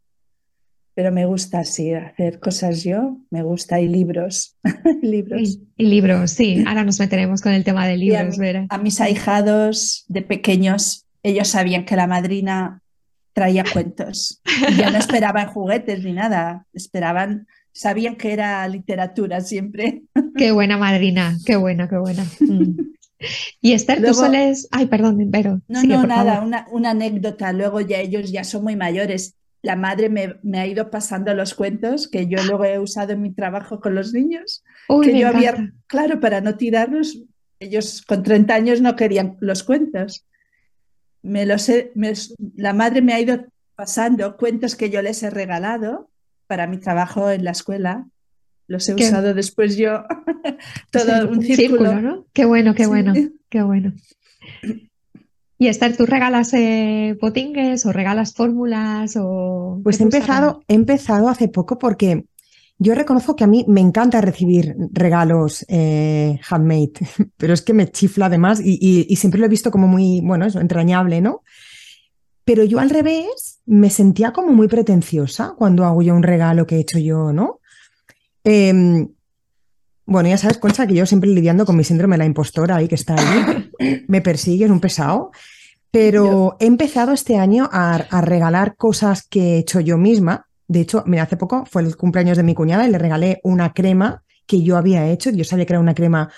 pero 0.93 1.11
me 1.11 1.25
gusta 1.25 1.59
así 1.59 1.93
hacer 1.93 2.39
cosas 2.39 2.83
yo, 2.83 3.17
me 3.31 3.41
gusta 3.41 3.79
y 3.81 3.87
libros. 3.87 4.55
libros. 5.01 5.59
Y, 5.75 5.85
libros, 5.85 6.29
sí. 6.29 6.63
Ahora 6.67 6.83
nos 6.83 6.99
meteremos 6.99 7.41
con 7.41 7.53
el 7.53 7.63
tema 7.63 7.87
de 7.87 7.97
libros, 7.97 8.39
a, 8.39 8.75
a 8.75 8.77
mis 8.77 9.01
ahijados 9.01 10.05
de 10.07 10.21
pequeños, 10.21 11.07
ellos 11.23 11.47
sabían 11.47 11.85
que 11.85 11.95
la 11.95 12.07
madrina 12.07 12.81
traía 13.33 13.63
cuentos. 13.71 14.41
Y 14.69 14.75
ya 14.75 14.91
no 14.91 14.97
esperaban 14.99 15.47
juguetes 15.47 16.03
ni 16.03 16.13
nada, 16.13 16.65
esperaban 16.73 17.47
sabían 17.73 18.15
que 18.15 18.34
era 18.34 18.67
literatura 18.67 19.41
siempre. 19.41 20.03
Qué 20.36 20.51
buena 20.51 20.77
madrina, 20.77 21.38
qué 21.45 21.55
buena, 21.55 21.88
qué 21.88 21.97
buena. 21.97 22.25
Mm. 22.39 22.91
Y 23.62 23.74
Esther, 23.74 24.03
tú 24.03 24.15
sueles. 24.15 24.67
Ay, 24.72 24.88
perdón, 24.88 25.30
pero. 25.32 25.61
No, 25.67 25.84
no, 25.84 26.07
nada, 26.07 26.41
una, 26.41 26.65
una, 26.72 26.89
anécdota. 26.89 27.53
Luego 27.53 27.80
ya 27.80 27.99
ellos 27.99 28.32
ya 28.32 28.43
son 28.43 28.63
muy 28.63 28.76
mayores. 28.76 29.36
La 29.61 29.76
madre 29.76 30.09
me, 30.09 30.39
me, 30.41 30.59
ha 30.59 30.65
ido 30.65 30.89
pasando 30.89 31.32
los 31.36 31.53
cuentos 31.53 32.07
que 32.07 32.26
yo 32.26 32.43
luego 32.43 32.65
he 32.65 32.80
usado 32.80 33.13
en 33.13 33.22
mi 33.22 33.32
trabajo 33.32 33.80
con 33.80 33.93
los 33.93 34.11
niños. 34.11 34.63
que 35.03 35.19
yo 35.19 35.28
había, 35.28 35.72
claro, 35.86 36.19
para 36.19 36.41
no 36.41 36.57
tirarlos, 36.57 37.22
ellos 37.59 38.01
con 38.01 38.24
30 38.24 38.55
años 38.55 38.82
no 38.82 38.95
querían 38.95 39.38
los 39.39 39.63
cuentos. 39.63 40.26
Me 41.22 41.45
los 41.45 41.72
la 42.55 42.74
madre 42.74 43.03
me 43.03 43.13
ha 43.13 43.19
ido 43.19 43.45
pasando 43.76 44.36
cuentos 44.36 44.76
que 44.76 44.89
yo 44.89 45.03
les 45.03 45.22
he 45.22 45.30
regalado 45.30 46.11
para 46.52 46.68
mi 46.68 46.80
trabajo 46.80 47.32
en 47.32 47.45
la 47.45 47.52
escuela. 47.52 48.10
Los 48.68 48.89
he 48.89 48.93
usado 48.93 49.34
después 49.34 49.78
yo. 49.78 50.04
Todo 50.91 51.30
un 51.30 51.41
círculo. 51.41 52.02
¿no? 52.02 52.26
Qué 52.34 52.43
bueno, 52.43 52.76
qué 52.76 52.88
bueno, 52.88 53.14
qué 53.47 53.62
bueno. 53.62 53.93
Y 55.58 55.70
Esther, 55.70 55.95
¿tú 55.95 56.06
regalas 56.06 56.54
eh, 56.54 57.16
potingues 57.22 57.86
o 57.86 57.93
regalas 57.93 58.34
fórmulas? 58.34 59.16
O... 59.18 59.80
Pues 59.82 60.02
he 60.02 60.04
empezado, 60.04 60.62
he 60.68 60.74
empezado 60.74 61.30
hace 61.30 61.47
poco 61.47 61.80
porque 61.80 62.26
yo 62.78 62.95
reconozco 62.95 63.38
que 63.38 63.45
a 63.45 63.47
mí 63.47 63.64
me 63.70 63.80
encanta 63.80 64.20
recibir 64.20 64.76
regalos 64.91 65.66
eh, 65.70 66.38
handmade, 66.49 66.91
pero 67.38 67.54
es 67.54 67.62
que 67.62 67.72
me 67.72 67.89
chifla 67.89 68.26
además 68.26 68.60
y, 68.62 69.16
siempre 69.16 69.39
lo 69.39 69.45
he 69.45 69.49
visto 69.49 69.72
como 69.72 69.88
muy, 69.88 70.20
bueno, 70.20 70.45
eso, 70.45 70.60
entrañable, 70.60 71.22
¿no? 71.22 71.43
Pero 72.43 72.66
yo 72.66 72.80
al 72.80 72.89
revés 72.89 73.51
me 73.72 73.89
sentía 73.89 74.34
como 74.34 74.51
muy 74.51 74.67
pretenciosa 74.67 75.53
cuando 75.57 75.86
hago 75.86 76.01
yo 76.01 76.13
un 76.13 76.24
regalo 76.24 76.67
que 76.67 76.76
he 76.76 76.80
hecho 76.80 76.99
yo, 76.99 77.32
¿no? 77.32 77.59
Em, 78.43 79.07
bueno, 80.05 80.30
ya 80.30 80.38
sabes, 80.38 80.57
Concha, 80.57 80.86
que 80.86 80.93
yo 80.93 81.05
siempre 81.05 81.30
lidiando 81.30 81.65
con 81.65 81.78
mi 81.78 81.84
síndrome 81.84 82.15
de 82.15 82.19
la 82.19 82.26
impostora 82.26 82.76
ahí 82.76 82.88
que 82.88 82.95
está 82.95 83.15
ahí, 83.15 83.72
me 84.07 84.22
persigue, 84.22 84.65
es 84.65 84.72
un 84.72 84.82
pesado. 84.82 85.32
Pero 85.89 86.57
he 86.59 86.65
empezado 86.65 87.13
este 87.13 87.38
año 87.38 87.69
a 87.72 88.22
regalar 88.22 88.76
cosas 88.76 89.28
que 89.28 89.55
he 89.55 89.57
hecho 89.59 89.80
yo 89.80 89.97
misma, 89.97 90.47
de 90.72 90.80
hecho, 90.80 91.03
mira, 91.05 91.24
hace 91.24 91.36
poco 91.36 91.65
fue 91.65 91.82
el 91.82 91.97
cumpleaños 91.97 92.38
de 92.38 92.43
mi 92.43 92.53
cuñada 92.53 92.88
y 92.88 92.91
le 92.91 92.97
regalé 92.97 93.41
una 93.43 93.74
crema 93.74 94.24
que 94.47 94.63
yo 94.63 94.78
había 94.78 95.05
hecho. 95.09 95.30
Yo 95.30 95.43
sabía 95.43 95.65
que 95.65 95.74
era 95.74 95.82
una 95.82 95.93
crema 95.93 96.32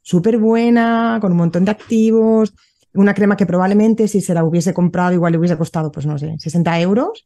súper 0.00 0.38
buena, 0.38 1.18
con 1.20 1.32
un 1.32 1.38
montón 1.38 1.64
de 1.64 1.72
activos, 1.72 2.54
una 2.94 3.14
crema 3.14 3.36
que 3.36 3.46
probablemente 3.46 4.08
si 4.08 4.20
se 4.20 4.34
la 4.34 4.44
hubiese 4.44 4.74
comprado 4.74 5.12
igual 5.12 5.32
le 5.32 5.38
hubiese 5.38 5.56
costado, 5.56 5.92
pues 5.92 6.06
no 6.06 6.18
sé, 6.18 6.34
60 6.38 6.80
euros, 6.80 7.24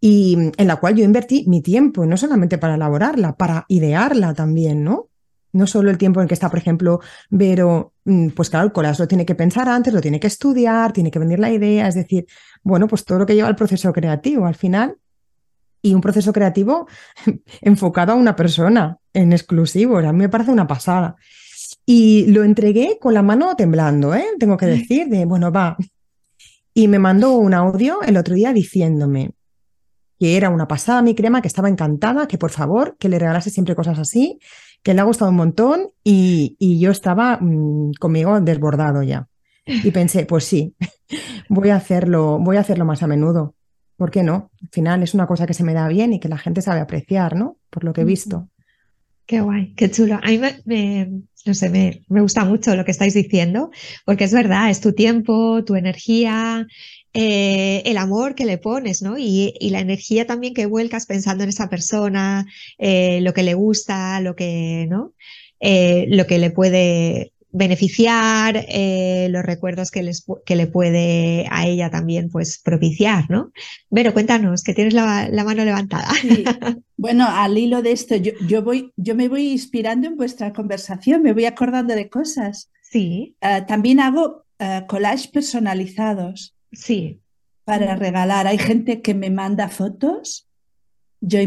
y 0.00 0.36
en 0.56 0.66
la 0.66 0.76
cual 0.76 0.96
yo 0.96 1.04
invertí 1.04 1.44
mi 1.46 1.62
tiempo, 1.62 2.04
no 2.06 2.16
solamente 2.16 2.58
para 2.58 2.74
elaborarla, 2.74 3.36
para 3.36 3.64
idearla 3.68 4.34
también, 4.34 4.84
¿no? 4.84 5.08
No 5.52 5.66
solo 5.66 5.90
el 5.90 5.96
tiempo 5.96 6.20
en 6.20 6.28
que 6.28 6.34
está, 6.34 6.50
por 6.50 6.58
ejemplo, 6.58 7.00
Vero, 7.30 7.94
mm, 8.04 8.28
pues 8.30 8.50
claro, 8.50 8.66
el 8.66 8.72
colas 8.72 8.98
lo 8.98 9.08
tiene 9.08 9.24
que 9.24 9.34
pensar 9.34 9.68
antes, 9.68 9.94
lo 9.94 10.02
tiene 10.02 10.20
que 10.20 10.26
estudiar, 10.26 10.92
tiene 10.92 11.10
que 11.10 11.18
venir 11.18 11.38
la 11.38 11.50
idea, 11.50 11.88
es 11.88 11.94
decir, 11.94 12.26
bueno, 12.62 12.88
pues 12.88 13.04
todo 13.04 13.18
lo 13.20 13.26
que 13.26 13.34
lleva 13.34 13.48
al 13.48 13.56
proceso 13.56 13.92
creativo, 13.92 14.46
al 14.46 14.54
final 14.54 14.96
y 15.80 15.94
un 15.94 16.00
proceso 16.00 16.32
creativo 16.32 16.88
enfocado 17.60 18.12
a 18.12 18.16
una 18.16 18.36
persona 18.36 18.98
en 19.12 19.32
exclusivo. 19.32 19.98
A 19.98 20.12
mí 20.12 20.18
me 20.18 20.28
parece 20.28 20.50
una 20.50 20.66
pasada. 20.66 21.16
Y 21.86 22.26
lo 22.26 22.42
entregué 22.42 22.98
con 23.00 23.14
la 23.14 23.22
mano 23.22 23.54
temblando, 23.54 24.14
¿eh? 24.14 24.26
tengo 24.38 24.56
que 24.56 24.66
decir, 24.66 25.08
de 25.08 25.24
bueno, 25.24 25.52
va. 25.52 25.76
Y 26.74 26.88
me 26.88 26.98
mandó 26.98 27.36
un 27.36 27.54
audio 27.54 28.02
el 28.02 28.16
otro 28.16 28.34
día 28.34 28.52
diciéndome 28.52 29.30
que 30.18 30.36
era 30.36 30.48
una 30.48 30.66
pasada 30.66 31.02
mi 31.02 31.14
crema, 31.14 31.42
que 31.42 31.48
estaba 31.48 31.68
encantada, 31.68 32.26
que 32.26 32.38
por 32.38 32.50
favor, 32.50 32.96
que 32.98 33.08
le 33.08 33.18
regalase 33.18 33.50
siempre 33.50 33.76
cosas 33.76 33.98
así, 33.98 34.38
que 34.82 34.94
le 34.94 35.00
ha 35.00 35.04
gustado 35.04 35.30
un 35.30 35.36
montón 35.36 35.90
y, 36.02 36.56
yo 36.80 36.90
estaba 36.90 37.38
mm, 37.40 37.92
conmigo 38.00 38.40
desbordado 38.40 39.02
ya. 39.02 39.28
Y 39.66 39.90
pensé, 39.90 40.26
pues 40.26 40.44
sí, 40.44 40.74
voy 41.48 41.68
a 41.68 41.76
hacerlo, 41.76 42.38
voy 42.40 42.56
a 42.56 42.60
hacerlo 42.60 42.84
más 42.84 43.02
a 43.02 43.06
menudo. 43.06 43.56
¿por 43.96 44.10
qué 44.10 44.22
no? 44.22 44.50
Al 44.62 44.68
final 44.68 45.02
es 45.02 45.14
una 45.14 45.26
cosa 45.26 45.46
que 45.46 45.54
se 45.54 45.64
me 45.64 45.74
da 45.74 45.88
bien 45.88 46.12
y 46.12 46.20
que 46.20 46.28
la 46.28 46.38
gente 46.38 46.62
sabe 46.62 46.80
apreciar, 46.80 47.34
¿no? 47.34 47.56
Por 47.70 47.84
lo 47.84 47.92
que 47.92 48.02
he 48.02 48.04
visto. 48.04 48.48
Qué 49.26 49.40
guay, 49.40 49.74
qué 49.74 49.90
chulo. 49.90 50.20
A 50.22 50.28
mí 50.28 50.38
me, 50.64 51.10
no 51.44 51.54
sé, 51.54 51.68
me, 51.68 52.04
me, 52.08 52.20
gusta 52.20 52.44
mucho 52.44 52.76
lo 52.76 52.84
que 52.84 52.92
estáis 52.92 53.14
diciendo, 53.14 53.70
porque 54.04 54.24
es 54.24 54.32
verdad, 54.32 54.70
es 54.70 54.80
tu 54.80 54.92
tiempo, 54.92 55.64
tu 55.64 55.74
energía, 55.74 56.66
eh, 57.12 57.82
el 57.86 57.96
amor 57.96 58.34
que 58.34 58.44
le 58.44 58.58
pones, 58.58 59.02
¿no? 59.02 59.16
Y, 59.18 59.54
la 59.70 59.80
energía 59.80 60.26
también 60.26 60.54
que 60.54 60.66
vuelcas 60.66 61.06
pensando 61.06 61.42
en 61.44 61.48
esa 61.48 61.68
persona, 61.68 62.46
eh, 62.78 63.20
lo 63.22 63.32
que 63.34 63.42
le 63.42 63.54
gusta, 63.54 64.20
lo 64.20 64.36
que, 64.36 64.86
¿no? 64.88 65.14
Eh, 65.58 66.06
lo 66.08 66.26
que 66.26 66.38
le 66.38 66.50
puede 66.50 67.32
beneficiar, 67.52 68.66
eh, 68.68 69.28
los 69.30 69.42
recuerdos 69.42 69.90
que, 69.90 70.02
les, 70.02 70.24
que 70.44 70.56
le 70.56 70.66
puede 70.66 71.46
a 71.50 71.66
ella 71.66 71.90
también 71.90 72.30
pues 72.30 72.58
propiciar, 72.58 73.30
¿no? 73.30 73.52
Pero 73.90 74.12
cuéntanos, 74.12 74.62
que 74.62 74.74
tienes 74.74 74.94
la, 74.94 75.30
mano 75.44 75.64
levantada. 75.64 76.08
Bueno, 76.98 77.26
al 77.28 77.58
hilo 77.58 77.82
de 77.82 77.92
esto, 77.92 78.16
yo, 78.16 78.32
yo, 78.48 78.62
voy, 78.62 78.90
yo 78.96 79.14
me 79.14 79.28
voy 79.28 79.52
inspirando 79.52 80.08
en 80.08 80.16
vuestra 80.16 80.54
conversación, 80.54 81.22
me 81.22 81.34
voy 81.34 81.44
acordando 81.44 81.94
de 81.94 82.08
cosas. 82.08 82.70
Sí. 82.80 83.36
Ah, 83.42 83.66
también 83.66 84.00
hago 84.00 84.46
uh, 84.58 84.86
collages 84.86 85.28
personalizados. 85.28 86.56
Sí. 86.72 87.20
Para 87.64 87.96
regalar. 87.96 88.46
Hay 88.46 88.56
gente 88.56 89.02
que 89.02 89.12
me 89.12 89.28
manda 89.28 89.68
fotos, 89.68 90.48
yo, 91.20 91.38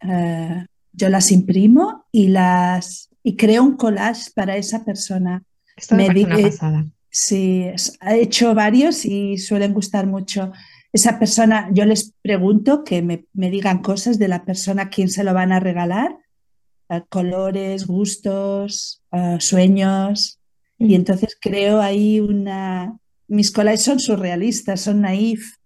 ah, 0.00 0.64
yo 0.92 1.08
las 1.08 1.32
imprimo 1.32 2.06
y 2.12 2.28
las 2.28 3.08
y 3.28 3.36
creo 3.36 3.62
un 3.62 3.76
collage 3.76 4.30
para 4.34 4.56
esa 4.56 4.86
persona. 4.86 5.44
Esto 5.76 5.96
me, 5.96 6.08
me 6.08 6.24
una 6.24 6.38
pasada. 6.40 6.86
Sí, 7.10 7.66
ha 8.00 8.16
hecho 8.16 8.54
varios 8.54 9.04
y 9.04 9.36
suelen 9.36 9.74
gustar 9.74 10.06
mucho. 10.06 10.50
Esa 10.94 11.18
persona, 11.18 11.68
yo 11.74 11.84
les 11.84 12.14
pregunto 12.22 12.84
que 12.84 13.02
me, 13.02 13.26
digan 13.34 13.82
cosas 13.82 14.18
de 14.18 14.28
la 14.28 14.46
persona 14.46 14.84
a 14.84 14.88
quien 14.88 15.10
se 15.10 15.24
lo 15.24 15.34
van 15.34 15.52
a 15.52 15.60
regalar, 15.60 16.16
eh, 16.88 17.02
colores, 17.10 17.86
gustos, 17.86 19.02
eh, 19.12 19.36
sueños. 19.40 20.40
Y 20.78 20.94
entonces 20.94 21.36
creo 21.38 21.82
ahí 21.82 22.20
una... 22.20 22.96
Mis 23.26 23.50
collages 23.50 23.82
son 23.82 24.00
surrealistas, 24.00 24.80
son 24.80 25.02
naif, 25.02 25.56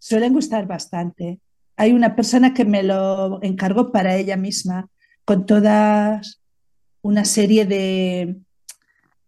suelen 0.00 0.32
gustar 0.32 0.66
bastante. 0.66 1.38
Hay 1.76 1.92
una 1.92 2.16
persona 2.16 2.54
que 2.54 2.64
me 2.64 2.82
lo 2.82 3.40
encargó 3.40 3.92
para 3.92 4.16
ella 4.16 4.36
misma, 4.36 4.90
con 5.24 5.46
todas 5.46 6.40
una 7.02 7.24
serie 7.24 7.64
de, 7.64 8.36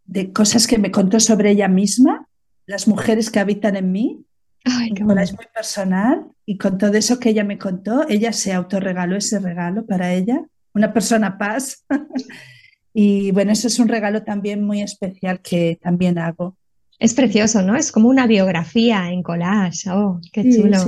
de 0.05 0.33
cosas 0.33 0.67
que 0.67 0.79
me 0.79 0.91
contó 0.91 1.21
sobre 1.21 1.51
ella 1.51 1.69
misma, 1.69 2.27
las 2.67 2.89
mujeres 2.89 3.31
que 3.31 3.41
habitan 3.41 3.77
en 3.77 3.93
mí. 3.93 4.25
Ay, 4.65 4.93
es 4.93 5.33
muy 5.33 5.47
personal 5.55 6.27
y 6.45 6.59
con 6.59 6.77
todo 6.77 6.95
eso 6.95 7.19
que 7.19 7.31
ella 7.31 7.45
me 7.45 7.59
contó, 7.59 8.07
ella 8.09 8.33
se 8.33 8.53
autorregaló 8.53 9.17
ese 9.17 9.39
regalo 9.39 9.87
para 9.87 10.13
ella, 10.13 10.43
una 10.75 10.93
persona 10.93 11.39
paz. 11.39 11.87
y 12.93 13.31
bueno, 13.31 13.53
eso 13.53 13.69
es 13.69 13.79
un 13.79 13.89
regalo 13.89 14.23
también 14.23 14.65
muy 14.65 14.83
especial 14.83 15.41
que 15.41 15.79
también 15.81 16.19
hago. 16.19 16.57
Es 16.99 17.15
precioso, 17.15 17.63
¿no? 17.63 17.77
Es 17.77 17.91
como 17.91 18.09
una 18.09 18.27
biografía 18.27 19.11
en 19.11 19.23
collage. 19.23 19.89
Oh, 19.91 20.21
qué 20.33 20.43
chulo. 20.51 20.85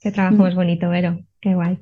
Qué 0.00 0.10
trabajo 0.10 0.36
mm. 0.36 0.42
más 0.42 0.54
bonito, 0.56 0.88
Vero. 0.88 1.24
Qué 1.42 1.56
guay. 1.56 1.76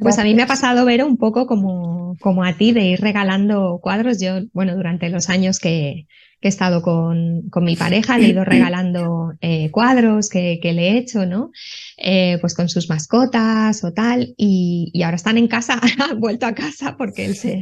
Pues 0.00 0.18
a 0.18 0.24
mí 0.24 0.34
me 0.34 0.42
ha 0.42 0.48
pasado, 0.48 0.84
ver 0.84 1.04
un 1.04 1.16
poco 1.16 1.46
como, 1.46 2.16
como 2.20 2.42
a 2.42 2.54
ti, 2.54 2.72
de 2.72 2.86
ir 2.86 3.00
regalando 3.00 3.78
cuadros. 3.80 4.20
Yo, 4.20 4.40
bueno, 4.52 4.74
durante 4.74 5.08
los 5.10 5.30
años 5.30 5.60
que, 5.60 6.08
he 6.40 6.48
estado 6.48 6.82
con, 6.82 7.48
con, 7.50 7.62
mi 7.62 7.76
pareja, 7.76 8.18
le 8.18 8.26
he 8.26 8.28
ido 8.30 8.44
regalando 8.44 9.32
eh, 9.40 9.70
cuadros 9.70 10.28
que, 10.28 10.58
que, 10.60 10.72
le 10.72 10.88
he 10.88 10.98
hecho, 10.98 11.24
¿no? 11.24 11.52
Eh, 11.96 12.38
pues 12.40 12.54
con 12.54 12.68
sus 12.68 12.88
mascotas 12.88 13.84
o 13.84 13.92
tal. 13.92 14.34
Y, 14.36 14.90
y, 14.92 15.04
ahora 15.04 15.16
están 15.16 15.38
en 15.38 15.46
casa, 15.46 15.80
han 16.10 16.18
vuelto 16.18 16.46
a 16.46 16.54
casa 16.54 16.96
porque 16.96 17.26
él 17.26 17.36
se, 17.36 17.60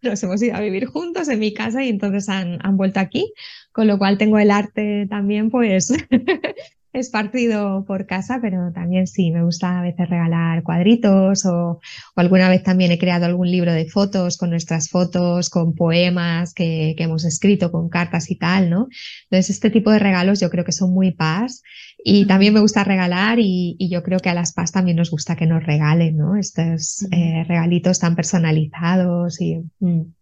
nos 0.00 0.22
hemos 0.22 0.42
ido 0.42 0.56
a 0.56 0.60
vivir 0.60 0.86
juntos 0.86 1.28
en 1.28 1.40
mi 1.40 1.52
casa 1.52 1.84
y 1.84 1.90
entonces 1.90 2.30
han, 2.30 2.58
han 2.64 2.78
vuelto 2.78 3.00
aquí. 3.00 3.30
Con 3.72 3.86
lo 3.86 3.98
cual 3.98 4.16
tengo 4.16 4.38
el 4.38 4.50
arte 4.50 5.06
también, 5.10 5.50
pues, 5.50 5.92
es 6.92 7.08
partido 7.10 7.84
por 7.86 8.06
casa, 8.06 8.40
pero 8.42 8.72
también 8.72 9.06
sí, 9.06 9.30
me 9.30 9.44
gusta 9.44 9.78
a 9.78 9.82
veces 9.82 10.08
regalar 10.08 10.62
cuadritos 10.62 11.46
o, 11.46 11.80
alguna 12.16 12.48
vez 12.48 12.62
también 12.62 12.90
he 12.90 12.98
creado 12.98 13.26
algún 13.26 13.50
libro 13.50 13.72
de 13.72 13.86
fotos 13.86 14.36
con 14.36 14.50
nuestras 14.50 14.88
fotos, 14.88 15.50
con 15.50 15.74
poemas 15.74 16.52
que, 16.52 16.94
hemos 16.98 17.24
escrito, 17.24 17.70
con 17.70 17.88
cartas 17.88 18.30
y 18.30 18.36
tal, 18.36 18.70
¿no? 18.70 18.88
Entonces, 19.24 19.50
este 19.50 19.70
tipo 19.70 19.90
de 19.90 20.00
regalos 20.00 20.40
yo 20.40 20.50
creo 20.50 20.64
que 20.64 20.72
son 20.72 20.92
muy 20.92 21.12
paz 21.12 21.62
y 22.02 22.26
también 22.26 22.54
me 22.54 22.60
gusta 22.60 22.84
regalar 22.84 23.38
y, 23.40 23.76
yo 23.90 24.02
creo 24.02 24.20
que 24.20 24.28
a 24.28 24.34
las 24.34 24.52
paz 24.52 24.72
también 24.72 24.96
nos 24.96 25.10
gusta 25.10 25.36
que 25.36 25.46
nos 25.46 25.64
regalen, 25.64 26.16
¿no? 26.16 26.36
Estos 26.36 27.06
eh, 27.10 27.44
regalitos 27.46 27.98
tan 28.00 28.16
personalizados 28.16 29.40
y... 29.40 29.62
Mm. 29.78 30.12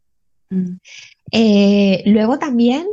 Mm. 0.50 0.78
Eh, 1.30 2.02
luego 2.06 2.38
también 2.38 2.86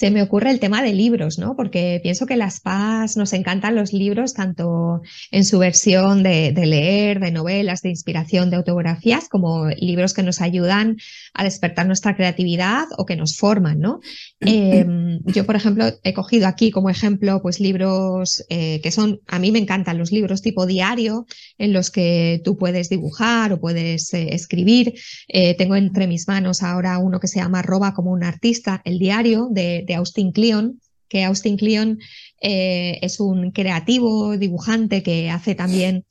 se 0.00 0.10
me 0.10 0.22
ocurre 0.22 0.50
el 0.50 0.60
tema 0.60 0.82
de 0.82 0.94
libros, 0.94 1.38
¿no? 1.38 1.54
Porque 1.54 2.00
pienso 2.02 2.24
que 2.24 2.38
las 2.38 2.60
PAS 2.60 3.18
nos 3.18 3.34
encantan 3.34 3.74
los 3.74 3.92
libros, 3.92 4.32
tanto 4.32 5.02
en 5.30 5.44
su 5.44 5.58
versión 5.58 6.22
de, 6.22 6.54
leer, 6.56 7.20
de 7.20 7.30
novelas, 7.30 7.82
de 7.82 7.90
inspiración, 7.90 8.48
de 8.48 8.56
autografías, 8.56 9.28
como 9.28 9.68
libros 9.68 10.14
que 10.14 10.22
nos 10.22 10.40
ayudan 10.40 10.96
a 11.34 11.44
despertar 11.44 11.86
nuestra 11.86 12.16
creatividad 12.16 12.86
o 12.96 13.04
que 13.04 13.14
nos 13.14 13.36
forman, 13.36 13.78
¿no? 13.78 14.00
Em, 14.40 15.20
yo, 15.26 15.44
por 15.44 15.54
ejemplo, 15.54 15.84
he 16.02 16.14
cogido 16.14 16.46
aquí 16.46 16.70
como 16.70 16.88
ejemplo, 16.88 17.42
pues 17.42 17.60
libros 17.60 18.42
eh, 18.48 18.80
que 18.82 18.92
son, 18.92 19.20
a 19.26 19.38
mí 19.38 19.52
me 19.52 19.58
encantan 19.58 19.98
los 19.98 20.12
libros 20.12 20.40
tipo 20.40 20.64
diario, 20.64 21.26
en 21.58 21.74
los 21.74 21.90
que 21.90 22.40
tú 22.42 22.56
puedes 22.56 22.88
dibujar 22.88 23.52
o 23.52 23.60
puedes 23.60 24.14
eh, 24.14 24.34
escribir. 24.34 24.94
Eh, 25.28 25.54
tengo 25.58 25.76
entre 25.76 26.06
mis 26.06 26.26
manos 26.26 26.62
ahora 26.62 26.96
uno 26.96 27.20
que 27.20 27.28
se 27.28 27.38
llama 27.38 27.60
Roba 27.60 27.92
como 27.92 28.12
un 28.12 28.24
artista, 28.24 28.80
el 28.86 28.98
diario 28.98 29.48
de 29.50 29.84
Austin 29.94 30.32
Kleon, 30.32 30.80
que 31.08 31.24
Austin 31.24 31.56
Kleon 31.56 31.98
eh, 32.40 32.98
es 33.02 33.20
un 33.20 33.50
creativo 33.50 34.36
dibujante 34.36 35.02
que 35.02 35.30
hace 35.30 35.54
también, 35.54 36.06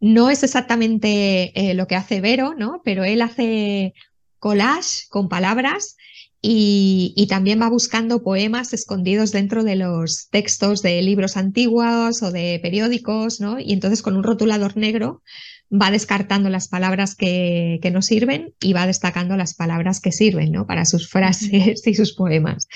no 0.00 0.30
es 0.30 0.42
exactamente 0.42 1.52
eh, 1.54 1.74
lo 1.74 1.86
que 1.86 1.96
hace 1.96 2.20
Vero, 2.20 2.54
¿no? 2.54 2.80
Pero 2.84 3.04
él 3.04 3.22
hace 3.22 3.94
collage 4.38 5.06
con 5.10 5.28
palabras 5.28 5.96
y, 6.42 7.26
también 7.28 7.60
va 7.60 7.68
buscando 7.68 8.22
poemas 8.22 8.72
escondidos 8.72 9.30
dentro 9.30 9.62
de 9.62 9.76
los 9.76 10.28
textos 10.30 10.80
de 10.80 11.02
libros 11.02 11.36
antiguos 11.36 12.22
o 12.22 12.32
de 12.32 12.58
periódicos, 12.62 13.40
¿no? 13.40 13.60
Y 13.60 13.72
entonces 13.72 14.02
con 14.02 14.16
un 14.16 14.22
rotulador 14.22 14.76
negro 14.76 15.22
va 15.70 15.90
descartando 15.90 16.48
las 16.48 16.68
palabras 16.68 17.14
que, 17.14 17.78
que 17.82 17.90
no 17.90 18.02
sirven 18.02 18.54
y 18.60 18.72
va 18.72 18.86
destacando 18.86 19.36
las 19.36 19.54
palabras 19.54 20.00
que 20.00 20.12
sirven, 20.12 20.50
¿no? 20.50 20.66
Para 20.66 20.86
sus 20.86 21.08
frases 21.08 21.82
y 21.86 21.94
sus 21.94 22.14
poemas. 22.14 22.68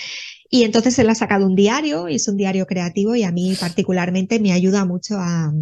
Y 0.54 0.62
entonces 0.62 0.96
él 1.00 1.10
ha 1.10 1.16
sacado 1.16 1.46
un 1.46 1.56
diario, 1.56 2.08
y 2.08 2.14
es 2.14 2.28
un 2.28 2.36
diario 2.36 2.64
creativo 2.64 3.16
y 3.16 3.24
a 3.24 3.32
mí 3.32 3.56
particularmente 3.58 4.38
me 4.38 4.52
ayuda 4.52 4.84
mucho 4.84 5.16
a, 5.18 5.52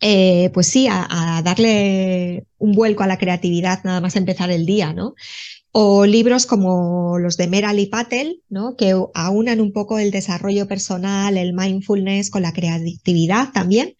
eh, 0.00 0.50
pues 0.52 0.66
sí, 0.66 0.88
a, 0.90 1.40
darle 1.44 2.48
un 2.58 2.72
vuelco 2.72 3.04
a 3.04 3.06
la 3.06 3.16
creatividad 3.16 3.84
nada 3.84 4.00
más 4.00 4.16
empezar 4.16 4.50
el 4.50 4.66
día, 4.66 4.92
¿no? 4.92 5.14
o 5.70 6.04
libros 6.04 6.46
como 6.46 7.16
los 7.20 7.36
de 7.36 7.46
Merali 7.46 7.86
Patel, 7.86 8.42
¿no? 8.48 8.74
que 8.74 8.92
aunan 9.14 9.60
un 9.60 9.72
poco 9.72 10.00
el 10.00 10.10
desarrollo 10.10 10.66
personal, 10.66 11.36
el 11.36 11.52
mindfulness 11.52 12.30
con 12.30 12.42
la 12.42 12.52
creatividad 12.52 13.52
también. 13.52 13.94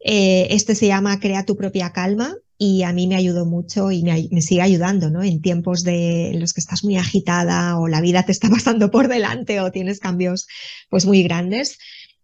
Eh, 0.00 0.46
este 0.52 0.74
se 0.74 0.86
llama 0.86 1.20
Crea 1.20 1.44
tu 1.44 1.54
propia 1.54 1.92
calma 1.92 2.34
y 2.58 2.82
a 2.82 2.92
mí 2.92 3.06
me 3.06 3.16
ayudó 3.16 3.44
mucho 3.44 3.90
y 3.90 4.02
me, 4.02 4.40
sigue 4.40 4.62
ayudando 4.62 5.10
¿no? 5.10 5.22
en 5.22 5.42
tiempos 5.42 5.84
de, 5.84 6.30
en 6.30 6.40
los 6.40 6.54
que 6.54 6.60
estás 6.60 6.84
muy 6.84 6.96
agitada 6.96 7.78
o 7.78 7.88
la 7.88 8.00
vida 8.00 8.22
te 8.24 8.32
está 8.32 8.48
pasando 8.50 8.90
por 8.90 9.08
delante 9.08 9.60
o 9.60 9.70
tienes 9.70 10.00
cambios 10.00 10.46
pues 10.88 11.06
muy 11.06 11.22
grandes. 11.22 11.78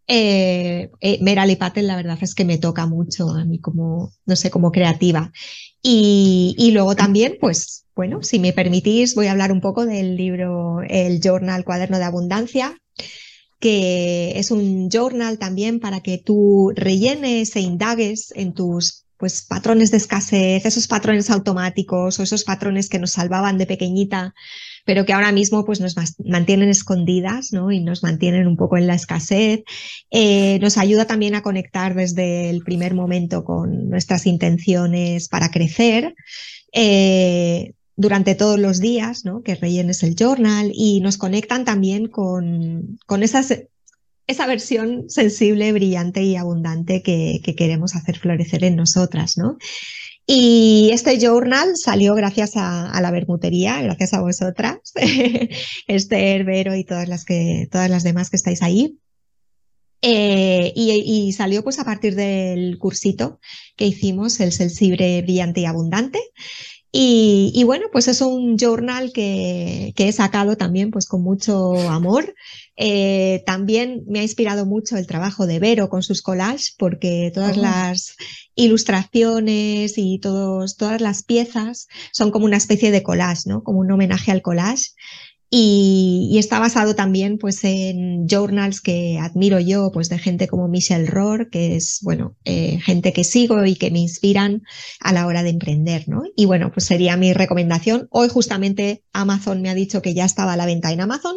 Eh, 0.09 0.91
eh, 1.01 1.57
Patel 1.59 1.87
la 1.87 1.97
verdad 1.97 2.19
es 2.21 2.35
que 2.35 2.45
me 2.45 2.59
toca 2.59 2.87
mucho 2.87 3.31
a 3.31 3.45
mí 3.45 3.61
como, 3.61 4.13
no 4.27 4.37
sé, 4.37 4.51
como 4.51 4.73
creativa. 4.73 5.33
Y, 5.83 6.55
y 6.59 6.71
luego 6.73 6.97
también, 6.97 7.37
pues 7.41 7.85
bueno, 7.95 8.23
si 8.23 8.39
me 8.39 8.53
permitís, 8.53 9.15
voy 9.15 9.27
a 9.27 9.33
hablar 9.33 9.53
un 9.53 9.61
poco 9.61 9.85
del 9.85 10.17
libro 10.17 10.81
El 10.89 11.21
Journal 11.21 11.65
Cuaderno 11.65 11.99
de 11.99 12.05
Abundancia, 12.05 12.79
que 13.61 14.39
es 14.39 14.51
un 14.51 14.91
journal 14.91 15.39
también 15.39 15.79
para 15.79 16.01
que 16.01 16.19
tú 16.19 16.73
rellenes 16.75 17.55
e 17.55 17.61
indagues 17.61 18.33
en 18.35 18.55
tus 18.55 19.02
pues, 19.23 19.43
patrones 19.43 19.93
de 19.93 19.99
escasez, 19.99 20.67
esos 20.67 20.89
patrones 20.89 21.31
automáticos 21.31 22.19
o 22.19 22.25
esos 22.25 22.43
patrones 22.43 22.89
que 22.89 22.99
nos 22.99 23.13
salvaban 23.13 23.57
de 23.57 23.67
pequeñita, 23.67 24.35
pero 24.85 25.07
que 25.07 25.13
ahora 25.13 25.31
mismo 25.31 25.65
pues, 25.65 25.81
nos 25.81 25.95
mantienen 26.25 26.69
escondidas 26.69 27.53
¿no? 27.53 27.71
y 27.71 27.79
nos 27.79 28.03
mantienen 28.03 28.49
un 28.49 28.57
poco 28.57 28.79
en 28.79 28.89
la 28.89 28.97
escasez. 28.97 29.63
Eh, 30.11 30.59
nos 30.61 30.77
ayuda 30.77 31.05
también 31.05 31.37
a 31.37 31.43
conectar 31.43 31.95
desde 31.95 32.51
el 32.51 32.65
primer 32.65 32.95
momento 32.95 33.45
con 33.45 33.89
nuestras 33.89 34.27
intenciones 34.27 35.29
para 35.29 35.53
crecer. 35.53 36.17
Eh, 36.73 37.75
durante 37.95 38.35
todos 38.35 38.59
los 38.59 38.81
días, 38.81 39.25
¿no? 39.25 39.43
que 39.45 39.55
rellenes 39.55 40.03
el 40.03 40.17
journal 40.17 40.73
y 40.75 41.01
nos 41.01 41.17
conectan 41.17 41.65
también 41.65 42.09
con, 42.09 42.99
con 43.07 43.23
esas, 43.23 43.55
esa 44.33 44.47
versión 44.47 45.09
sensible, 45.09 45.73
brillante 45.73 46.23
y 46.23 46.37
abundante 46.37 47.03
que, 47.03 47.41
que 47.45 47.55
queremos 47.55 47.95
hacer 47.95 48.19
florecer 48.19 48.65
en 48.65 48.77
nosotras. 48.77 49.39
¿no? 49.39 49.57
Y 50.27 50.91
este 50.93 51.19
journal 51.19 51.77
salió 51.77 52.15
gracias 52.15 52.53
a, 52.55 52.99
la 53.01 53.11
bermutería, 53.11 53.83
gracias 53.83 54.15
a 54.15 54.21
vosotras, 54.21 54.79
Esther, 55.89 56.45
Vero 56.45 56.77
y 56.77 56.85
todas 56.85 57.09
las, 57.09 57.25
que, 57.25 57.69
todas 57.71 57.91
las 57.91 58.05
demás 58.05 58.31
que 58.31 58.37
estáis 58.37 58.63
ahí. 58.63 58.99
Eh, 60.05 60.73
y, 60.75 60.91
y, 60.91 61.33
salió 61.33 61.63
pues 61.63 61.79
a 61.79 61.85
partir 61.85 62.17
del 62.17 62.77
cursito 62.79 63.39
que 63.77 63.87
hicimos, 63.87 64.41
el 64.41 64.53
sensible, 64.53 65.23
brillante 65.23 65.61
y 65.61 65.67
abundante. 65.67 66.21
Y, 66.95 67.63
bueno, 67.65 67.87
pues 67.91 68.07
es 68.07 68.21
un 68.21 68.59
journal 68.59 69.13
que, 69.13 69.95
que, 69.97 70.09
he 70.09 70.13
sacado 70.13 70.59
también 70.59 70.91
pues 70.91 71.07
con 71.07 71.23
mucho 71.23 71.75
amor. 71.89 72.35
Eh, 72.77 73.43
también 73.47 74.05
me 74.07 74.21
ha 74.21 74.23
inspirado 74.23 74.67
mucho 74.67 74.99
el 74.99 75.07
trabajo 75.07 75.47
de 75.47 75.59
Vero 75.59 75.89
con 75.89 76.03
sus 76.03 76.21
collages, 76.21 76.75
porque 76.77 77.31
todas 77.33 77.57
oh. 77.57 77.63
las 77.63 78.17
ilustraciones 78.57 79.95
y 79.97 80.19
todos, 80.19 80.77
todas 80.77 81.01
las 81.01 81.23
piezas 81.23 81.89
son 82.13 82.31
como 82.31 82.45
una 82.45 82.59
especie 82.59 82.91
de 82.91 83.03
collage, 83.03 83.49
¿no? 83.49 83.63
Como 83.65 83.79
un 83.79 83.91
homenaje 83.91 84.31
al 84.31 84.43
collage. 84.43 84.91
Y, 85.55 86.39
está 86.39 86.59
basado 86.59 86.95
también 86.95 87.37
pues, 87.37 87.63
en 87.63 88.27
journals 88.27 88.81
que 88.81 89.19
admiro 89.21 89.61
yo, 89.61 89.91
pues 89.93 90.09
de 90.09 90.19
gente 90.19 90.49
como 90.49 90.67
Michelle 90.67 91.05
Rohr, 91.05 91.51
que 91.51 91.77
es, 91.77 91.99
bueno, 92.01 92.35
eh, 92.47 92.81
gente 92.81 93.13
que 93.13 93.23
sigo 93.23 93.63
y 93.67 93.77
que 93.77 93.91
me 93.91 93.99
inspiran 93.99 94.63
a 94.99 95.13
la 95.13 95.27
hora 95.27 95.43
de 95.43 95.51
emprender, 95.51 96.09
¿no? 96.09 96.23
Y 96.37 96.47
bueno, 96.47 96.73
pues 96.73 96.87
sería 96.87 97.19
mi 97.19 97.35
recomendación. 97.35 98.09
Hoy 98.11 98.31
justamente 98.31 99.05
Amazon 99.13 99.61
me 99.61 99.69
ha 99.69 99.75
dicho 99.75 100.01
que 100.01 100.15
ya 100.15 100.25
estaba 100.25 100.55
a 100.55 100.57
la 100.57 100.65
venta 100.65 100.91
en 100.91 101.03
Amazon, 101.03 101.37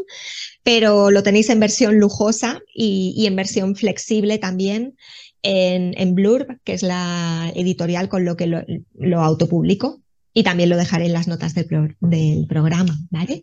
pero 0.64 1.12
lo 1.12 1.22
tenéis 1.22 1.50
en 1.50 1.60
versión 1.60 2.00
lujosa 2.00 2.62
y, 2.74 3.26
en 3.28 3.36
versión 3.36 3.76
flexible 3.76 4.38
también 4.38 4.96
en, 5.42 5.94
en, 5.98 6.16
Blurb, 6.16 6.62
que 6.64 6.74
es 6.74 6.84
la 6.84 7.52
editorial 7.54 8.08
con 8.08 8.24
lo 8.24 8.38
que 8.38 8.48
lo, 8.48 9.22
autopublico. 9.22 10.02
Y 10.34 10.44
también 10.44 10.70
lo 10.70 10.78
dejaré 10.78 11.08
en 11.08 11.14
las 11.14 11.28
notas 11.28 11.54
del, 11.54 11.68
del 12.00 12.46
programa, 12.48 12.98
¿vale? 13.10 13.42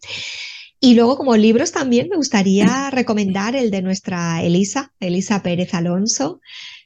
Y 0.84 0.94
luego 0.94 1.16
como 1.16 1.36
libros 1.36 1.70
también 1.70 2.08
me 2.08 2.16
gustaría 2.16 2.90
recomendar 2.90 3.54
el 3.54 3.70
de 3.70 3.82
nuestra 3.82 4.42
Elisa, 4.42 4.92
Elisa 4.98 5.40
Pérez 5.40 5.74
Alonso, 5.74 6.40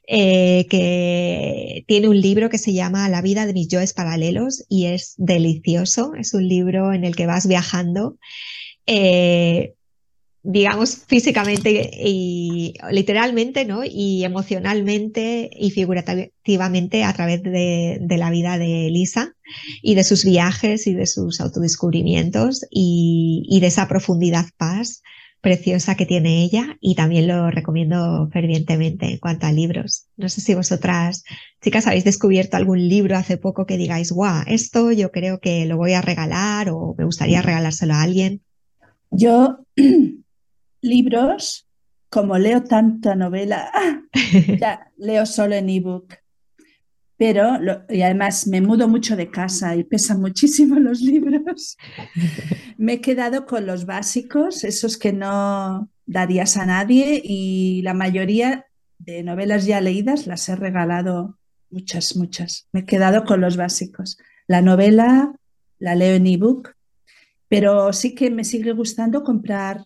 eh, 0.06 0.66
que 0.68 1.82
tiene 1.88 2.10
un 2.10 2.20
libro 2.20 2.50
que 2.50 2.58
se 2.58 2.74
llama 2.74 3.08
La 3.08 3.22
vida 3.22 3.46
de 3.46 3.54
mis 3.54 3.68
yoes 3.68 3.94
paralelos 3.94 4.66
y 4.68 4.84
es 4.84 5.14
delicioso. 5.16 6.12
Es 6.14 6.34
un 6.34 6.46
libro 6.46 6.92
en 6.92 7.04
el 7.04 7.16
que 7.16 7.24
vas 7.24 7.48
viajando 7.48 8.18
eh, 8.84 9.76
digamos, 10.48 10.96
físicamente 11.08 11.90
y 11.92 12.74
literalmente, 12.92 13.64
¿no? 13.64 13.82
Y 13.84 14.24
emocionalmente 14.24 15.50
y 15.52 15.72
figurativamente 15.72 17.02
a 17.02 17.12
través 17.12 17.42
de, 17.42 17.98
la 18.16 18.30
vida 18.30 18.56
de 18.56 18.86
Elisa 18.86 19.34
y 19.82 19.96
de 19.96 20.04
sus 20.04 20.24
viajes 20.24 20.86
y 20.86 20.94
de 20.94 21.06
sus 21.06 21.40
autodescubrimientos 21.40 22.64
y, 22.70 23.42
y, 23.48 23.58
de 23.58 23.66
esa 23.66 23.88
profundidad 23.88 24.46
paz 24.56 25.02
preciosa 25.40 25.96
que 25.96 26.06
tiene 26.06 26.44
ella 26.44 26.76
y 26.80 26.94
también 26.94 27.26
lo 27.26 27.50
recomiendo 27.50 28.28
fervientemente 28.32 29.06
en 29.06 29.18
cuanto 29.18 29.46
a 29.46 29.52
libros. 29.52 30.06
No 30.16 30.28
sé 30.28 30.40
si 30.40 30.54
vosotras, 30.54 31.24
chicas, 31.60 31.88
habéis 31.88 32.04
descubierto 32.04 32.56
algún 32.56 32.88
libro 32.88 33.16
hace 33.16 33.36
poco 33.36 33.66
que 33.66 33.76
digáis, 33.76 34.12
guau, 34.12 34.44
esto 34.46 34.92
yo 34.92 35.10
creo 35.10 35.40
que 35.40 35.66
lo 35.66 35.76
voy 35.76 35.94
a 35.94 36.02
regalar 36.02 36.70
o 36.70 36.94
me 36.96 37.04
gustaría 37.04 37.42
regalárselo 37.42 37.94
a 37.94 38.02
alguien. 38.02 38.42
Yo 39.10 39.58
libros, 40.86 41.68
como 42.08 42.38
leo 42.38 42.62
tanta 42.62 43.14
novela, 43.14 43.70
ya 44.60 44.90
leo 44.96 45.26
solo 45.26 45.54
en 45.54 45.68
ebook. 45.68 46.14
Pero, 47.18 47.58
y 47.88 48.02
además 48.02 48.46
me 48.46 48.60
mudo 48.60 48.88
mucho 48.88 49.16
de 49.16 49.30
casa 49.30 49.74
y 49.74 49.84
pesan 49.84 50.20
muchísimo 50.20 50.76
los 50.80 51.00
libros. 51.00 51.76
me 52.76 52.94
he 52.94 53.00
quedado 53.00 53.46
con 53.46 53.66
los 53.66 53.86
básicos, 53.86 54.64
esos 54.64 54.96
que 54.96 55.12
no 55.12 55.90
darías 56.06 56.56
a 56.56 56.66
nadie 56.66 57.20
y 57.22 57.82
la 57.82 57.94
mayoría 57.94 58.66
de 58.98 59.22
novelas 59.22 59.66
ya 59.66 59.80
leídas 59.80 60.26
las 60.26 60.48
he 60.48 60.56
regalado 60.56 61.38
muchas, 61.70 62.16
muchas. 62.16 62.68
Me 62.72 62.80
he 62.80 62.84
quedado 62.84 63.24
con 63.24 63.40
los 63.40 63.56
básicos. 63.56 64.18
La 64.46 64.62
novela 64.62 65.34
la 65.78 65.94
leo 65.94 66.14
en 66.14 66.26
ebook, 66.26 66.74
pero 67.48 67.92
sí 67.92 68.14
que 68.14 68.30
me 68.30 68.44
sigue 68.44 68.72
gustando 68.72 69.22
comprar 69.22 69.84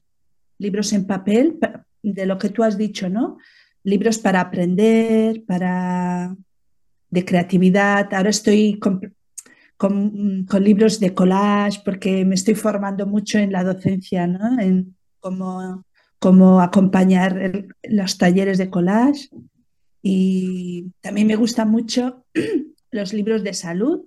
libros 0.60 0.92
en 0.92 1.06
papel, 1.06 1.58
de 2.02 2.26
lo 2.26 2.38
que 2.38 2.50
tú 2.50 2.62
has 2.62 2.78
dicho, 2.78 3.08
¿no? 3.08 3.38
Libros 3.82 4.18
para 4.18 4.40
aprender, 4.40 5.44
para 5.44 6.36
de 7.10 7.24
creatividad. 7.24 8.12
Ahora 8.14 8.30
estoy 8.30 8.78
con, 8.78 9.14
con, 9.76 10.46
libros 10.60 11.00
de 11.00 11.14
collage 11.14 11.80
porque 11.84 12.24
me 12.24 12.34
estoy 12.34 12.54
formando 12.54 13.06
mucho 13.06 13.38
en 13.38 13.52
la 13.52 13.64
docencia, 13.64 14.26
¿no? 14.26 14.60
En 14.60 14.96
cómo, 15.18 15.84
cómo 16.18 16.60
acompañar 16.60 17.68
los 17.82 18.18
talleres 18.18 18.58
de 18.58 18.70
collage. 18.70 19.30
Y 20.02 20.92
también 21.00 21.26
me 21.26 21.36
gustan 21.36 21.70
mucho 21.70 22.24
los 22.90 23.12
libros 23.12 23.42
de 23.42 23.54
salud, 23.54 24.02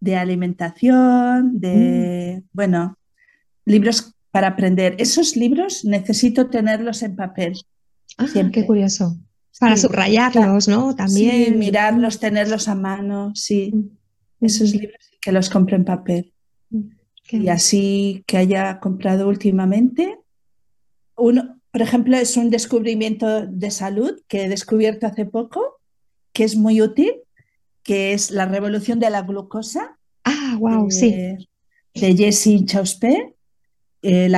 de 0.00 0.16
alimentación, 0.16 1.60
de, 1.60 2.42
mm. 2.42 2.48
bueno, 2.52 2.98
libros 3.64 4.14
para 4.30 4.48
aprender. 4.48 4.96
Esos 4.98 5.36
libros 5.36 5.84
necesito 5.84 6.48
tenerlos 6.48 7.02
en 7.02 7.16
papel. 7.16 7.60
Ah, 8.18 8.26
qué 8.52 8.66
curioso. 8.66 9.16
Para 9.58 9.76
subrayarlos, 9.76 10.68
¿no? 10.68 10.94
También. 10.94 11.44
Sí, 11.46 11.50
mirarlos, 11.52 12.18
tenerlos 12.18 12.68
a 12.68 12.74
mano, 12.74 13.32
sí. 13.34 13.72
Mm. 13.74 14.46
Esos 14.46 14.72
libros 14.74 14.98
que 15.20 15.32
los 15.32 15.50
compro 15.50 15.76
en 15.76 15.84
papel. 15.84 16.32
Mm, 16.70 16.88
y 17.30 17.48
así 17.48 18.24
que 18.26 18.38
haya 18.38 18.80
comprado 18.80 19.28
últimamente. 19.28 20.18
Uno, 21.16 21.60
por 21.70 21.82
ejemplo, 21.82 22.16
es 22.16 22.36
un 22.36 22.50
descubrimiento 22.50 23.46
de 23.46 23.70
salud 23.70 24.18
que 24.28 24.44
he 24.44 24.48
descubierto 24.48 25.06
hace 25.06 25.26
poco, 25.26 25.80
que 26.32 26.44
es 26.44 26.56
muy 26.56 26.80
útil, 26.80 27.12
que 27.82 28.14
es 28.14 28.30
la 28.30 28.46
revolución 28.46 28.98
de 28.98 29.10
la 29.10 29.22
glucosa. 29.22 29.98
Ah, 30.24 30.56
wow, 30.58 30.90
sí 30.90 31.36
de 31.94 32.16
Jessie 32.16 32.64
Chauspe. 32.64 33.34
Eh, 34.02 34.30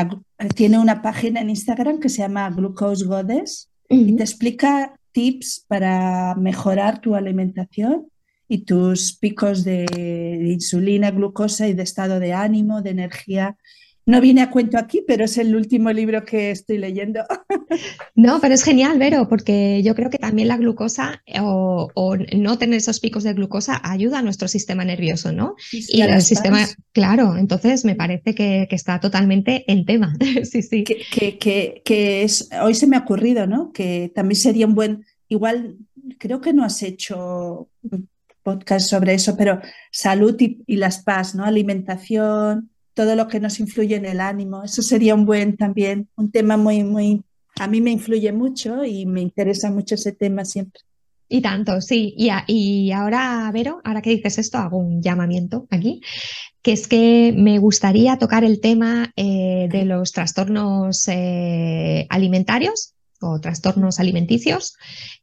tiene 0.54 0.78
una 0.78 1.02
página 1.02 1.40
en 1.40 1.50
Instagram 1.50 2.00
que 2.00 2.08
se 2.08 2.18
llama 2.18 2.50
Glucose 2.50 3.04
Goddess 3.04 3.70
y 3.88 4.16
te 4.16 4.22
explica 4.22 4.98
tips 5.12 5.64
para 5.68 6.34
mejorar 6.34 7.00
tu 7.00 7.14
alimentación 7.14 8.08
y 8.48 8.64
tus 8.64 9.16
picos 9.16 9.64
de, 9.64 9.86
insulina, 10.52 11.10
glucosa 11.10 11.68
y 11.68 11.74
de 11.74 11.82
estado 11.82 12.18
de 12.18 12.32
ánimo, 12.32 12.82
de 12.82 12.90
energía. 12.90 13.56
No 14.04 14.20
viene 14.20 14.42
a 14.42 14.50
cuento 14.50 14.78
aquí, 14.78 15.04
pero 15.06 15.24
es 15.24 15.38
el 15.38 15.54
último 15.54 15.92
libro 15.92 16.24
que 16.24 16.50
estoy 16.50 16.78
leyendo. 16.78 17.20
No, 18.14 18.38
pero 18.40 18.54
es 18.54 18.62
genial, 18.62 18.98
Vero, 18.98 19.28
porque 19.28 19.82
yo 19.82 19.94
creo 19.94 20.10
que 20.10 20.18
también 20.18 20.46
la 20.46 20.58
glucosa 20.58 21.22
o, 21.40 21.88
no 22.36 22.58
tener 22.58 22.76
esos 22.76 23.00
picos 23.00 23.24
de 23.24 23.32
glucosa 23.32 23.80
ayuda 23.82 24.18
a 24.18 24.22
nuestro 24.22 24.46
sistema 24.46 24.84
nervioso, 24.84 25.32
¿no? 25.32 25.54
y 25.72 26.02
el 26.02 26.20
sistema, 26.20 26.66
claro, 26.92 27.36
entonces 27.38 27.86
me 27.86 27.94
parece 27.94 28.34
que, 28.34 28.68
está 28.70 29.00
totalmente 29.00 29.64
en 29.72 29.86
tema. 29.86 30.14
sí, 30.44 30.62
sí. 30.62 30.84
Que, 30.84 31.38
que, 31.38 31.82
que, 31.82 32.22
es, 32.22 32.50
hoy 32.62 32.74
se 32.74 32.86
me 32.86 32.96
ha 32.96 33.00
ocurrido, 33.00 33.46
¿no? 33.46 33.72
Que 33.72 34.12
también 34.14 34.38
sería 34.38 34.66
un 34.66 34.74
buen, 34.74 35.06
igual 35.28 35.76
creo 36.18 36.40
que 36.40 36.52
no 36.52 36.64
has 36.64 36.82
hecho 36.82 37.68
podcast 38.42 38.88
sobre 38.88 39.14
eso, 39.14 39.36
pero 39.36 39.60
salud 39.90 40.36
y, 40.38 40.76
las 40.76 41.02
paz, 41.02 41.34
¿no? 41.34 41.44
Alimentación, 41.44 42.70
todo 42.94 43.16
lo 43.16 43.28
que 43.28 43.40
nos 43.40 43.60
influye 43.60 43.96
en 43.96 44.06
el 44.06 44.20
ánimo. 44.20 44.64
Eso 44.64 44.82
sería 44.82 45.14
un 45.14 45.24
buen 45.24 45.56
también, 45.56 46.08
un 46.16 46.30
tema 46.30 46.56
muy, 46.56 46.84
muy, 46.84 47.22
a 47.58 47.66
mí 47.66 47.80
me 47.80 47.90
influye 47.90 48.32
mucho 48.32 48.84
y 48.84 49.06
me 49.06 49.20
interesa 49.20 49.70
mucho 49.70 49.94
ese 49.94 50.12
tema 50.12 50.44
siempre. 50.44 50.82
Y 51.28 51.40
tanto, 51.40 51.80
sí. 51.80 52.14
Y, 52.18 52.30
y 52.46 52.92
ahora, 52.92 53.50
Vero, 53.54 53.80
ahora 53.84 54.02
que 54.02 54.10
dices 54.10 54.36
esto, 54.36 54.58
hago 54.58 54.76
un 54.76 55.02
llamamiento 55.02 55.66
aquí, 55.70 56.02
que 56.60 56.72
es 56.72 56.86
que 56.86 57.34
me 57.34 57.58
gustaría 57.58 58.18
tocar 58.18 58.44
el 58.44 58.60
tema 58.60 59.12
eh, 59.16 59.66
de 59.70 59.86
los 59.86 60.12
trastornos 60.12 61.08
eh, 61.08 62.06
alimentarios 62.10 62.92
o 63.22 63.40
trastornos 63.40 63.98
alimenticios. 63.98 64.76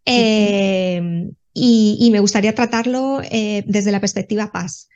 Eh, 0.05 1.30
y, 1.53 2.09
me 2.11 2.20
gustaría 2.22 2.55
tratarlo 2.55 3.20
desde 3.20 3.91
la 3.91 3.99
perspectiva 3.99 4.51
paz 4.51 4.88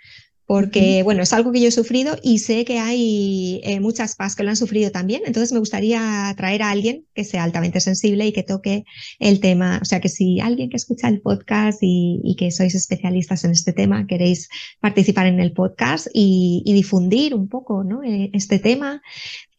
porque 0.45 1.03
bueno, 1.03 1.23
es 1.23 1.31
algo 1.33 1.51
que 1.51 1.61
yo 1.61 1.69
he 1.69 1.71
sufrido 1.71 2.17
y 2.21 2.39
sé 2.39 2.65
que 2.65 2.79
hay 2.79 3.61
eh, 3.63 3.79
muchas 3.79 4.15
PAS 4.15 4.35
que 4.35 4.43
lo 4.43 4.49
han 4.49 4.57
sufrido 4.57 4.91
también, 4.91 5.21
entonces 5.25 5.53
me 5.53 5.59
gustaría 5.59 6.33
traer 6.35 6.63
a 6.63 6.69
alguien 6.69 7.05
que 7.13 7.23
sea 7.23 7.43
altamente 7.43 7.79
sensible 7.79 8.27
y 8.27 8.33
que 8.33 8.43
toque 8.43 8.83
el 9.19 9.39
tema, 9.39 9.79
o 9.81 9.85
sea 9.85 10.01
que 10.01 10.09
si 10.09 10.39
alguien 10.39 10.69
que 10.69 10.77
escucha 10.77 11.07
el 11.07 11.21
podcast 11.21 11.79
y, 11.81 12.35
que 12.37 12.51
sois 12.51 12.75
especialistas 12.75 13.43
en 13.43 13.51
este 13.51 13.73
tema, 13.73 14.07
queréis 14.07 14.49
participar 14.79 15.27
en 15.27 15.39
el 15.39 15.53
podcast 15.53 16.07
y, 16.13 16.63
difundir 16.65 17.35
un 17.35 17.47
poco 17.47 17.83
¿no? 17.83 18.01
este 18.03 18.57
tema, 18.57 19.01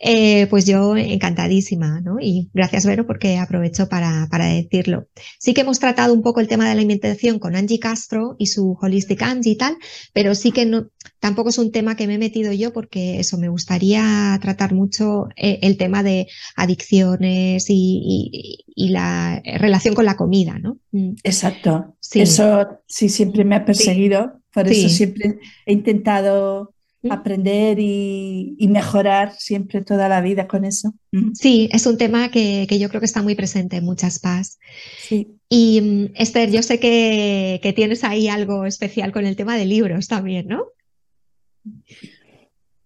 eh, 0.07 0.47
pues 0.51 0.67
yo 0.67 0.99
encantadísima, 0.99 2.03
¿no? 2.03 2.19
Y 2.21 2.51
gracias, 2.53 2.85
Vero, 2.85 3.07
porque 3.07 3.39
aprovecho 3.39 3.89
para, 3.89 4.29
para, 4.31 4.45
decirlo. 4.45 5.09
Sí 5.39 5.55
que 5.55 5.63
hemos 5.63 5.81
tratado 5.81 6.13
un 6.13 6.21
poco 6.21 6.41
el 6.41 6.47
tema 6.47 6.65
de 6.65 6.75
la 6.75 6.81
alimentación 6.81 7.39
con 7.39 7.57
Angie 7.57 7.79
Castro 7.79 8.37
y 8.39 8.49
su 8.49 8.77
Holistic 8.79 9.23
Angie 9.23 9.53
y 9.53 9.57
tal, 9.57 9.79
pero 10.13 10.35
sí 10.35 10.53
que 10.53 10.67
no, 10.67 10.91
tampoco 11.21 11.49
es 11.49 11.57
un 11.57 11.73
tema 11.73 11.97
que 11.97 12.07
me 12.07 12.17
he 12.17 12.19
metido 12.19 12.53
yo 12.53 12.75
porque 12.75 13.19
eso, 13.19 13.39
me 13.39 13.49
gustaría 13.49 14.39
tratar 14.43 14.75
mucho 14.75 15.29
eh, 15.37 15.61
el 15.63 15.79
tema 15.79 16.03
de 16.03 16.27
adicciones 16.55 17.65
y, 17.71 18.63
y, 18.77 18.89
la 18.91 19.41
relación 19.43 19.95
con 19.95 20.05
la 20.05 20.17
comida, 20.17 20.59
¿no? 20.59 20.77
Mm. 20.93 21.15
Exacto. 21.23 21.97
Eso 22.13 22.67
sí 22.87 23.09
siempre 23.09 23.47
me 23.47 23.57
ha 23.57 23.65
perseguido, 23.65 24.43
por 24.53 24.69
eso 24.69 24.91
siempre 24.91 25.39
he 25.65 25.73
intentado 25.73 26.74
aprender 27.11 27.79
y, 27.79 28.57
mejorar 28.69 29.35
siempre 29.39 29.83
toda 29.83 30.09
la 30.09 30.21
vida 30.21 30.49
con 30.49 30.65
eso. 30.65 30.95
Sí, 31.35 31.69
es 31.73 31.87
un 31.87 31.97
tema 31.97 32.31
que, 32.31 32.67
yo 32.67 32.89
creo 32.89 33.01
que 33.01 33.07
está 33.07 33.23
muy 33.23 33.35
presente 33.35 33.77
en 33.77 33.85
muchas 33.85 34.19
PAS. 34.19 34.59
Sí. 34.99 35.39
Y 35.49 35.81
mm, 35.81 36.13
Esther, 36.17 36.51
yo 36.51 36.63
sé 36.63 36.81
que, 36.81 37.61
que, 37.63 37.73
tienes 37.73 38.05
ahí 38.05 38.29
algo 38.29 38.67
especial 38.67 39.13
con 39.13 39.27
el 39.27 39.37
tema 39.37 39.57
de 39.57 39.67
libros 39.67 40.09
también, 40.09 40.49
¿no? 40.49 40.65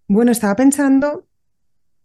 Bueno, 0.07 0.33
estaba 0.33 0.57
pensando 0.57 1.27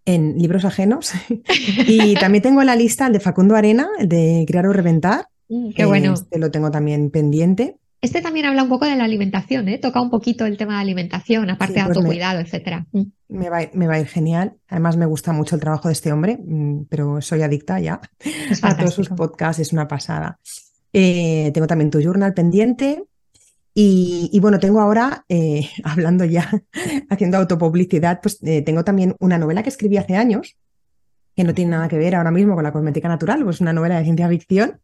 en 0.05 0.37
libros 0.37 0.65
ajenos 0.65 1.11
y 1.87 2.15
también 2.15 2.41
tengo 2.41 2.63
la 2.63 2.75
lista 2.75 3.07
el 3.07 3.13
de 3.13 3.19
Facundo 3.19 3.55
Arena, 3.55 3.87
el 3.99 4.09
de 4.09 4.45
Crear 4.47 4.67
o 4.67 4.73
Reventar. 4.73 5.27
Mm, 5.49 5.71
qué 5.71 5.85
bueno. 5.85 6.13
Este 6.13 6.39
lo 6.39 6.51
tengo 6.51 6.71
también 6.71 7.09
pendiente. 7.09 7.77
Este 8.03 8.21
también 8.21 8.45
habla 8.45 8.63
un 8.63 8.69
poco 8.69 8.85
de 8.85 8.97
la 8.97 9.05
alimentación, 9.05 9.69
¿eh? 9.69 9.77
toca 9.77 10.01
un 10.01 10.09
poquito 10.09 10.45
el 10.45 10.57
tema 10.57 10.75
de 10.75 10.81
alimentación, 10.81 11.49
aparte 11.49 11.75
de 11.75 11.85
pues 11.85 11.95
autocuidado, 11.97 12.41
etc. 12.41 12.83
Mm. 12.91 13.03
Me 13.29 13.49
va, 13.49 13.59
a 13.59 13.99
ir 13.99 14.07
genial. 14.07 14.57
Además, 14.67 14.97
me 14.97 15.05
gusta 15.05 15.31
mucho 15.31 15.55
el 15.55 15.61
trabajo 15.61 15.87
de 15.87 15.93
este 15.93 16.11
hombre, 16.11 16.37
mm, 16.37 16.87
pero 16.89 17.21
soy 17.21 17.43
adicta 17.43 17.79
ya 17.79 18.01
a 18.61 18.77
todos 18.77 18.93
sus 18.93 19.07
podcasts, 19.07 19.61
es 19.61 19.71
una 19.71 19.87
pasada. 19.87 20.37
Eh, 20.91 21.51
tengo 21.53 21.65
también 21.65 21.91
tu 21.91 22.01
journal 22.01 22.33
pendiente. 22.33 23.05
Y, 23.73 24.37
bueno, 24.41 24.59
tengo 24.59 24.81
ahora, 24.81 25.23
eh, 25.29 25.69
hablando 25.85 26.25
ya, 26.25 26.51
haciendo 27.09 27.37
autopublicidad, 27.37 28.19
pues 28.21 28.37
eh, 28.43 28.63
tengo 28.63 28.83
también 28.83 29.15
una 29.21 29.37
novela 29.37 29.63
que 29.63 29.69
escribí 29.69 29.95
hace 29.95 30.17
años, 30.17 30.57
que 31.37 31.45
no 31.45 31.53
tiene 31.53 31.71
nada 31.71 31.87
que 31.87 31.97
ver 31.97 32.15
ahora 32.15 32.31
mismo 32.31 32.53
con 32.53 32.65
la 32.65 32.73
cosmética 32.73 33.07
natural, 33.07 33.45
pues 33.45 33.61
una 33.61 33.71
novela 33.71 33.97
de 33.97 34.03
ciencia 34.03 34.27
ficción 34.27 34.81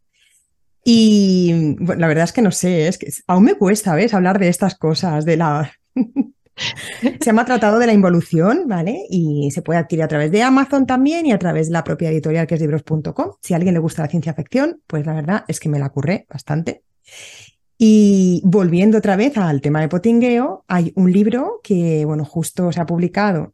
y 0.83 1.75
la 1.79 2.07
verdad 2.07 2.23
es 2.23 2.31
que 2.31 2.41
no 2.41 2.51
sé, 2.51 2.87
es 2.87 2.97
que 2.97 3.11
aún 3.27 3.43
me 3.43 3.55
cuesta, 3.55 3.95
¿ves? 3.95 4.13
Hablar 4.13 4.39
de 4.39 4.47
estas 4.49 4.75
cosas, 4.75 5.25
de 5.25 5.37
la... 5.37 5.71
se 6.55 7.17
llama 7.19 7.45
Tratado 7.45 7.79
de 7.79 7.87
la 7.87 7.93
Involución, 7.93 8.63
¿vale? 8.67 9.05
Y 9.09 9.49
se 9.51 9.61
puede 9.61 9.79
adquirir 9.79 10.03
a 10.03 10.07
través 10.07 10.31
de 10.31 10.43
Amazon 10.43 10.85
también 10.85 11.25
y 11.25 11.31
a 11.31 11.39
través 11.39 11.67
de 11.67 11.73
la 11.73 11.83
propia 11.83 12.09
editorial 12.09 12.47
que 12.47 12.55
es 12.55 12.61
libros.com. 12.61 13.31
Si 13.41 13.53
a 13.53 13.57
alguien 13.57 13.73
le 13.73 13.79
gusta 13.79 14.03
la 14.03 14.09
ciencia 14.09 14.33
ficción, 14.33 14.81
pues 14.87 15.05
la 15.05 15.13
verdad 15.13 15.45
es 15.47 15.59
que 15.59 15.69
me 15.69 15.79
la 15.79 15.89
curré 15.89 16.25
bastante. 16.29 16.83
Y 17.77 18.41
volviendo 18.43 18.97
otra 18.97 19.15
vez 19.15 19.37
al 19.37 19.61
tema 19.61 19.79
de 19.79 19.87
potingueo, 19.87 20.65
hay 20.67 20.91
un 20.95 21.11
libro 21.11 21.61
que, 21.63 22.03
bueno, 22.03 22.25
justo 22.25 22.71
se 22.73 22.81
ha 22.81 22.85
publicado 22.85 23.53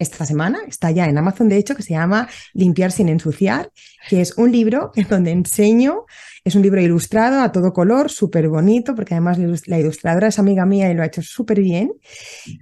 esta 0.00 0.26
semana, 0.26 0.60
está 0.66 0.90
ya 0.90 1.06
en 1.06 1.16
Amazon 1.18 1.48
de 1.48 1.58
hecho, 1.58 1.76
que 1.76 1.82
se 1.82 1.92
llama 1.92 2.28
Limpiar 2.54 2.90
sin 2.90 3.08
ensuciar, 3.08 3.70
que 4.08 4.20
es 4.20 4.36
un 4.36 4.50
libro 4.50 4.90
en 4.96 5.06
donde 5.08 5.30
enseño, 5.30 6.06
es 6.42 6.54
un 6.54 6.62
libro 6.62 6.80
ilustrado 6.80 7.40
a 7.42 7.52
todo 7.52 7.72
color, 7.72 8.10
súper 8.10 8.48
bonito, 8.48 8.94
porque 8.94 9.14
además 9.14 9.38
la 9.66 9.78
ilustradora 9.78 10.28
es 10.28 10.38
amiga 10.38 10.64
mía 10.64 10.90
y 10.90 10.94
lo 10.94 11.02
ha 11.02 11.06
hecho 11.06 11.22
súper 11.22 11.60
bien, 11.60 11.92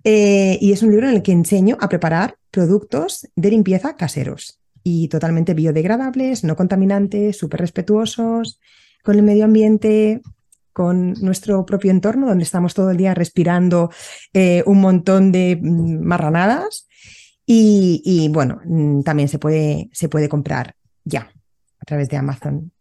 eh, 0.04 0.58
y 0.60 0.72
es 0.72 0.82
un 0.82 0.90
libro 0.90 1.08
en 1.08 1.14
el 1.14 1.22
que 1.22 1.32
enseño 1.32 1.78
a 1.80 1.88
preparar 1.88 2.36
productos 2.50 3.28
de 3.36 3.50
limpieza 3.50 3.96
caseros 3.96 4.60
y 4.82 5.08
totalmente 5.08 5.54
biodegradables, 5.54 6.42
no 6.42 6.56
contaminantes, 6.56 7.36
súper 7.38 7.60
respetuosos 7.60 8.60
con 9.04 9.14
el 9.14 9.22
medio 9.22 9.44
ambiente, 9.44 10.22
con 10.72 11.12
nuestro 11.14 11.64
propio 11.64 11.90
entorno, 11.90 12.26
donde 12.26 12.44
estamos 12.44 12.74
todo 12.74 12.90
el 12.90 12.96
día 12.96 13.14
respirando 13.14 13.90
eh, 14.32 14.62
un 14.66 14.80
montón 14.80 15.30
de 15.30 15.58
mm, 15.60 16.00
marranadas 16.04 16.88
y, 17.50 18.28
bueno, 18.30 18.60
mm, 18.64 19.02
también 19.02 19.28
se 19.28 19.38
puede, 19.38 19.88
se 19.92 20.08
puede 20.08 20.28
comprar 20.28 20.74
ya 21.04 21.30
a 21.80 21.84
través 21.86 22.10
de 22.10 22.18
Amazon. 22.18 22.72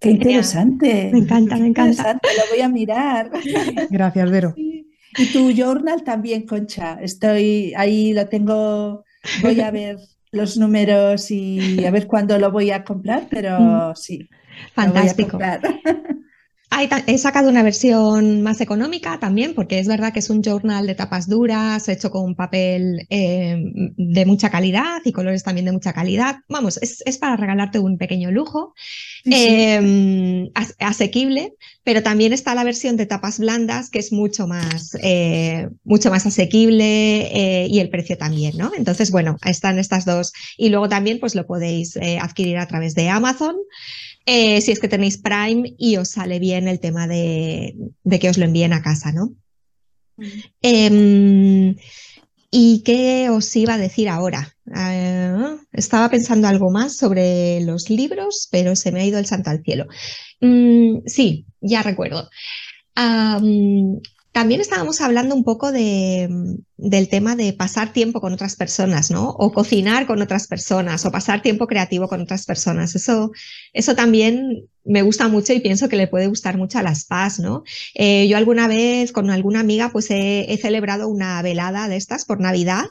Qué 0.00 0.10
interesante. 0.10 1.10
Me 1.12 1.18
encanta, 1.20 1.56
me 1.56 1.68
encanta. 1.68 2.14
Lo 2.14 2.50
voy 2.50 2.60
a 2.60 2.68
mirar. 2.68 3.30
Gracias, 3.90 4.30
Vero. 4.30 4.54
Y 4.56 5.32
tu 5.32 5.52
journal 5.52 6.02
también, 6.02 6.46
Concha. 6.46 6.98
Estoy 7.00 7.72
ahí, 7.76 8.12
lo 8.12 8.26
tengo. 8.26 9.04
Voy 9.42 9.60
a 9.60 9.70
ver 9.70 9.98
los 10.32 10.56
números 10.56 11.30
y 11.30 11.84
a 11.84 11.90
ver 11.90 12.06
cuándo 12.06 12.38
lo 12.38 12.50
voy 12.50 12.70
a 12.70 12.82
comprar, 12.82 13.26
pero 13.30 13.94
sí. 13.94 14.28
Fantástico. 14.74 15.38
he 17.06 17.18
sacado 17.18 17.48
una 17.48 17.62
versión 17.62 18.42
más 18.42 18.60
económica 18.60 19.18
también, 19.18 19.54
porque 19.54 19.80
es 19.80 19.88
verdad 19.88 20.12
que 20.12 20.20
es 20.20 20.30
un 20.30 20.42
journal 20.42 20.86
de 20.86 20.94
tapas 20.94 21.28
duras, 21.28 21.88
hecho 21.88 22.10
con 22.10 22.36
papel 22.36 23.06
eh, 23.10 23.56
de 23.96 24.24
mucha 24.24 24.50
calidad 24.50 25.00
y 25.04 25.12
colores 25.12 25.42
también 25.42 25.66
de 25.66 25.72
mucha 25.72 25.92
calidad. 25.92 26.36
Vamos, 26.48 26.78
es, 26.80 27.18
para 27.18 27.36
regalarte 27.36 27.80
un 27.80 27.98
pequeño 27.98 28.30
lujo, 28.30 28.74
em, 29.24 30.48
asequible, 30.78 31.54
pero 31.82 32.02
también 32.02 32.32
está 32.32 32.54
la 32.54 32.64
versión 32.64 32.96
de 32.96 33.06
tapas 33.06 33.40
blandas, 33.40 33.90
que 33.90 33.98
es 33.98 34.12
mucho 34.12 34.46
más, 34.46 34.96
eh, 35.02 35.68
mucho 35.82 36.10
más 36.10 36.24
asequible 36.24 37.64
eh, 37.64 37.66
y 37.68 37.80
el 37.80 37.90
precio 37.90 38.16
también, 38.16 38.56
¿no? 38.56 38.70
Entonces, 38.76 39.10
bueno, 39.10 39.36
están 39.44 39.78
estas 39.78 40.04
dos. 40.04 40.32
Y 40.56 40.68
luego 40.68 40.88
también, 40.88 41.18
pues 41.18 41.34
lo 41.34 41.46
podéis 41.46 41.98
adquirir 42.20 42.58
a 42.58 42.66
través 42.66 42.94
de 42.94 43.08
Amazon. 43.08 43.56
Eh, 44.32 44.60
si 44.60 44.70
es 44.70 44.78
que 44.78 44.86
tenéis 44.86 45.18
Prime 45.18 45.74
y 45.76 45.96
os 45.96 46.10
sale 46.10 46.38
bien 46.38 46.68
el 46.68 46.78
tema 46.78 47.08
de, 47.08 47.74
que 48.20 48.30
os 48.30 48.38
lo 48.38 48.44
envíen 48.44 48.72
a 48.72 48.80
casa, 48.80 49.10
¿no? 49.10 49.34
Em, 50.62 51.74
¿Y 52.52 52.82
qué 52.84 53.28
os 53.28 53.56
iba 53.56 53.74
a 53.74 53.78
decir 53.78 54.08
ahora? 54.08 54.54
Ah, 54.72 55.56
estaba 55.72 56.08
pensando 56.10 56.46
algo 56.46 56.70
más 56.70 56.96
sobre 56.96 57.60
los 57.62 57.90
libros, 57.90 58.46
pero 58.52 58.76
se 58.76 58.92
me 58.92 59.00
ha 59.00 59.04
ido 59.04 59.18
el 59.18 59.26
santo 59.26 59.50
al 59.50 59.64
cielo. 59.64 59.86
Mm, 60.40 60.98
sí, 61.06 61.46
ya 61.60 61.82
recuerdo. 61.82 62.30
También 64.32 64.60
estábamos 64.60 65.00
hablando 65.00 65.34
un 65.34 65.42
poco 65.42 65.72
de, 65.72 66.28
del 66.76 67.08
tema 67.08 67.34
de 67.34 67.52
pasar 67.52 67.92
tiempo 67.92 68.20
con 68.20 68.32
otras 68.32 68.54
personas, 68.54 69.10
¿no? 69.10 69.30
O 69.30 69.52
cocinar 69.52 70.06
con 70.06 70.22
otras 70.22 70.46
personas, 70.46 71.04
o 71.04 71.10
pasar 71.10 71.42
tiempo 71.42 71.66
creativo 71.66 72.08
con 72.08 72.20
otras 72.20 72.46
personas. 72.46 72.94
Eso, 72.94 73.32
eso 73.72 73.96
también 73.96 74.68
me 74.84 75.02
gusta 75.02 75.26
mucho 75.28 75.52
y 75.52 75.60
pienso 75.60 75.88
que 75.88 75.96
le 75.96 76.06
puede 76.06 76.28
gustar 76.28 76.56
mucho 76.56 76.78
a 76.78 76.82
las 76.82 77.04
PAS, 77.04 77.40
¿no? 77.40 77.64
Eh, 77.94 78.28
yo 78.28 78.36
alguna 78.36 78.68
vez 78.68 79.10
con 79.10 79.30
alguna 79.30 79.60
amiga 79.60 79.90
pues 79.90 80.06
he, 80.10 80.58
celebrado 80.62 81.08
una 81.08 81.42
velada 81.42 81.88
de 81.88 81.96
estas 81.96 82.24
por 82.24 82.40
Navidad 82.40 82.84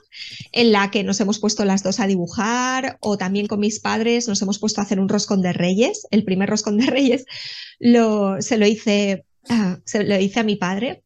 en 0.51 0.71
la 0.71 0.91
que 0.91 1.03
nos 1.03 1.19
hemos 1.21 1.39
puesto 1.39 1.63
las 1.65 1.83
dos 1.83 1.99
a 1.99 2.07
dibujar 2.07 2.97
o 2.99 3.17
también 3.17 3.47
con 3.47 3.59
mis 3.59 3.79
padres 3.79 4.27
nos 4.27 4.41
hemos 4.41 4.59
puesto 4.59 4.81
a 4.81 4.83
hacer 4.83 4.99
un 4.99 5.09
roscón 5.09 5.41
de 5.41 5.53
reyes. 5.53 6.05
El 6.11 6.25
primer 6.25 6.49
roscón 6.49 6.77
de 6.77 6.85
reyes 6.87 7.25
lo, 7.79 8.41
se 8.41 8.57
lo 8.57 8.67
hice, 8.67 9.25
ah, 9.49 9.79
se 9.85 10.03
lo 10.03 10.19
hice 10.19 10.41
a 10.41 10.43
mi 10.43 10.57
padre 10.57 11.03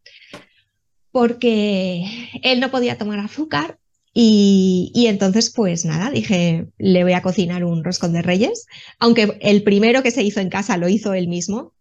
porque 1.14 2.04
él 2.42 2.60
no 2.60 2.72
podía 2.72 2.98
tomar 2.98 3.20
azúcar 3.20 3.78
y, 4.16 5.06
entonces, 5.08 5.52
pues 5.52 5.86
nada, 5.86 6.10
dije, 6.10 6.68
le 6.78 7.04
voy 7.04 7.14
a 7.14 7.22
cocinar 7.22 7.64
un 7.64 7.84
roscón 7.84 8.14
de 8.14 8.22
reyes, 8.22 8.66
aunque 9.00 9.38
el 9.42 9.64
primero 9.64 10.04
que 10.04 10.12
se 10.12 10.24
hizo 10.24 10.40
en 10.40 10.50
casa 10.50 10.78
lo 10.78 10.90
hizo 10.90 11.14
él 11.14 11.28
mismo. 11.28 11.74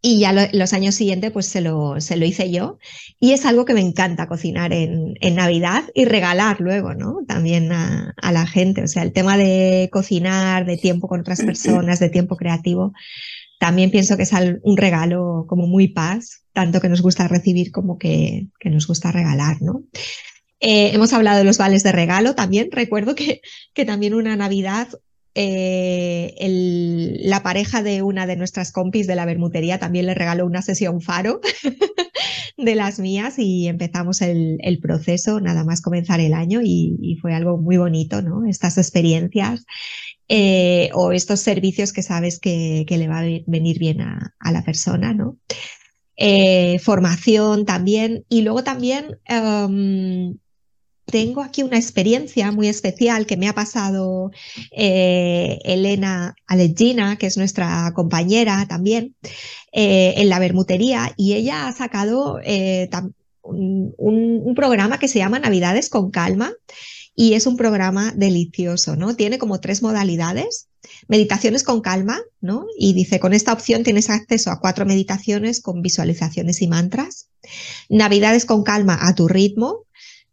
Y 0.00 0.20
ya 0.20 0.50
los 0.52 0.74
años 0.74 0.94
siguientes, 0.94 1.32
pues 1.32 1.46
se 1.46 1.62
lo, 1.62 1.98
se 2.02 2.16
lo 2.16 2.26
hice 2.26 2.50
yo. 2.50 2.78
Y 3.18 3.32
es 3.32 3.46
algo 3.46 3.64
que 3.64 3.72
me 3.72 3.80
encanta 3.80 4.28
cocinar 4.28 4.74
en, 4.74 5.14
en 5.22 5.34
Navidad 5.34 5.84
y 5.94 6.04
regalar 6.04 6.60
luego, 6.60 6.92
¿no? 6.92 7.20
También 7.26 7.72
a, 7.72 8.14
a, 8.20 8.32
la 8.32 8.46
gente. 8.46 8.82
O 8.82 8.86
sea, 8.86 9.02
el 9.02 9.14
tema 9.14 9.38
de 9.38 9.88
cocinar, 9.90 10.66
de 10.66 10.76
tiempo 10.76 11.08
con 11.08 11.20
otras 11.20 11.40
personas, 11.46 12.00
de 12.00 12.10
tiempo 12.10 12.36
creativo, 12.36 12.92
también 13.58 13.90
pienso 13.90 14.18
que 14.18 14.24
es 14.24 14.32
un 14.62 14.76
regalo 14.76 15.46
como 15.48 15.66
muy 15.66 15.88
paz, 15.88 16.43
tanto 16.54 16.80
que 16.80 16.88
nos 16.88 17.02
gusta 17.02 17.28
recibir 17.28 17.70
como 17.70 17.98
que, 17.98 18.46
que 18.58 18.70
nos 18.70 18.86
gusta 18.86 19.12
regalar, 19.12 19.60
¿no? 19.60 19.84
Eh, 20.60 20.92
hemos 20.94 21.12
hablado 21.12 21.36
de 21.36 21.44
los 21.44 21.58
vales 21.58 21.82
de 21.82 21.92
regalo 21.92 22.34
también. 22.34 22.70
Recuerdo 22.72 23.14
que, 23.14 23.42
que 23.74 23.84
también 23.84 24.14
una 24.14 24.34
Navidad 24.36 24.88
eh, 25.36 26.32
la 27.24 27.42
pareja 27.42 27.82
de 27.82 28.02
una 28.02 28.26
de 28.26 28.36
nuestras 28.36 28.70
compis 28.70 29.08
de 29.08 29.16
la 29.16 29.24
bermutería 29.24 29.80
también 29.80 30.06
le 30.06 30.14
regaló 30.14 30.46
una 30.46 30.62
sesión 30.62 31.00
faro 31.00 31.40
de 32.56 32.74
las 32.76 33.00
mías 33.00 33.38
y 33.38 33.66
empezamos 33.66 34.22
el, 34.22 34.78
proceso 34.80 35.40
nada 35.40 35.64
más 35.64 35.80
comenzar 35.80 36.20
el 36.20 36.34
año 36.34 36.60
y, 36.62 37.18
fue 37.20 37.34
algo 37.34 37.58
muy 37.58 37.76
bonito, 37.78 38.22
¿no? 38.22 38.44
Estas 38.44 38.78
experiencias 38.78 39.66
eh, 40.28 40.90
o 40.92 41.10
estos 41.10 41.40
servicios 41.40 41.92
que 41.92 42.02
sabes 42.02 42.38
que, 42.38 42.86
le 42.88 43.08
va 43.08 43.20
a 43.20 43.24
venir 43.46 43.78
bien 43.78 44.02
a, 44.02 44.34
la 44.52 44.62
persona, 44.62 45.14
¿no? 45.14 45.38
Formación 46.80 47.64
también 47.64 48.24
y 48.28 48.42
luego 48.42 48.62
también 48.62 49.18
em, 49.26 50.36
tengo 51.06 51.42
aquí 51.42 51.62
una 51.62 51.76
experiencia 51.76 52.50
muy 52.50 52.68
especial 52.68 53.26
que 53.26 53.36
me 53.36 53.48
ha 53.48 53.54
pasado 53.54 54.30
eh, 54.70 55.58
Elena 55.64 56.34
Alegina, 56.46 57.16
que 57.16 57.26
es 57.26 57.36
nuestra 57.36 57.92
compañera 57.94 58.66
también, 58.68 59.14
eh, 59.72 60.14
en 60.16 60.28
la 60.28 60.38
bermutería, 60.38 61.12
y 61.16 61.34
ella 61.34 61.68
ha 61.68 61.72
sacado 61.72 62.40
eh, 62.42 62.88
un, 63.42 64.54
programa 64.56 64.98
que 64.98 65.08
se 65.08 65.18
llama 65.18 65.38
Navidades 65.38 65.90
con 65.90 66.10
Calma, 66.10 66.52
y 67.14 67.34
es 67.34 67.46
un 67.46 67.56
programa 67.56 68.12
delicioso, 68.16 68.96
¿no? 68.96 69.14
Tiene 69.14 69.38
como 69.38 69.60
tres 69.60 69.82
modalidades. 69.82 70.68
Meditaciones 71.08 71.62
con 71.62 71.80
calma, 71.80 72.20
¿no? 72.40 72.66
Y 72.78 72.92
dice, 72.92 73.20
con 73.20 73.32
esta 73.32 73.52
opción 73.52 73.82
tienes 73.82 74.10
acceso 74.10 74.50
a 74.50 74.60
cuatro 74.60 74.86
meditaciones 74.86 75.60
con 75.60 75.82
visualizaciones 75.82 76.62
y 76.62 76.68
mantras. 76.68 77.28
Navidades 77.88 78.44
con 78.44 78.62
calma 78.64 78.98
a 79.00 79.14
tu 79.14 79.28
ritmo, 79.28 79.84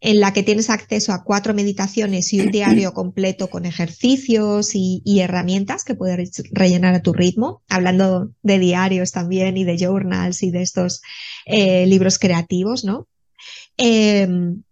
en 0.02 0.18
la 0.18 0.32
que 0.32 0.42
tienes 0.42 0.68
acceso 0.68 1.12
a 1.12 1.22
cuatro 1.22 1.54
meditaciones 1.54 2.32
y 2.32 2.40
un 2.40 2.50
diario 2.52 2.92
completo 2.92 3.48
con 3.48 3.64
ejercicios 3.64 4.72
y, 4.74 5.02
herramientas 5.20 5.84
que 5.84 5.94
puedes 5.94 6.42
rellenar 6.50 6.94
a 6.94 7.02
tu 7.02 7.12
ritmo, 7.12 7.62
hablando 7.68 8.32
de 8.42 8.58
diarios 8.58 9.12
también 9.12 9.56
y 9.56 9.64
de 9.64 9.78
journals 9.78 10.42
y 10.42 10.50
de 10.50 10.62
estos 10.62 11.02
eh, 11.46 11.86
libros 11.86 12.18
creativos, 12.18 12.84
¿no? 12.84 13.08
Em, 13.76 14.62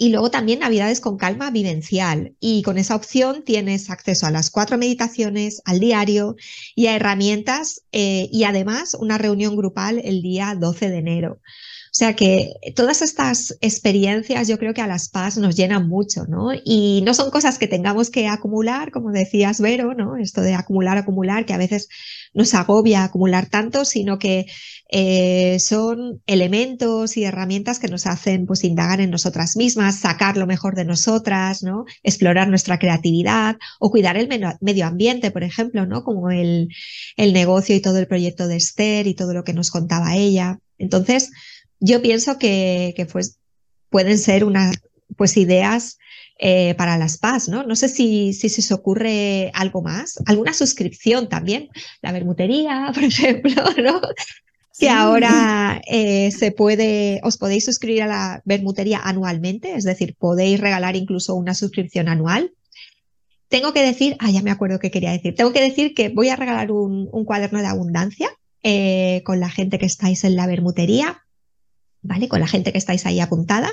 y 0.00 0.08
luego 0.08 0.30
también 0.30 0.60
Navidades 0.60 0.98
con 0.98 1.18
calma 1.18 1.50
vivencial. 1.50 2.34
Y 2.40 2.62
con 2.62 2.78
esa 2.78 2.96
opción 2.96 3.44
tienes 3.44 3.90
acceso 3.90 4.24
a 4.24 4.30
las 4.30 4.50
cuatro 4.50 4.78
meditaciones, 4.78 5.60
al 5.66 5.78
diario 5.78 6.36
y 6.74 6.86
a 6.86 6.96
herramientas 6.96 7.82
eh, 7.92 8.26
y 8.32 8.44
además 8.44 8.94
una 8.94 9.18
reunión 9.18 9.56
grupal 9.56 10.00
el 10.02 10.22
día 10.22 10.56
12 10.58 10.88
de 10.88 10.96
enero. 10.96 11.40
O 11.90 11.92
sea 11.92 12.14
que 12.14 12.52
todas 12.76 13.02
estas 13.02 13.56
experiencias 13.60 14.46
yo 14.46 14.58
creo 14.58 14.72
que 14.72 14.80
a 14.80 14.86
las 14.86 15.08
PAS 15.08 15.38
nos 15.38 15.56
llenan 15.56 15.88
mucho, 15.88 16.24
¿no? 16.26 16.50
Y 16.64 17.02
no 17.04 17.14
son 17.14 17.32
cosas 17.32 17.58
que 17.58 17.66
tengamos 17.66 18.10
que 18.10 18.28
acumular, 18.28 18.92
como 18.92 19.10
decías 19.10 19.60
Vero, 19.60 19.92
¿no? 19.94 20.16
Esto 20.16 20.40
de 20.40 20.54
acumular, 20.54 20.98
acumular, 20.98 21.46
que 21.46 21.52
a 21.52 21.58
veces 21.58 21.88
nos 22.32 22.54
agobia 22.54 23.02
acumular 23.02 23.46
tanto, 23.46 23.84
sino 23.84 24.20
que 24.20 24.46
eh, 24.88 25.58
son 25.58 26.22
elementos 26.26 27.16
y 27.16 27.24
herramientas 27.24 27.80
que 27.80 27.88
nos 27.88 28.06
hacen 28.06 28.46
pues 28.46 28.62
indagar 28.62 29.00
en 29.00 29.10
nosotras 29.10 29.56
mismas, 29.56 29.98
sacar 29.98 30.36
lo 30.36 30.46
mejor 30.46 30.76
de 30.76 30.84
nosotras, 30.84 31.64
¿no? 31.64 31.86
Explorar 32.04 32.46
nuestra 32.48 32.78
creatividad 32.78 33.56
o 33.80 33.90
cuidar 33.90 34.16
el 34.16 34.28
medio 34.60 34.86
ambiente, 34.86 35.32
por 35.32 35.42
ejemplo, 35.42 35.86
¿no? 35.86 36.04
Como 36.04 36.30
el, 36.30 36.68
el 37.16 37.32
negocio 37.32 37.74
y 37.74 37.80
todo 37.80 37.98
el 37.98 38.06
proyecto 38.06 38.46
de 38.46 38.56
Esther 38.56 39.08
y 39.08 39.14
todo 39.14 39.34
lo 39.34 39.42
que 39.42 39.54
nos 39.54 39.72
contaba 39.72 40.14
ella. 40.14 40.60
Entonces, 40.78 41.30
yo 41.80 42.02
pienso 42.02 42.38
que, 42.38 43.06
pues, 43.10 43.38
pueden 43.88 44.18
ser 44.18 44.44
unas 44.44 44.76
pues, 45.16 45.36
ideas 45.36 45.98
eh, 46.38 46.74
para 46.76 46.96
las 46.96 47.18
PAS, 47.18 47.48
¿no? 47.48 47.64
No 47.64 47.74
sé 47.74 47.88
si, 47.88 48.32
si, 48.32 48.48
se 48.48 48.60
os 48.60 48.70
ocurre 48.72 49.50
algo 49.54 49.82
más, 49.82 50.18
alguna 50.26 50.52
suscripción 50.52 51.28
también, 51.28 51.68
la 52.02 52.12
bermutería, 52.12 52.90
por 52.94 53.04
ejemplo, 53.04 53.62
¿no? 53.82 54.00
Que 54.78 54.88
ahora 54.88 55.82
eh, 55.86 56.30
se 56.30 56.52
puede, 56.52 57.20
os 57.22 57.36
podéis 57.36 57.66
suscribir 57.66 58.02
a 58.02 58.06
la 58.06 58.42
bermutería 58.46 59.00
anualmente, 59.02 59.74
es 59.74 59.84
decir, 59.84 60.16
podéis 60.18 60.58
regalar 60.60 60.96
incluso 60.96 61.34
una 61.34 61.54
suscripción 61.54 62.08
anual. 62.08 62.54
Tengo 63.48 63.74
que 63.74 63.82
decir, 63.82 64.16
ah, 64.20 64.30
ya 64.30 64.40
me 64.42 64.50
acuerdo 64.50 64.78
qué 64.78 64.90
quería 64.90 65.10
decir, 65.10 65.34
tengo 65.34 65.52
que 65.52 65.60
decir 65.60 65.92
que 65.92 66.08
voy 66.08 66.30
a 66.30 66.36
regalar 66.36 66.70
un, 66.70 67.10
cuaderno 67.26 67.58
de 67.58 67.66
abundancia 67.66 68.30
eh, 68.62 69.22
con 69.26 69.40
la 69.40 69.50
gente 69.50 69.78
que 69.78 69.86
estáis 69.86 70.24
en 70.24 70.36
la 70.36 70.46
bermutería 70.46 71.22
¿vale? 72.02 72.28
Con 72.28 72.40
la 72.40 72.46
gente 72.46 72.72
que 72.72 72.78
estáis 72.78 73.06
ahí 73.06 73.20
apuntada. 73.20 73.70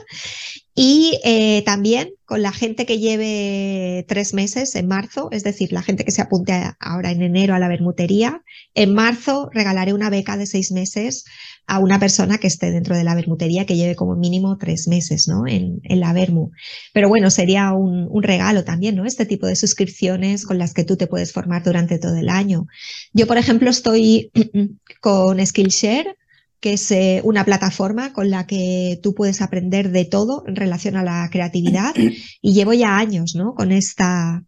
Y 0.79 1.19
eh, 1.23 1.63
también 1.65 2.11
con 2.23 2.43
la 2.43 2.51
gente 2.51 2.85
que 2.85 2.99
lleve 2.99 4.05
tres 4.07 4.35
meses 4.35 4.75
en 4.75 4.87
marzo, 4.87 5.29
es 5.31 5.43
decir, 5.43 5.71
la 5.71 5.81
gente 5.81 6.05
que 6.05 6.11
se 6.11 6.21
apunte 6.21 6.53
ahora 6.79 7.09
en 7.09 7.23
enero 7.23 7.55
a 7.55 7.59
la 7.59 7.67
bermutería. 7.67 8.43
En 8.75 8.93
marzo 8.93 9.49
regalaré 9.51 9.93
una 9.93 10.11
beca 10.11 10.37
de 10.37 10.45
seis 10.45 10.71
meses 10.71 11.25
a 11.65 11.79
una 11.79 11.99
persona 11.99 12.37
que 12.37 12.45
esté 12.45 12.69
dentro 12.69 12.95
de 12.95 13.03
la 13.03 13.15
bermutería 13.15 13.65
que 13.65 13.75
lleve 13.75 13.95
como 13.95 14.15
mínimo 14.15 14.57
tres 14.57 14.87
meses, 14.87 15.27
¿no? 15.27 15.47
En, 15.47 15.79
en 15.83 15.99
la 15.99 16.13
bermu. 16.13 16.51
Pero 16.93 17.09
bueno, 17.09 17.31
sería 17.31 17.71
un, 17.73 18.07
un, 18.09 18.21
regalo 18.21 18.63
también, 18.63 18.95
¿no? 18.95 19.05
Este 19.05 19.25
tipo 19.25 19.47
de 19.47 19.55
suscripciones 19.55 20.45
con 20.45 20.59
las 20.59 20.75
que 20.75 20.83
tú 20.83 20.95
te 20.95 21.07
puedes 21.07 21.33
formar 21.33 21.63
durante 21.63 21.97
todo 21.97 22.17
el 22.17 22.29
año. 22.29 22.67
Yo, 23.13 23.25
por 23.25 23.37
ejemplo, 23.37 23.71
estoy 23.71 24.31
con 25.01 25.43
Skillshare 25.43 26.17
que 26.59 26.73
es 26.73 26.91
eh, 26.91 27.21
una 27.23 27.45
plataforma 27.45 28.13
con 28.13 28.29
la 28.29 28.47
que 28.47 28.99
tú 29.03 29.13
puedes 29.13 29.41
aprender 29.41 29.91
de 29.91 30.05
todo 30.05 30.43
en 30.47 30.55
relación 30.55 30.97
a 30.97 31.03
la 31.03 31.29
creatividad 31.31 31.93
y 32.41 32.53
llevo 32.53 32.73
ya 32.73 32.97
años 32.97 33.35
¿no? 33.35 33.53
con, 33.53 33.71
esta, 33.71 34.43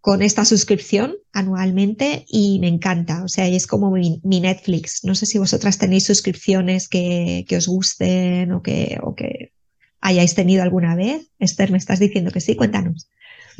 con 0.00 0.22
esta 0.22 0.44
suscripción 0.44 1.14
anualmente 1.32 2.24
y 2.28 2.58
me 2.60 2.68
encanta, 2.68 3.22
o 3.22 3.28
sea, 3.28 3.46
es 3.46 3.66
como 3.66 3.90
mi, 3.90 4.20
Netflix. 4.24 5.04
No 5.04 5.14
sé 5.14 5.26
si 5.26 5.38
vosotras 5.38 5.78
tenéis 5.78 6.04
suscripciones 6.04 6.88
que, 6.88 7.44
que 7.46 7.56
os 7.56 7.68
gusten 7.68 8.52
o 8.52 8.62
que, 8.62 8.98
o 9.02 9.14
que 9.14 9.52
hayáis 10.00 10.34
tenido 10.34 10.62
alguna 10.62 10.96
vez. 10.96 11.30
Esther, 11.38 11.70
me 11.70 11.78
estás 11.78 11.98
diciendo 11.98 12.30
que 12.30 12.40
sí, 12.40 12.56
cuéntanos. 12.56 13.08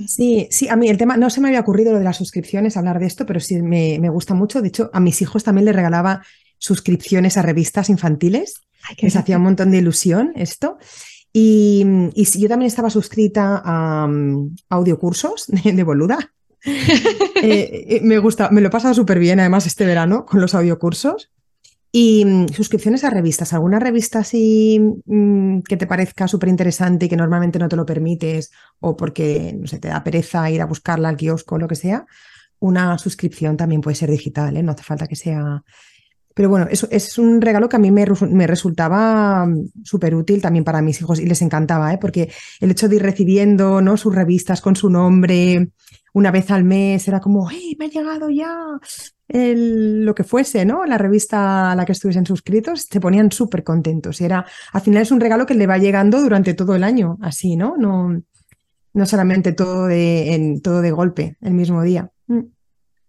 Sí, 0.06 0.48
sí, 0.50 0.68
a 0.68 0.76
mí 0.76 0.88
el 0.88 0.96
tema, 0.96 1.18
no 1.18 1.28
se 1.28 1.40
me 1.40 1.48
había 1.48 1.60
ocurrido 1.60 1.92
lo 1.92 1.98
de 1.98 2.04
las 2.04 2.16
suscripciones, 2.16 2.78
hablar 2.78 2.98
de 2.98 3.06
esto, 3.06 3.26
pero 3.26 3.40
sí 3.40 3.60
me, 3.60 3.98
me 4.00 4.08
gusta 4.08 4.34
mucho. 4.34 4.62
De 4.62 4.68
hecho, 4.68 4.90
a 4.92 5.00
mis 5.00 5.20
hijos 5.20 5.44
también 5.44 5.66
les 5.66 5.76
regalaba 5.76 6.22
suscripciones 6.62 7.36
a 7.36 7.42
revistas 7.42 7.90
infantiles. 7.90 8.62
Les 9.00 9.16
hacía 9.16 9.36
un 9.36 9.42
montón 9.42 9.72
de 9.72 9.78
ilusión 9.78 10.32
esto. 10.36 10.78
Y, 11.32 11.84
yo 12.14 12.48
también 12.48 12.68
estaba 12.68 12.88
suscrita 12.88 13.60
a, 13.64 14.04
um, 14.06 14.54
audiocursos 14.68 15.46
de, 15.48 15.82
boluda. 15.82 16.18
Eh, 17.44 17.96
eh, 17.96 18.00
me 18.04 18.18
gusta, 18.18 18.50
me 18.50 18.60
lo 18.60 18.68
he 18.68 18.70
pasado 18.70 18.94
súper 18.94 19.18
bien 19.18 19.40
además 19.40 19.66
este 19.66 19.84
verano 19.84 20.24
con 20.24 20.40
los 20.40 20.54
audiocursos. 20.54 21.32
Y 21.90 22.24
mm, 22.24 22.50
suscripciones 22.50 23.02
a 23.02 23.10
revistas, 23.10 23.52
alguna 23.52 23.80
revista 23.80 24.20
así 24.20 24.80
mm, 25.04 25.62
que 25.62 25.76
te 25.76 25.88
parezca 25.88 26.28
súper 26.28 26.50
interesante 26.50 27.06
y 27.06 27.08
que 27.08 27.16
normalmente 27.16 27.58
no 27.58 27.68
te 27.68 27.74
lo 27.74 27.84
permites 27.84 28.52
o 28.78 28.96
porque 28.96 29.56
no 29.58 29.66
sé, 29.66 29.80
te 29.80 29.88
da 29.88 30.04
pereza 30.04 30.48
ir 30.52 30.62
a 30.62 30.66
buscarla 30.66 31.08
al 31.08 31.16
kiosco 31.16 31.56
o 31.56 31.58
lo 31.58 31.66
que 31.66 31.74
sea, 31.74 32.06
una 32.60 32.96
suscripción 32.96 33.56
también 33.56 33.80
puede 33.80 33.96
ser 33.96 34.08
digital, 34.08 34.56
¿eh? 34.56 34.62
no 34.62 34.70
hace 34.70 34.84
falta 34.84 35.08
que 35.08 35.16
sea 35.16 35.64
pero 36.34 36.48
bueno, 36.48 36.66
eso 36.70 36.88
es 36.90 37.18
un 37.18 37.40
regalo 37.40 37.68
que 37.68 37.76
a 37.76 37.78
mí 37.78 37.90
me, 37.90 38.06
me 38.30 38.46
resultaba 38.46 39.46
mm, 39.46 39.72
súper 39.84 40.14
útil 40.14 40.40
también 40.40 40.64
para 40.64 40.82
mis 40.82 41.00
hijos 41.00 41.20
y 41.20 41.26
les 41.26 41.42
encantaba, 41.42 41.92
¿eh? 41.92 41.98
porque 42.00 42.30
el 42.60 42.70
hecho 42.70 42.88
de 42.88 42.96
ir 42.96 43.02
recibiendo 43.02 43.80
¿no? 43.80 43.96
sus 43.96 44.14
revistas 44.14 44.60
con 44.60 44.76
su 44.76 44.90
nombre 44.90 45.70
una 46.12 46.30
vez 46.30 46.50
al 46.50 46.64
mes 46.64 47.06
era 47.08 47.20
como, 47.20 47.48
¡hey, 47.48 47.76
me 47.78 47.86
ha 47.86 47.88
llegado 47.88 48.30
ya! 48.30 48.54
El, 49.28 50.04
lo 50.04 50.14
que 50.14 50.24
fuese, 50.24 50.66
¿no? 50.66 50.84
La 50.84 50.98
revista 50.98 51.72
a 51.72 51.74
la 51.74 51.86
que 51.86 51.92
estuviesen 51.92 52.26
suscritos, 52.26 52.86
se 52.90 53.00
ponían 53.00 53.32
súper 53.32 53.64
contentos. 53.64 54.20
Y 54.20 54.26
era, 54.26 54.44
al 54.72 54.80
final 54.82 55.02
es 55.02 55.10
un 55.10 55.20
regalo 55.20 55.46
que 55.46 55.54
le 55.54 55.66
va 55.66 55.78
llegando 55.78 56.20
durante 56.20 56.52
todo 56.52 56.74
el 56.74 56.84
año, 56.84 57.16
así, 57.22 57.56
¿no? 57.56 57.76
No, 57.78 58.20
no 58.92 59.06
solamente 59.06 59.52
todo 59.52 59.86
de, 59.86 60.34
en, 60.34 60.60
todo 60.60 60.82
de 60.82 60.90
golpe, 60.90 61.36
el 61.40 61.54
mismo 61.54 61.82
día. 61.82 62.10
Mm. 62.26 62.40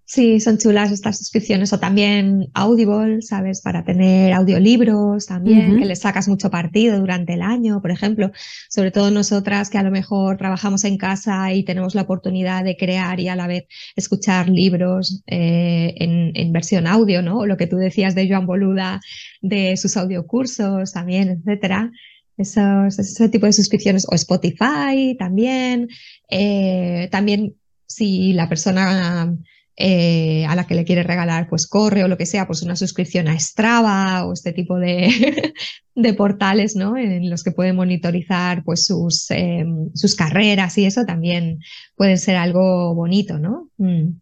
Sí, 0.06 0.42
son 0.42 0.58
chulas 0.58 0.92
estas 0.92 1.18
suscripciones 1.18 1.72
o 1.72 1.80
también 1.80 2.50
Audible, 2.54 3.22
¿sabes? 3.22 3.62
Para 3.62 3.86
tener 3.86 4.34
audiolibros 4.34 5.26
también, 5.26 5.80
que 5.80 5.86
les 5.86 6.00
sacas 6.00 6.28
mucho 6.28 6.52
partido 6.52 7.00
durante 7.00 7.34
el 7.34 7.42
año, 7.42 7.82
por 7.82 7.90
ejemplo. 7.90 8.32
Sobre 8.70 8.92
todo 8.92 9.12
nosotras 9.12 9.70
que 9.70 9.78
a 9.78 9.84
lo 9.84 9.92
mejor 9.92 10.38
trabajamos 10.38 10.84
en 10.84 10.98
casa 10.98 11.54
y 11.54 11.64
tenemos 11.64 11.96
la 11.96 12.02
oportunidad 12.02 12.66
de 12.66 12.76
crear 12.76 13.22
y 13.22 13.30
a 13.30 13.38
la 13.38 13.48
vez 13.48 13.66
escuchar 13.96 14.50
libros 14.50 15.24
eh, 15.26 15.96
en, 15.98 16.52
versión 16.52 16.86
audio, 16.86 17.22
¿no? 17.22 17.40
O 17.40 17.46
lo 17.46 17.56
que 17.56 17.68
tú 17.68 17.78
decías 17.78 18.14
de 18.14 18.28
Joan 18.28 18.46
Boluda, 18.46 19.00
de 19.42 19.78
sus 19.78 19.96
audiocursos 19.96 20.92
también, 20.92 21.30
etcétera. 21.30 21.92
Esos, 22.36 23.00
ese 23.00 23.30
tipo 23.30 23.46
de 23.46 23.54
suscripciones 23.54 24.06
o 24.10 24.16
Spotify 24.16 25.16
también. 25.18 25.88
Eh, 26.30 27.08
también 27.10 27.56
si 27.88 28.34
la 28.34 28.50
persona 28.50 29.34
eh, 29.76 30.46
a 30.46 30.56
la 30.56 30.68
que 30.68 30.76
le 30.76 30.86
quiere 30.86 31.02
regalar 31.02 31.50
pues 31.50 31.66
corre 31.66 32.04
o 32.04 32.08
lo 32.08 32.18
que 32.18 32.28
sea, 32.28 32.46
pues 32.46 32.62
una 32.62 32.76
suscripción 32.76 33.28
a 33.28 33.40
Strava 33.40 34.26
o 34.26 34.34
este 34.34 34.54
tipo 34.54 34.78
de, 34.78 35.54
de 35.96 36.14
portales 36.14 36.76
¿no? 36.76 36.96
en 36.96 37.30
los 37.30 37.44
que 37.44 37.52
puede 37.52 37.74
monitorizar 37.74 38.64
pues 38.64 38.86
sus, 38.86 39.32
em, 39.32 39.90
sus 39.96 40.16
carreras 40.16 40.78
y 40.78 40.86
eso 40.86 41.06
también 41.06 41.60
puede 41.96 42.18
ser 42.18 42.36
algo 42.36 42.94
bonito, 42.94 43.40
¿no? 43.40 43.70
Mm, 43.78 44.20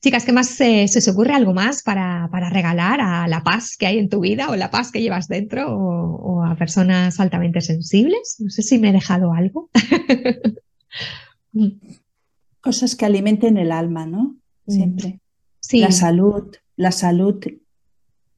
Chicas, 0.00 0.24
¿qué 0.24 0.32
más 0.32 0.48
se, 0.48 0.88
se 0.88 0.98
os 0.98 1.08
ocurre 1.08 1.34
algo 1.34 1.52
más 1.52 1.82
para, 1.82 2.28
para, 2.30 2.48
regalar 2.48 3.02
a 3.02 3.28
la 3.28 3.42
paz 3.42 3.76
que 3.78 3.86
hay 3.86 3.98
en 3.98 4.08
tu 4.08 4.20
vida 4.20 4.48
o 4.48 4.56
la 4.56 4.70
paz 4.70 4.90
que 4.90 5.02
llevas 5.02 5.28
dentro 5.28 5.76
o, 5.76 6.16
o 6.16 6.44
a 6.44 6.56
personas 6.56 7.20
altamente 7.20 7.60
sensibles? 7.60 8.36
No 8.38 8.48
sé 8.48 8.62
si 8.62 8.78
me 8.78 8.88
he 8.88 8.92
dejado 8.92 9.34
algo. 9.34 9.68
cosas 12.64 12.96
que 12.96 13.04
alimenten 13.04 13.58
el 13.58 13.70
alma, 13.70 14.06
¿no? 14.06 14.36
Mm. 14.66 14.72
Siempre. 14.72 15.20
Sí. 15.60 15.78
La 15.78 15.92
salud, 15.92 16.56
la 16.76 16.92
salud 16.92 17.44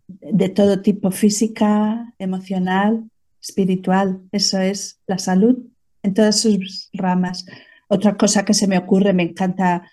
de 0.08 0.48
todo 0.48 0.82
tipo, 0.82 1.10
física, 1.10 2.12
emocional, 2.18 3.08
espiritual. 3.40 4.20
Eso 4.32 4.58
es 4.58 5.00
la 5.06 5.18
salud 5.18 5.56
en 6.02 6.14
todas 6.14 6.40
sus 6.40 6.90
ramas. 6.92 7.46
Otra 7.88 8.16
cosa 8.16 8.44
que 8.44 8.54
se 8.54 8.66
me 8.66 8.78
ocurre, 8.78 9.12
me 9.12 9.22
encanta 9.22 9.90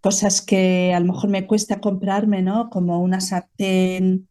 cosas 0.00 0.42
que 0.42 0.92
a 0.94 1.00
lo 1.00 1.12
mejor 1.12 1.30
me 1.30 1.46
cuesta 1.46 1.80
comprarme, 1.80 2.42
¿no? 2.42 2.68
Como 2.70 3.00
una 3.00 3.20
sartén 3.20 4.28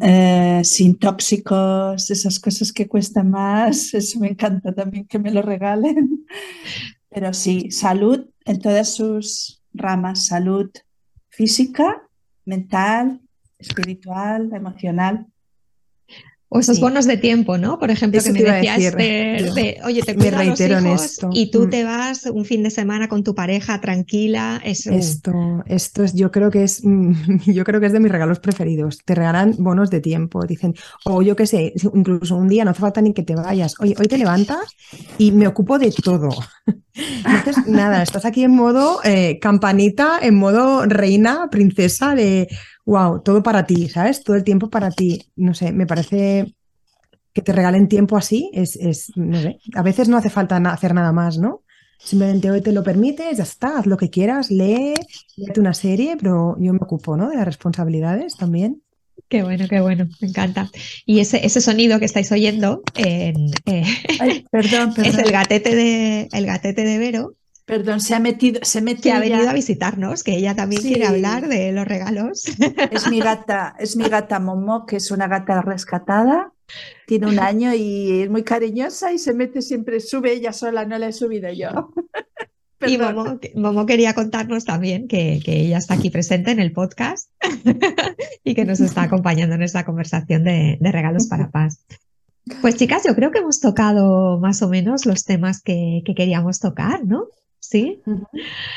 eh, 0.00 0.62
sin 0.64 0.96
tóxicos, 0.98 2.10
esas 2.10 2.38
cosas 2.38 2.72
que 2.72 2.86
cuestan 2.86 3.30
más, 3.30 3.94
eso 3.94 4.20
me 4.20 4.28
encanta 4.28 4.72
también 4.72 5.06
que 5.06 5.18
me 5.18 5.32
lo 5.32 5.42
regalen. 5.42 6.26
Pero 7.12 7.34
sí, 7.34 7.70
salud 7.70 8.26
en 8.44 8.60
todas 8.60 8.94
sus 8.94 9.62
ramas, 9.72 10.26
salud 10.26 10.70
física, 11.28 12.08
mental, 12.44 13.20
espiritual, 13.58 14.52
emocional. 14.52 15.26
O 16.54 16.58
esos 16.58 16.80
bonos 16.80 17.06
de 17.06 17.16
tiempo, 17.16 17.56
¿no? 17.56 17.78
Por 17.78 17.90
ejemplo, 17.90 18.20
que 18.22 18.30
me 18.30 18.42
decías 18.42 18.94
de, 18.94 19.80
oye, 19.86 20.02
te 20.02 20.14
cuidas 20.14 20.46
los 20.46 20.60
hijos 20.60 21.18
y 21.32 21.50
tú 21.50 21.62
mm. 21.62 21.70
te 21.70 21.82
vas 21.82 22.26
un 22.26 22.44
fin 22.44 22.62
de 22.62 22.68
semana 22.68 23.08
con 23.08 23.24
tu 23.24 23.34
pareja 23.34 23.80
tranquila. 23.80 24.60
Esto, 24.62 24.90
esto 25.66 26.04
es, 26.04 26.12
yo 26.12 26.30
creo 26.30 26.50
que 26.50 26.64
es, 26.64 26.82
yo 27.46 27.64
creo 27.64 27.80
que 27.80 27.86
es 27.86 27.92
de 27.94 28.00
mis 28.00 28.12
regalos 28.12 28.38
preferidos. 28.38 28.98
Te 29.02 29.14
regalan 29.14 29.54
bonos 29.60 29.88
de 29.88 30.00
tiempo, 30.00 30.44
dicen, 30.44 30.74
o 31.06 31.22
yo 31.22 31.36
qué 31.36 31.46
sé, 31.46 31.72
incluso 31.94 32.36
un 32.36 32.48
día 32.48 32.66
no 32.66 32.72
hace 32.72 32.82
falta 32.82 33.00
ni 33.00 33.14
que 33.14 33.22
te 33.22 33.34
vayas. 33.34 33.74
Oye, 33.80 33.94
hoy 33.98 34.06
te 34.06 34.18
levantas 34.18 34.76
y 35.16 35.32
me 35.32 35.46
ocupo 35.46 35.78
de 35.78 35.90
todo. 35.90 36.28
Entonces, 36.94 37.66
nada, 37.66 38.02
estás 38.02 38.26
aquí 38.26 38.44
en 38.44 38.54
modo 38.54 39.00
eh, 39.04 39.38
campanita, 39.40 40.18
en 40.20 40.34
modo 40.34 40.84
reina, 40.84 41.48
princesa 41.50 42.14
de 42.14 42.48
wow, 42.84 43.20
todo 43.22 43.42
para 43.42 43.66
ti, 43.66 43.88
¿sabes? 43.88 44.22
Todo 44.22 44.36
el 44.36 44.44
tiempo 44.44 44.70
para 44.70 44.90
ti. 44.90 45.22
No 45.36 45.54
sé, 45.54 45.72
me 45.72 45.86
parece 45.86 46.54
que 47.32 47.42
te 47.42 47.52
regalen 47.52 47.88
tiempo 47.88 48.16
así, 48.16 48.50
es, 48.52 48.76
es 48.76 49.12
no 49.16 49.40
sé, 49.40 49.58
a 49.74 49.82
veces 49.82 50.08
no 50.08 50.16
hace 50.18 50.28
falta 50.28 50.56
hacer 50.56 50.94
nada 50.94 51.12
más, 51.12 51.38
¿no? 51.38 51.62
Simplemente 51.98 52.50
hoy 52.50 52.60
te 52.60 52.72
lo 52.72 52.82
permites, 52.82 53.38
ya 53.38 53.44
está, 53.44 53.78
haz 53.78 53.86
lo 53.86 53.96
que 53.96 54.10
quieras, 54.10 54.50
lee, 54.50 54.94
léete 55.36 55.60
una 55.60 55.72
serie, 55.72 56.16
pero 56.18 56.56
yo 56.58 56.72
me 56.72 56.80
ocupo, 56.82 57.16
¿no? 57.16 57.30
De 57.30 57.36
las 57.36 57.44
responsabilidades 57.44 58.36
también. 58.36 58.82
Qué 59.28 59.42
bueno, 59.42 59.66
qué 59.68 59.80
bueno, 59.80 60.08
me 60.20 60.28
encanta. 60.28 60.68
Y 61.06 61.20
ese, 61.20 61.46
ese 61.46 61.60
sonido 61.60 61.98
que 61.98 62.04
estáis 62.04 62.30
oyendo 62.32 62.82
eh, 62.96 63.32
perdón, 64.50 64.92
es 65.04 65.16
el 65.16 65.30
gatete 65.30 65.74
de 65.74 66.28
el 66.32 66.44
gatete 66.44 66.84
de 66.84 66.98
Vero, 66.98 67.34
Perdón, 67.64 68.00
se 68.00 68.14
ha 68.14 68.20
metido, 68.20 68.60
se 68.62 68.82
Que 68.96 69.12
ha 69.12 69.20
venido 69.20 69.48
a 69.48 69.52
visitarnos, 69.52 70.24
que 70.24 70.36
ella 70.36 70.54
también 70.56 70.82
quiere 70.82 71.06
hablar 71.06 71.48
de 71.48 71.72
los 71.72 71.86
regalos. 71.86 72.44
Es 72.90 73.08
mi 73.08 73.20
gata, 73.20 73.76
es 73.78 73.96
mi 73.96 74.08
gata 74.08 74.40
Momo, 74.40 74.84
que 74.84 74.96
es 74.96 75.10
una 75.10 75.28
gata 75.28 75.62
rescatada, 75.62 76.52
tiene 77.06 77.28
un 77.28 77.38
año 77.38 77.72
y 77.74 78.22
es 78.22 78.30
muy 78.30 78.42
cariñosa 78.42 79.12
y 79.12 79.18
se 79.18 79.32
mete 79.32 79.62
siempre, 79.62 80.00
sube 80.00 80.32
ella 80.32 80.52
sola, 80.52 80.84
no 80.84 80.98
la 80.98 81.08
he 81.08 81.12
subido 81.12 81.52
yo. 81.52 81.92
Y 82.84 82.98
Momo, 83.54 83.86
quería 83.86 84.14
contarnos 84.14 84.64
también 84.64 85.06
que, 85.06 85.40
que, 85.44 85.60
ella 85.60 85.78
está 85.78 85.94
aquí 85.94 86.10
presente 86.10 86.50
en 86.50 86.58
el 86.58 86.72
podcast 86.72 87.30
y 88.44 88.54
que 88.54 88.64
nos 88.64 88.80
está 88.80 89.04
acompañando 89.04 89.54
en 89.54 89.62
esta 89.62 89.84
conversación 89.84 90.42
de, 90.42 90.78
de 90.80 90.92
regalos 90.92 91.28
para 91.28 91.50
paz. 91.50 91.84
Pues 92.60 92.74
chicas, 92.74 93.04
yo 93.06 93.14
creo 93.14 93.30
que 93.30 93.38
hemos 93.38 93.60
tocado 93.60 94.40
más 94.40 94.62
o 94.62 94.68
menos 94.68 95.06
los 95.06 95.24
temas 95.24 95.62
que, 95.62 96.02
que 96.04 96.16
queríamos 96.16 96.58
tocar, 96.58 97.04
¿no? 97.04 97.28
¿Sí? 97.72 98.02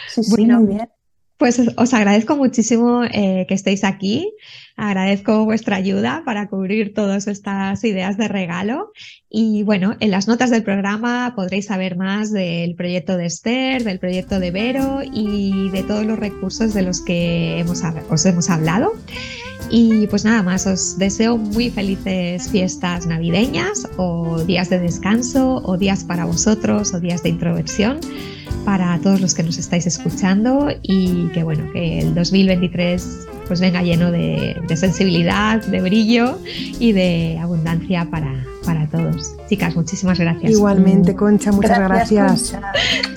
Sí, 0.08 0.22
muy 0.30 0.68
bien. 0.68 0.89
Pues 1.36 1.62
os 1.76 1.93
agradezco 1.93 2.38
muchísimo 2.38 3.04
eh, 3.04 3.46
que 3.50 3.54
estéis 3.54 3.84
aquí. 3.84 4.32
Agradezco 4.78 5.43
vuestra 5.43 5.76
ayuda 5.76 6.24
para 6.24 6.48
cubrir 6.48 6.93
todas 6.93 7.28
estas 7.28 7.84
ideas 7.84 8.18
de 8.18 8.30
regalo. 8.30 8.93
Y 9.30 9.64
bueno, 9.64 9.98
en 10.00 10.12
las 10.12 10.30
notas 10.30 10.50
del 10.50 10.64
programa 10.64 11.34
podréis 11.36 11.66
saber 11.66 11.98
más 11.98 12.32
del 12.32 12.76
proyecto 12.76 13.18
de 13.18 13.26
Esther, 13.26 13.84
del 13.84 14.00
proyecto 14.00 14.39
de 14.39 14.52
Vero 14.52 15.02
y 15.04 15.70
de 15.72 15.84
todos 15.84 16.06
los 16.06 16.18
recursos 16.18 16.74
de 16.74 16.84
los 16.84 17.02
que 17.02 17.60
hemos, 17.60 17.84
os 18.10 18.26
hemos 18.26 18.50
hablado. 18.50 18.93
Y 19.70 20.08
pues 20.08 20.26
nada 20.26 20.43
más, 20.43 20.68
os 20.68 20.97
deseo 20.97 21.38
muy 21.38 21.70
felices 21.70 22.49
fiestas 22.49 23.08
navideñas 23.08 23.88
o 23.97 24.43
días 24.43 24.70
de 24.70 24.80
descanso 24.80 25.62
o 25.64 25.78
días 25.78 26.03
para 26.03 26.26
vosotros 26.26 26.93
o 26.93 26.99
días 26.99 27.24
de 27.24 27.30
introversión 27.30 27.99
para 28.64 28.99
todos 28.99 29.22
los 29.22 29.34
que 29.36 29.43
nos 29.43 29.58
estáis 29.58 29.86
escuchando 29.86 30.70
y 30.82 31.28
que 31.30 31.43
bueno, 31.43 31.72
que 31.72 31.99
el 31.99 32.16
2023 32.16 33.28
pues 33.47 33.62
venga 33.62 33.84
lleno 33.84 34.12
de, 34.12 34.56
sensibilidad, 34.76 35.64
de 35.64 35.82
brillo 35.82 36.39
y 36.80 36.91
de 36.91 37.38
abundancia 37.39 38.08
para, 38.10 38.43
para 38.66 38.88
todos. 38.88 39.34
Chicas, 39.47 39.76
muchísimas 39.76 40.20
gracias. 40.20 40.51
Igualmente, 40.51 41.16
Concha, 41.16 41.51
muchas 41.51 41.80
gracias. 41.80 42.56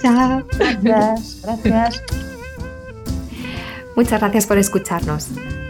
Chao. 0.03 0.45
Gracias, 0.83 1.41
gracias. 1.43 2.03
Muchas 3.97 4.21
gracias 4.21 4.47
por 4.47 4.59
escucharnos. 4.59 5.29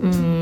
Mm. 0.00 0.39